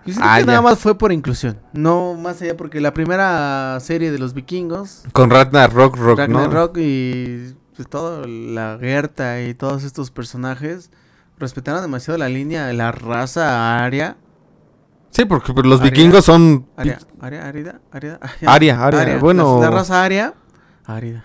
[0.06, 0.46] Yo siento Ah, que ya.
[0.46, 1.58] nada más fue por inclusión.
[1.74, 6.38] No más allá porque la primera serie de los vikingos con Ragnar Rock Rock, ¿no?
[6.44, 10.90] Ragnarok y pues, todo, la Gerta y todos estos personajes
[11.38, 14.16] respetaron demasiado la línea de la raza aria.
[15.16, 15.90] Sí, porque los Aria.
[15.90, 18.18] vikingos son Aria, aria, arida, arida.
[18.22, 18.52] ah, ya.
[18.52, 19.58] Aria, Aria, bueno.
[19.60, 20.34] La, raza aria.
[20.84, 21.24] Árida.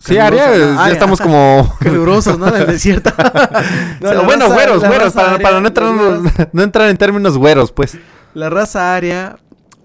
[0.00, 0.92] Sí, Aria, ya Aria.
[0.92, 2.50] estamos como Calurosos, ¿no?
[2.50, 3.10] Del desierto.
[4.00, 5.88] No, bueno, raza- güeros, güeros, para, aria, para no, entrar,
[6.52, 7.96] no entrar en términos güeros, pues.
[8.34, 9.36] La raza aria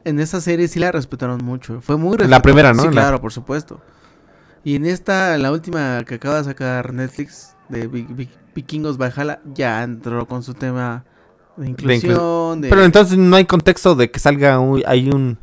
[0.04, 1.80] en esa serie sí la respetaron mucho.
[1.82, 2.42] Fue muy En la respetada.
[2.42, 2.82] primera, ¿no?
[2.82, 3.80] Sí, En la- claro, por supuesto.
[4.64, 9.40] Y en esta, la última que acaba de sacar Netflix de Vi- Vi- Vikingos Valhalla,
[9.54, 11.06] ya entró con su tema
[11.58, 12.62] de inclusión.
[12.62, 15.38] de- Pero entonces no hay contexto de que salga un, hay un,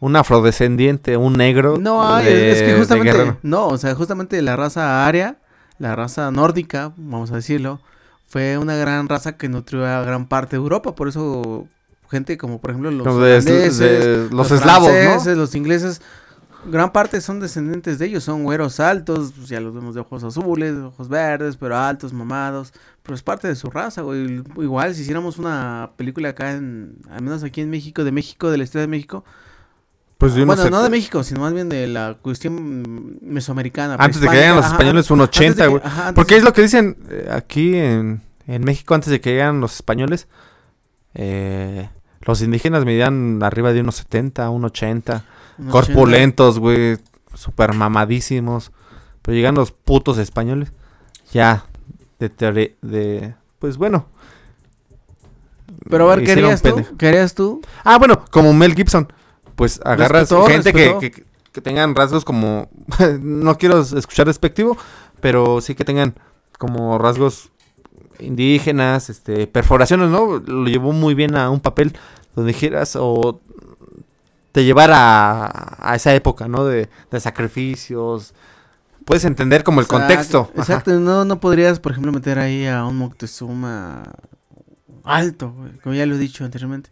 [0.00, 1.78] un afrodescendiente, un negro.
[1.78, 5.36] No hay, de- es que justamente, no, o sea, justamente la raza aria,
[5.78, 7.80] la raza nórdica, vamos a decirlo,
[8.26, 11.66] fue una gran raza que nutrió a gran parte de Europa, por eso
[12.10, 14.94] gente como por ejemplo los de- holandeses, de- los eslavos, ¿no?
[14.94, 16.02] franceses, los ingleses,
[16.66, 20.22] gran parte son descendientes de ellos, son güeros altos, pues ya los vemos de ojos
[20.24, 22.72] azules, de ojos verdes, pero altos, mamados,
[23.02, 24.42] pero es parte de su raza, güey.
[24.58, 28.58] Igual si hiciéramos una película acá en, al menos aquí en México, de México, de
[28.58, 29.24] la historia de México,
[30.18, 30.70] Pues no bueno, sé.
[30.70, 33.96] no de México, sino más bien de la cuestión mesoamericana.
[33.98, 35.82] Antes de que llegan los Ajá, españoles, un antes de 80, que- güey.
[36.14, 39.60] Porque de- es lo que dicen eh, aquí en, en México, antes de que llegan
[39.60, 40.28] los españoles,
[41.14, 41.88] eh,
[42.20, 45.24] los indígenas medían arriba de unos 70, unos 80.
[45.58, 46.98] Unos corpulentos, güey,
[47.34, 48.72] super mamadísimos.
[49.22, 50.72] Pero llegan los putos españoles,
[51.32, 51.66] ya,
[52.18, 54.06] de, de pues bueno.
[55.68, 55.88] 80.
[55.88, 56.68] Pero a ver, ¿qué hicieron harías tú?
[56.68, 56.96] pendejo.
[56.96, 57.60] ¿Qué harías tú?
[57.84, 59.12] Ah, bueno, como Mel Gibson,
[59.54, 62.68] pues agarras Respetó, gente que, que, que tengan rasgos como,
[63.20, 64.76] no quiero escuchar despectivo,
[65.20, 66.14] pero sí que tengan
[66.58, 67.50] como rasgos
[68.18, 70.38] indígenas, este, perforaciones, ¿no?
[70.38, 71.96] Lo llevó muy bien a un papel
[72.34, 73.40] donde dijeras o
[74.52, 76.64] te llevara a, a esa época, ¿no?
[76.64, 78.34] De, de sacrificios.
[79.04, 80.50] Puedes entender como el contexto.
[80.52, 80.60] Ajá.
[80.60, 84.04] Exacto, no, no podrías, por ejemplo, meter ahí a un Moctezuma
[85.04, 86.90] alto, como ya lo he dicho anteriormente,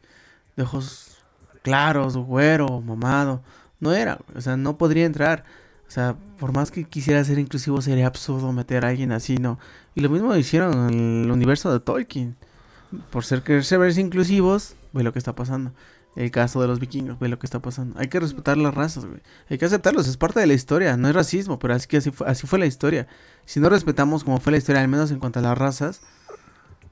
[0.56, 1.18] de ojos
[1.62, 3.42] claros, güero, mamado.
[3.78, 5.44] No era, o sea, no podría entrar.
[5.86, 9.58] O sea, por más que quisiera ser inclusivo, sería absurdo meter a alguien así, ¿no?
[9.94, 12.36] Y lo mismo hicieron en el universo de Tolkien.
[13.10, 15.72] Por ser quererse verse inclusivos, ve lo que está pasando.
[16.16, 17.98] El caso de los vikingos, ve lo que está pasando.
[17.98, 19.20] Hay que respetar las razas, güey.
[19.48, 22.10] Hay que aceptarlos, es parte de la historia, no es racismo, pero así que así
[22.10, 23.06] fue, así fue la historia.
[23.46, 26.00] Si no respetamos como fue la historia, al menos en cuanto a las razas,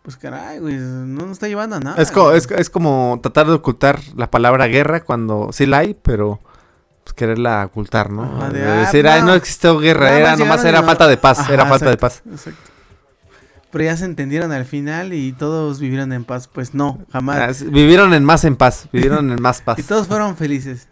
[0.02, 2.00] pues caray, güey, no nos está llevando a nada.
[2.00, 2.38] Es, co- güey.
[2.38, 6.40] es, es como tratar de ocultar la palabra guerra cuando sí la hay, pero
[7.02, 8.22] pues, quererla ocultar, ¿no?
[8.22, 9.10] Ajá, de, De ah, decir, no.
[9.10, 11.90] ay, no existió guerra, era más nomás era no- falta de paz, Ajá, era falta
[11.90, 12.22] de paz.
[12.30, 12.60] exacto.
[13.70, 16.48] Pero ya se entendieron al final y todos vivieron en paz.
[16.48, 17.70] Pues no, jamás.
[17.70, 19.78] vivieron en más en paz, vivieron en más paz.
[19.80, 20.88] Y todos fueron felices.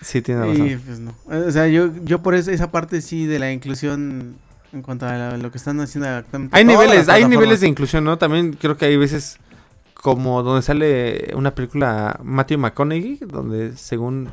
[0.00, 0.82] Sí, tiene Y razón.
[0.86, 1.14] pues no.
[1.48, 4.36] O sea, yo, yo por eso, esa parte sí de la inclusión
[4.72, 6.56] en cuanto a la- lo que están haciendo actualmente.
[6.56, 8.18] Hay niveles, hay niveles de inclusión, ¿no?
[8.18, 9.38] También creo que hay veces
[9.94, 14.28] como donde sale una película Matthew McConaughey, donde según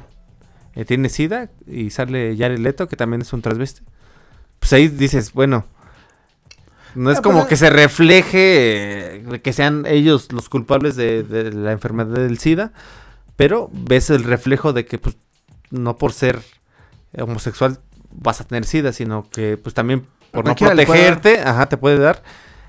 [0.73, 3.81] eh, tiene sida y sale Jared Leto, que también es un transvesti.
[4.59, 5.65] Pues ahí dices, bueno,
[6.95, 11.23] no es Ah, como pero- que se refleje eh, que sean ellos los culpables de,
[11.23, 12.71] de la enfermedad del SIDA,
[13.35, 15.17] pero ves el reflejo de que pues
[15.71, 16.41] no por ser
[17.17, 17.79] homosexual
[18.11, 22.23] vas a tener SIDA, sino que pues también por no protegerte, ajá, te puede dar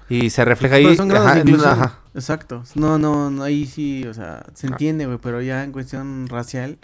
[0.08, 0.96] y se refleja Pero ahí.
[0.96, 1.98] son ajá, de ajá.
[2.14, 2.62] Exacto.
[2.76, 6.78] No, no, no, ahí sí, o sea, se entiende, güey, pero ya en cuestión racial,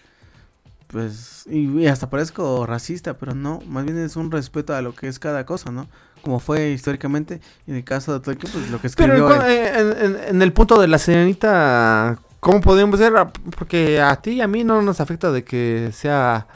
[0.88, 4.94] pues, y, y hasta parezco racista, pero no, más bien es un respeto a lo
[4.94, 5.86] que es cada cosa, ¿no?
[6.22, 9.42] Como fue históricamente, y en el caso de Tolkien, pues lo que Pero escribió.
[9.46, 13.12] eh, en- en- en el punto de la sirenita, ¿cómo podríamos ver?
[13.16, 16.46] Ah, Porque a ti y a mí no nos afecta de que sea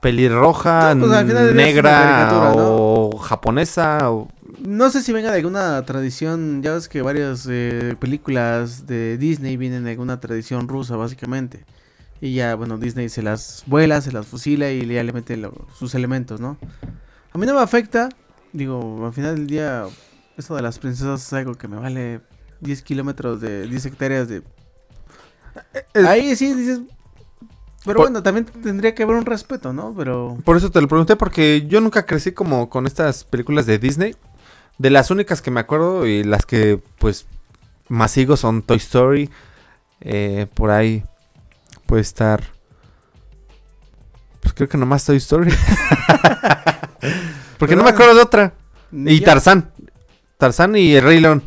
[0.00, 4.10] pelirroja, No, pues, negra o japonesa.
[4.10, 4.28] O...
[4.64, 9.56] No sé si venga de alguna tradición, ya ves que varias eh, películas de Disney
[9.56, 11.64] vienen de alguna tradición rusa, básicamente.
[12.20, 15.66] Y ya, bueno, Disney se las vuela, se las fusila y ya le mete lo-
[15.78, 16.56] sus elementos, ¿no?
[17.32, 18.08] A mí no me afecta,
[18.52, 19.84] digo, al final del día,
[20.36, 22.20] esto de las princesas es algo que me vale
[22.60, 24.42] 10 kilómetros de 10 hectáreas de...
[26.06, 26.80] Ahí sí dices...
[27.84, 29.94] Pero Por- bueno, también tendría que haber un respeto, ¿no?
[29.96, 30.36] Pero...
[30.44, 34.16] Por eso te lo pregunté, porque yo nunca crecí como con estas películas de Disney.
[34.78, 37.26] De las únicas que me acuerdo y las que pues
[37.88, 39.30] más sigo son Toy Story.
[40.00, 41.04] eh, por ahí
[41.86, 42.42] puede estar...
[44.40, 45.52] Pues creo que nomás Toy Story.
[47.58, 48.54] porque no me acuerdo de otra.
[48.92, 49.70] Y ya- Tarzán.
[50.38, 51.42] Tarzán y El Rey León.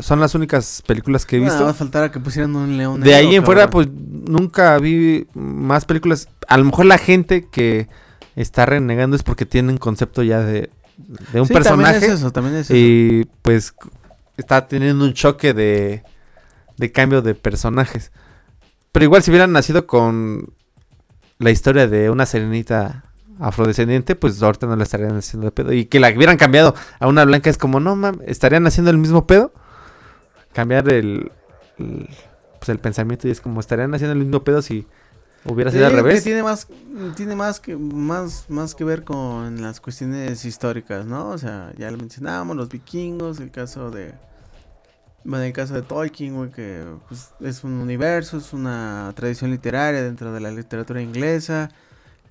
[0.00, 1.66] Son las únicas películas que he Nada visto.
[1.66, 3.00] más faltara que pusieran un león.
[3.00, 6.28] De ahí en fuera, pues nunca vi más películas.
[6.48, 7.88] A lo mejor la gente que
[8.34, 12.06] está renegando es porque tienen concepto ya de de un Sí, también personaje.
[12.06, 12.74] es eso, también es eso.
[12.76, 13.74] Y pues
[14.36, 16.02] está teniendo un choque de,
[16.76, 18.10] de cambio de personajes.
[18.92, 20.52] Pero igual si hubieran nacido con
[21.38, 23.04] la historia de una serenita
[23.40, 25.72] afrodescendiente, pues ahorita no la estarían haciendo de pedo.
[25.72, 28.98] Y que la hubieran cambiado a una blanca es como, no mames, estarían haciendo el
[28.98, 29.52] mismo pedo.
[30.52, 31.32] Cambiar el,
[31.78, 32.08] el-
[32.58, 34.86] pues el pensamiento y es como, estarían haciendo el mismo pedo si
[35.44, 36.24] hubiera sido al que revés.
[36.24, 36.66] tiene más
[37.16, 41.28] tiene más que más más que ver con las cuestiones históricas, ¿no?
[41.30, 44.14] O sea, ya lo mencionábamos, los vikingos, el caso de
[45.24, 50.02] bueno, el caso de Tolkien, güey, que pues, es un universo, es una tradición literaria
[50.02, 51.70] dentro de la literatura inglesa.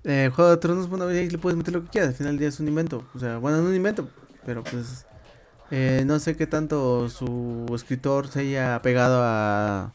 [0.03, 2.39] Eh, Juego de Tronos, bueno, ahí le puedes meter lo que quieras, al final del
[2.39, 3.05] día es un invento.
[3.15, 4.09] O sea, bueno, no un invento,
[4.45, 5.05] pero pues
[5.71, 9.93] eh, no sé qué tanto su escritor se haya pegado a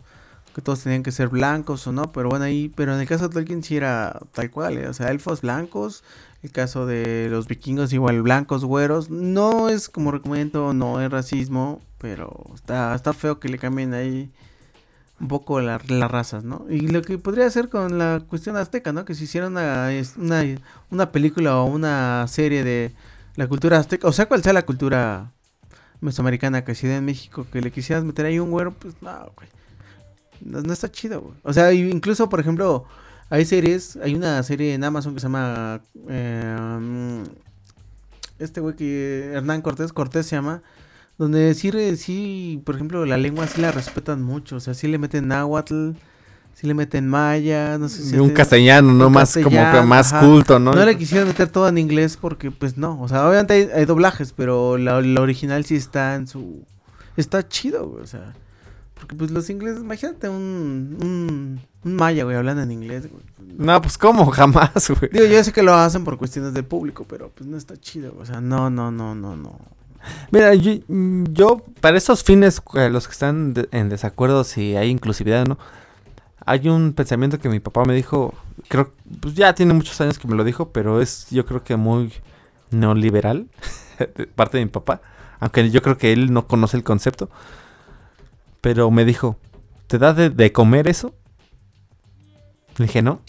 [0.54, 3.28] que todos tenían que ser blancos o no, pero bueno, ahí, pero en el caso
[3.28, 6.02] de Tolkien sí era tal cual, eh, o sea, elfos blancos,
[6.42, 11.80] el caso de los vikingos igual blancos, güeros, no es como recomiendo, no es racismo,
[11.98, 14.32] pero está, está feo que le cambien ahí
[15.20, 16.64] un poco la- las razas, ¿no?
[16.70, 19.04] Y lo que podría hacer con la cuestión azteca, ¿no?
[19.04, 20.44] Que si hiciera una, una,
[20.90, 22.94] una película o una serie de
[23.36, 25.32] la cultura azteca, o sea, cual sea la cultura
[26.00, 29.32] mesoamericana que se da en México, que le quisieras meter ahí un güero, pues no,
[29.36, 29.48] güey.
[30.40, 31.34] No, está chido, güey.
[31.42, 32.84] O sea, incluso, por ejemplo,
[33.30, 35.80] hay series, hay una serie en Amazon que se llama...
[36.08, 37.22] eh, mm,
[38.38, 39.32] este güey que...
[39.34, 40.62] Hernán Cortés, Cortés se llama.
[41.18, 44.56] Donde sí, sí, por ejemplo, la lengua sí la respetan mucho.
[44.56, 45.90] O sea, sí le meten náhuatl,
[46.54, 48.16] sí le meten maya, no sé si...
[48.16, 49.10] un te- castellano, ¿no?
[49.10, 50.24] Más como que más ajá.
[50.26, 50.72] culto, ¿no?
[50.72, 53.00] No le quisieron meter todo en inglés porque, pues no.
[53.02, 56.64] O sea, obviamente hay, hay doblajes, pero la, la original sí está en su.
[57.16, 58.04] Está chido, güey.
[58.04, 58.32] O sea,
[58.94, 63.24] porque pues los ingleses, imagínate un, un, un maya, güey, hablando en inglés, güey.
[63.56, 65.10] No, pues cómo, jamás, güey.
[65.12, 68.12] Digo, yo sé que lo hacen por cuestiones del público, pero pues no está chido,
[68.12, 68.22] güey.
[68.22, 69.58] O sea, no, no, no, no, no.
[70.30, 70.72] Mira, yo,
[71.30, 75.44] yo, para esos fines, eh, los que están de- en desacuerdo si hay inclusividad o
[75.46, 75.58] no,
[76.44, 78.34] hay un pensamiento que mi papá me dijo,
[78.68, 81.76] creo, pues ya tiene muchos años que me lo dijo, pero es yo creo que
[81.76, 82.12] muy
[82.70, 83.48] neoliberal
[83.98, 85.00] de parte de mi papá,
[85.40, 87.28] aunque yo creo que él no conoce el concepto,
[88.60, 89.36] pero me dijo,
[89.86, 91.14] ¿te da de, de comer eso?
[92.76, 93.20] Le dije, no.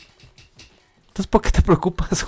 [1.07, 2.25] Entonces, ¿por qué te preocupas?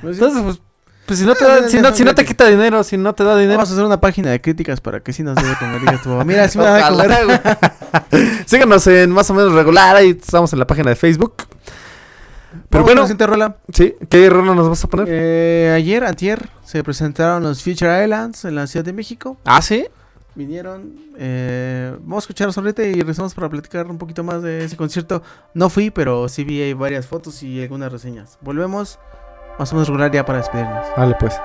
[0.00, 0.60] Pues Entonces, pues,
[1.06, 3.36] pues si no te da- si no, si te quita dinero, si no te da
[3.36, 3.58] dinero.
[3.58, 5.80] Vamos a hacer una página de críticas para que sí nos dé de comer.
[5.80, 7.40] Digas tú, mira, sí me da comer.
[8.46, 9.96] Síganos en más o menos regular.
[9.96, 11.34] Ahí estamos en la página de Facebook.
[12.68, 13.56] Pero bueno, bueno, siguiente rola.
[13.72, 15.06] sí, ¿qué rola nos vas a poner?
[15.10, 19.38] Eh, ayer, antier, se presentaron los Future Islands en la Ciudad de México.
[19.44, 19.86] ah, sí.
[20.34, 24.78] Vinieron, eh, vamos a escucharlos ahorita y regresamos para platicar un poquito más de ese
[24.78, 25.22] concierto.
[25.52, 28.38] No fui, pero sí vi varias fotos y algunas reseñas.
[28.40, 28.98] Volvemos,
[29.58, 30.86] más o menos regular ya para despedirnos.
[30.96, 31.38] Vale, pues.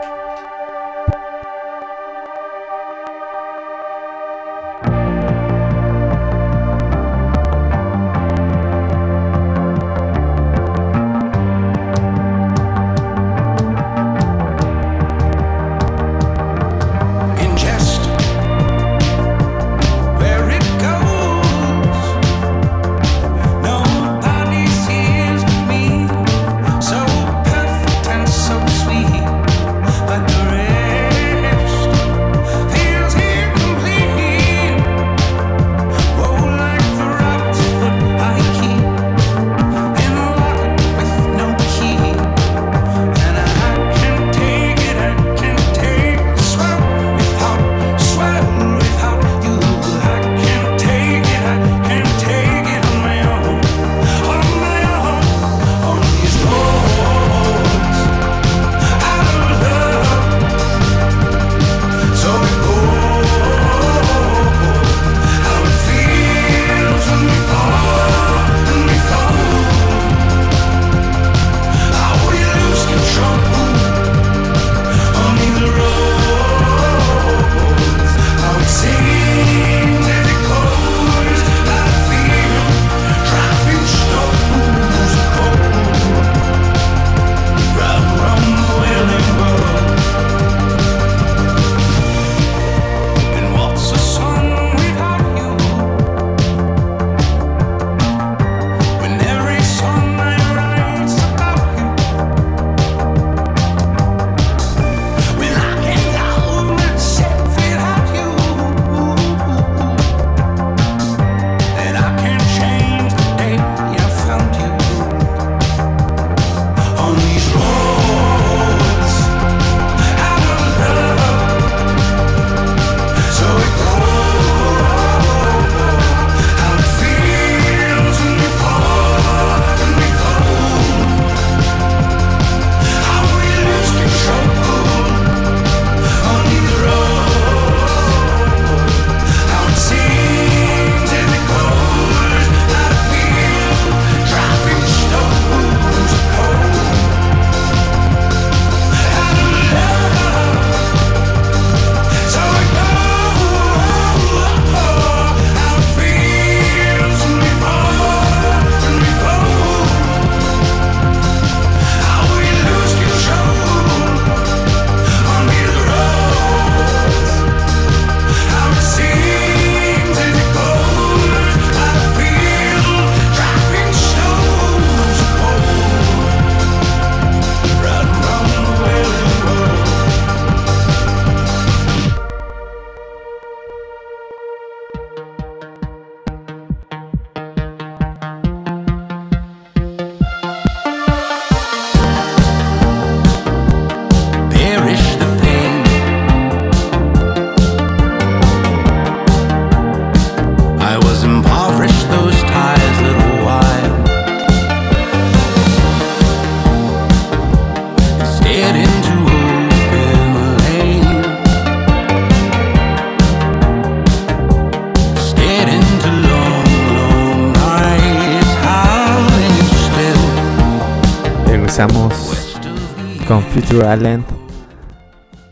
[223.82, 224.26] Island.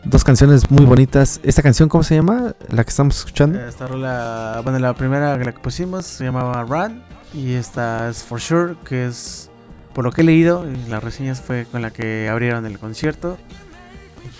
[0.04, 1.40] Dos canciones muy bonitas.
[1.42, 2.54] ¿Esta canción cómo se llama?
[2.68, 3.60] La que estamos escuchando.
[3.60, 7.02] Esta rola, bueno, la primera la que pusimos se llamaba Run.
[7.34, 9.50] Y esta es For Sure, que es,
[9.94, 13.36] por lo que he leído, y las reseñas fue con la que abrieron el concierto.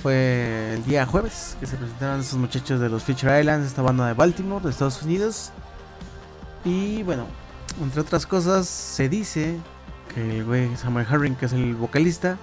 [0.02, 4.06] Fue el día jueves que se presentaron esos muchachos de los Future Islands, esta banda
[4.06, 5.50] de Baltimore, de Estados Unidos.
[6.64, 7.26] Y bueno,
[7.82, 9.56] entre otras cosas, se dice
[10.14, 12.38] que el güey Samuel Herring, que es el vocalista,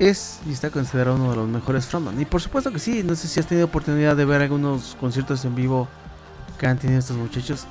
[0.00, 2.20] es y está considerado uno de los mejores frontman.
[2.20, 5.44] Y por supuesto que sí, no sé si has tenido oportunidad de ver algunos conciertos
[5.44, 5.86] en vivo
[6.58, 7.66] que han tenido estos muchachos.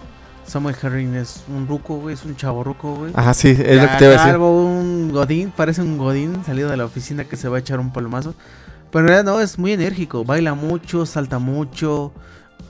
[0.46, 3.12] Samuel Herring es un ruco, güey, es un chavo ruco, güey.
[3.16, 4.40] Ajá, sí, es lo que te iba a decir.
[4.40, 7.92] un godín, parece un godín salido de la oficina que se va a echar un
[7.92, 8.34] palomazo.
[8.92, 12.12] Pero en realidad no, es muy enérgico, baila mucho, salta mucho,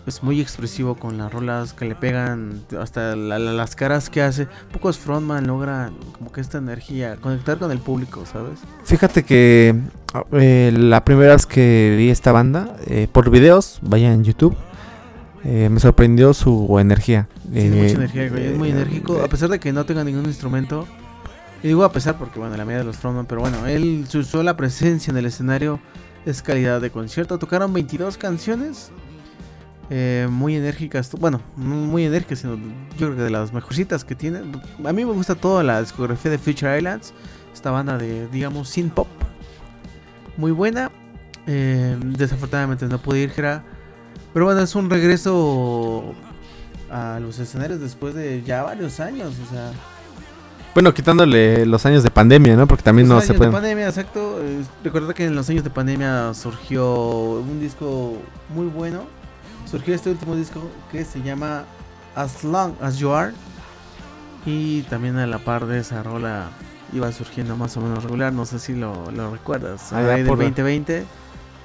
[0.07, 4.21] es muy expresivo con las rolas que le pegan, hasta la- la- las caras que
[4.21, 4.47] hace.
[4.73, 8.59] Pocos frontman logran como que esta energía, conectar con el público, ¿sabes?
[8.85, 9.76] Fíjate que
[10.31, 14.55] eh, la primera vez que vi esta banda, eh, por videos, vaya en YouTube,
[15.43, 17.27] eh, me sorprendió su energía.
[17.51, 20.26] Tiene Eh, mucha energía, güey, es muy enérgico, a pesar de que no tenga ningún
[20.26, 20.88] instrumento.
[21.61, 24.23] Y digo a pesar porque, bueno, la media de los frontman, pero bueno, él, su
[24.23, 25.80] sola presencia en el escenario
[26.26, 27.38] es calidad de concierto.
[27.38, 28.91] Tocaron 22 canciones,
[29.90, 32.56] eh, muy enérgicas, bueno, no muy enérgicas, sino
[32.98, 34.52] yo creo que de las mejorcitas que tienen.
[34.86, 37.14] A mí me gusta toda la discografía de Future Islands,
[37.53, 39.07] esta banda de, digamos, synth pop,
[40.38, 40.91] muy buena.
[41.48, 43.64] Eh, desafortunadamente no pude ir, Jera.
[44.34, 46.14] Pero bueno, es un regreso
[46.91, 49.72] a los escenarios después de ya varios años, o sea,
[50.76, 52.68] Bueno, quitándole los años de pandemia, ¿no?
[52.68, 53.52] Porque también los no años se de puede.
[53.52, 54.40] pandemia, exacto.
[54.44, 58.18] eh, recuerda que en los años de pandemia surgió un disco
[58.49, 59.03] muy bueno.
[59.69, 61.63] Surgió este último disco que se llama
[62.15, 63.33] As Long As You Are.
[64.45, 66.49] Y también a la par de esa rola
[66.93, 68.33] iba surgiendo más o menos regular.
[68.33, 69.93] No sé si lo, lo recuerdas.
[69.93, 71.05] Ahí del por- 2020,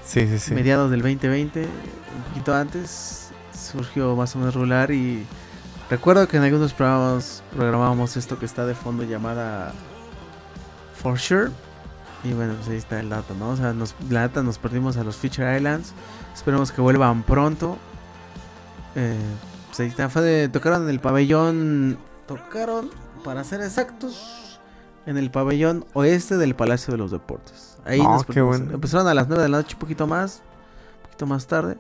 [0.05, 0.55] Sí, sí, sí.
[0.55, 4.90] mediados del 2020, un poquito antes, surgió más o menos regular.
[4.90, 5.24] Y
[5.89, 9.72] recuerdo que en algunos programas programábamos esto que está de fondo llamada
[11.01, 11.51] For Sure.
[12.22, 13.51] Y bueno, pues ahí está el dato, ¿no?
[13.51, 15.93] O sea, nos, la neta nos perdimos a los Future Islands.
[16.35, 17.78] Esperemos que vuelvan pronto.
[18.95, 19.16] Eh,
[20.09, 21.99] fue de, tocaron en el pabellón.
[22.27, 22.91] Tocaron,
[23.25, 24.61] para ser exactos,
[25.07, 27.77] en el pabellón oeste del Palacio de los Deportes.
[27.85, 28.73] Ahí Oh, nos qué bueno.
[28.73, 30.43] Empezaron a las 9 de la noche, un poquito más,
[30.99, 31.77] un poquito más tarde.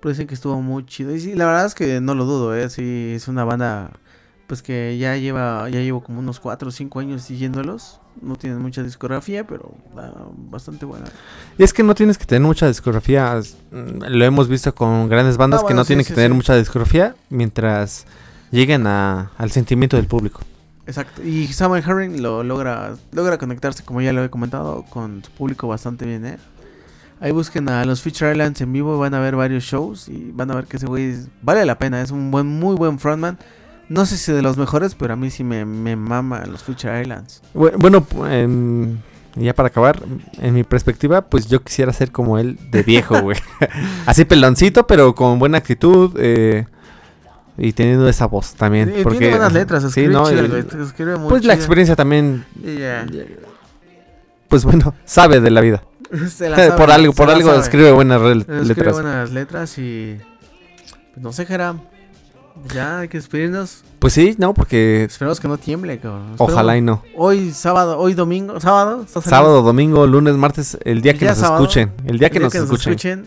[0.00, 1.14] Pero dicen que estuvo muy chido.
[1.14, 2.68] Y sí, la verdad es que no lo dudo, ¿eh?
[2.70, 3.90] Sí, es una banda
[4.46, 8.00] pues que ya lleva ya llevo como unos 4 o 5 años siguiéndolos.
[8.22, 9.74] No tienen mucha discografía, pero
[10.50, 11.06] bastante buena.
[11.58, 13.38] Y es que no tienes que tener mucha discografía.
[13.70, 16.32] mm, Lo hemos visto con grandes bandas Ah, que no sí, tienen sí, que tener
[16.34, 18.06] mucha discografía mientras
[18.50, 20.40] lleguen a- al sentimiento del público.
[20.86, 21.22] Exacto.
[21.22, 25.66] Y Samuel Herring lo logra logra conectarse, como ya lo he comentado, con su público
[25.68, 26.38] bastante bien, ¿eh?
[27.20, 30.50] Ahí busquen a los Future Islands en vivo, van a ver varios shows y van
[30.50, 33.38] a ver que ese güey vale la pena, es un buen, muy buen frontman.
[33.88, 37.00] No sé si de los mejores, pero a mí sí me, me mama los Future
[37.00, 37.40] Islands.
[37.54, 38.04] Bu- Bueno,
[39.36, 40.02] ya para acabar,
[40.40, 43.36] en mi perspectiva, pues yo quisiera ser como él de viejo, güey.
[44.06, 46.66] Así peloncito, pero con buena actitud eh,
[47.58, 48.92] y teniendo esa voz también.
[48.98, 50.28] Y porque, tiene buenas letras, sí, escribe ¿no?
[50.28, 52.44] chido, El- güey, escribe muy pues la experiencia también,
[54.48, 55.82] pues bueno, sabe de la vida.
[56.28, 58.94] Se la sabe, por algo, por algo escribe buenas rel- Escribe letras.
[58.94, 60.18] buenas letras y...
[61.14, 61.74] pues no sé, Jera.
[62.74, 63.84] Ya hay que despedirnos.
[63.98, 66.34] Pues sí, no, porque Esperemos que no tiemble, cabrón.
[66.38, 67.02] ojalá y no.
[67.16, 69.06] Hoy sábado, hoy domingo, sábado.
[69.06, 71.92] Sábado, domingo, lunes, martes, el día El que día nos sábado, escuchen.
[72.06, 72.92] El día que, El día nos, escuchen.
[72.92, 73.26] escuchen.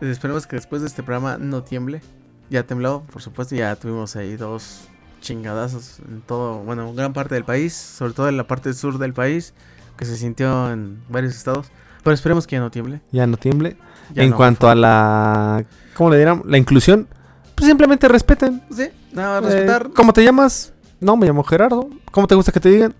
[0.00, 2.02] Esperemos que después de este programa no tiemble.
[2.50, 4.82] Ya tembló, por supuesto, ya tuvimos ahí dos
[5.20, 9.14] chingadazos en todo, bueno, gran parte del país, sobre todo en la parte sur del
[9.14, 9.54] país,
[9.96, 11.68] que se sintió en varios estados.
[12.02, 13.00] Pero esperemos que ya no tiemble.
[13.12, 13.78] Ya no tiemble.
[14.12, 15.64] Ya en no, cuanto a la.
[15.94, 16.42] ¿Cómo le dirán?
[16.44, 17.08] La inclusión.
[17.54, 18.62] Pues simplemente respeten.
[18.74, 19.90] Sí, nada, Eh, respetar.
[19.94, 20.72] ¿Cómo te llamas?
[21.00, 21.88] No, me llamo Gerardo.
[22.10, 22.94] ¿Cómo te gusta que te digan?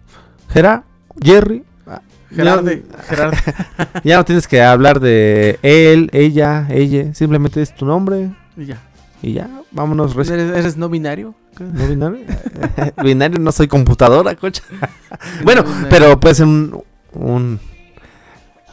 [0.51, 0.83] Gerard,
[1.21, 1.65] Jerry.
[1.87, 2.01] Ah,
[2.31, 3.37] Gerarde, Ya, Gerardo.
[4.05, 7.15] ya no tienes que hablar de él, ella, ella.
[7.15, 8.33] Simplemente es tu nombre.
[8.57, 8.79] y ya.
[9.23, 10.15] Y ya, vámonos.
[10.15, 11.35] res- ¿Eres, eres no binario?
[11.59, 12.19] ¿No binario?
[13.03, 14.63] binario no soy computadora, coche.
[15.45, 16.83] bueno, No pero puede ser un,
[17.13, 17.59] un,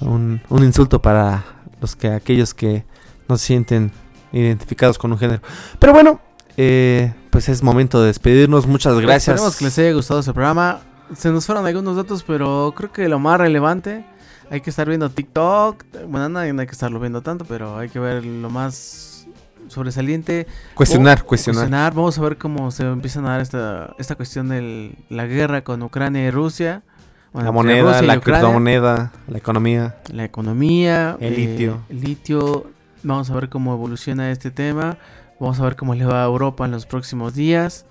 [0.02, 1.44] un, un insulto para
[1.80, 2.84] los que aquellos que
[3.30, 3.92] no se sienten
[4.32, 5.42] identificados con un género.
[5.80, 6.20] Pero bueno,
[6.58, 8.68] eh, pues es momento de despedirnos.
[8.68, 9.30] Muchas gracias.
[9.36, 10.80] Esperemos que les haya gustado este programa.
[11.16, 14.06] Se nos fueron algunos datos, pero creo que lo más relevante.
[14.50, 15.84] Hay que estar viendo TikTok.
[16.10, 19.26] Bueno, no hay que estarlo viendo tanto, pero hay que ver lo más
[19.70, 20.48] sobresaliente.
[20.76, 21.94] Cuestionar, O- cuestionar.
[21.94, 25.82] Vamos a ver cómo se empiezan a dar esta, esta cuestión de la guerra con
[25.82, 26.84] Ucrania y Rusia.
[27.32, 29.96] Bueno, la moneda, Rusia la criptomoneda, la economía.
[30.12, 31.78] la economía, El eh, litio.
[31.90, 32.68] el litio.
[33.04, 34.98] Vamos a ver cómo evoluciona este tema.
[35.40, 37.86] Vamos a ver cómo le va a Europa en los próximos días.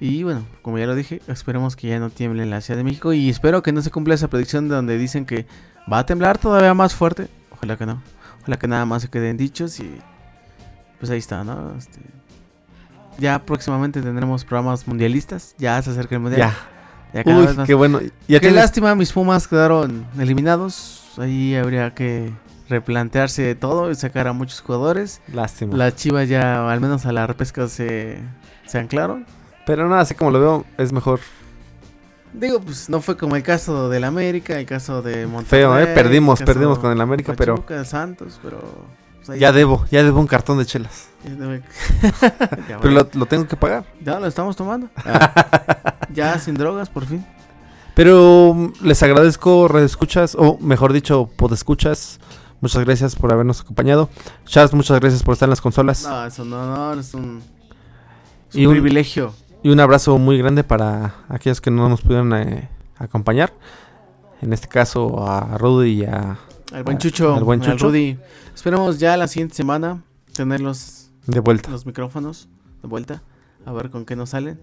[0.00, 2.84] Y bueno, como ya lo dije, esperemos que ya no tiemble en la Ciudad de
[2.84, 3.12] México.
[3.12, 5.46] Y espero que no se cumpla esa predicción de donde dicen que
[5.90, 7.28] va a temblar todavía más fuerte.
[7.50, 8.02] Ojalá que no.
[8.42, 9.90] Ojalá que nada más se queden dichos y
[10.98, 11.74] pues ahí está, ¿no?
[11.78, 12.00] Este,
[13.18, 15.54] ya próximamente tendremos programas mundialistas.
[15.58, 16.52] Ya se acerca el mundial.
[17.14, 17.22] Ya.
[17.22, 18.00] Ya Uy, qué bueno.
[18.02, 21.12] Ya Qué tienes- lástima, mis Pumas quedaron eliminados.
[21.16, 22.32] Ahí habría que
[22.68, 25.20] replantearse todo y sacar a muchos jugadores.
[25.32, 25.76] Lástima.
[25.76, 28.18] Las Chivas ya, al menos a la repesca, se,
[28.66, 29.26] se anclaron.
[29.66, 31.20] Pero no, así como lo veo, es mejor.
[32.32, 35.62] Digo, pues no fue como el caso del América, el caso de Monterrey.
[35.62, 35.86] Feo, ¿eh?
[35.86, 38.60] Perdimos, perdimos con el América, de pero Santos, pero...
[39.18, 41.08] pues, ahí- ya debo, ya debo un cartón de chelas.
[42.68, 43.84] ya, Pero lo, lo tengo que pagar.
[44.02, 44.88] Ya lo estamos tomando.
[44.96, 47.24] Ah, ya sin drogas, por fin.
[47.94, 52.18] Pero mm, les agradezco, escuchas o mejor dicho, podescuchas.
[52.64, 54.08] Muchas gracias por habernos acompañado.
[54.46, 56.02] Chas, muchas gracias por estar en las consolas.
[56.04, 57.42] No, eso no, no, es un,
[58.48, 59.34] es Y un privilegio.
[59.62, 63.52] Y un abrazo muy grande para aquellos que no nos pudieron eh, acompañar.
[64.40, 66.38] En este caso a Rudy y a
[66.72, 67.88] Al buen Chucho, al buen al Chucho.
[67.88, 68.16] Rudy.
[68.54, 71.70] Esperemos ya la siguiente semana tenerlos de vuelta.
[71.70, 72.48] los micrófonos
[72.80, 73.22] de vuelta.
[73.66, 74.58] A ver con qué nos salen.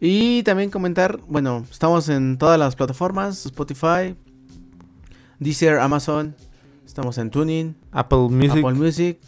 [0.00, 4.14] Y también comentar, bueno, estamos en todas las plataformas, Spotify,
[5.40, 6.36] Deezer, Amazon,
[6.94, 8.50] estamos en Tuning, Apple Music.
[8.64, 9.18] Apple Music.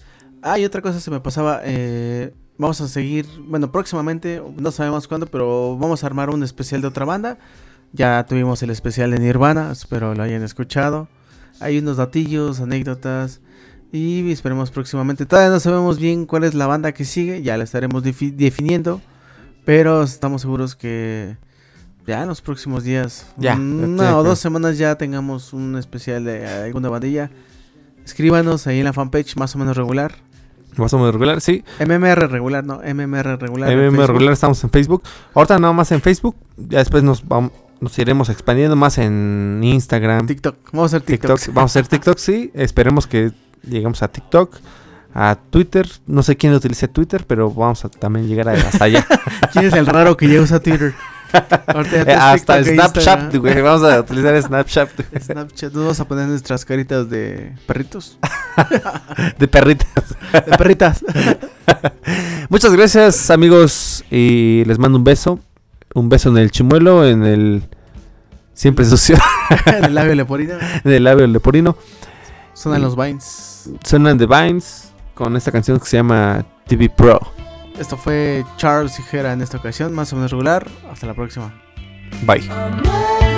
[0.41, 5.09] Ah, y otra cosa se me pasaba, eh, vamos a seguir, bueno, próximamente, no sabemos
[5.09, 7.39] cuándo, pero vamos a armar un especial de otra banda.
[7.93, 11.09] Ya tuvimos el especial de Nirvana, espero lo hayan escuchado.
[11.59, 13.41] Hay unos datillos, anécdotas.
[13.91, 15.27] Y esperemos próximamente.
[15.27, 17.43] Todavía no sabemos bien cuál es la banda que sigue.
[17.43, 19.01] Ya la estaremos defi- definiendo.
[19.65, 21.37] Pero estamos seguros que
[22.07, 26.25] ya en los próximos días, Ya, una ya, o dos semanas ya tengamos un especial
[26.25, 27.31] de alguna bandilla.
[28.07, 30.15] Escríbanos ahí en la fanpage más o menos regular.
[30.77, 31.65] Más o menos regular, sí.
[31.81, 33.69] MMR regular, no, MMR regular.
[33.71, 34.07] MM Facebook.
[34.07, 35.03] regular estamos en Facebook.
[35.35, 36.37] Ahorita nada más en Facebook.
[36.57, 37.51] Ya después nos vamos,
[37.81, 40.57] nos iremos expandiendo más en Instagram, TikTok.
[40.73, 41.37] Vamos a hacer TikTok.
[41.39, 41.55] TikTok.
[41.55, 42.51] Vamos a hacer TikTok, sí.
[42.55, 43.33] Esperemos que
[43.69, 44.55] lleguemos a TikTok,
[45.15, 45.89] a Twitter.
[46.07, 49.05] No sé quién utilice Twitter, pero vamos a también llegar a- hasta allá.
[49.53, 50.95] ¿Quién es el raro que ya usa Twitter?
[51.93, 53.61] Eh, hasta Snapchat, güey.
[53.61, 54.91] Vamos a utilizar Snapchat
[55.21, 55.73] Snapchat.
[55.73, 58.19] Nos vamos a poner nuestras caritas de perritos.
[59.39, 60.17] de perritas.
[60.33, 61.05] De perritas.
[62.49, 64.05] Muchas gracias, amigos.
[64.11, 65.41] Y les mando un beso.
[65.95, 67.69] Un beso en el chimuelo, en el.
[68.55, 69.19] Siempre sucio,
[69.67, 70.55] en el labio leporino.
[70.83, 71.77] en el labio leporino.
[72.55, 73.69] Suenan los vines.
[73.85, 77.36] Suenan The Vines con esta canción que se llama TV Pro.
[77.79, 80.67] Esto fue Charles Hijera en esta ocasión, más o menos regular.
[80.91, 81.53] Hasta la próxima.
[82.25, 83.36] Bye.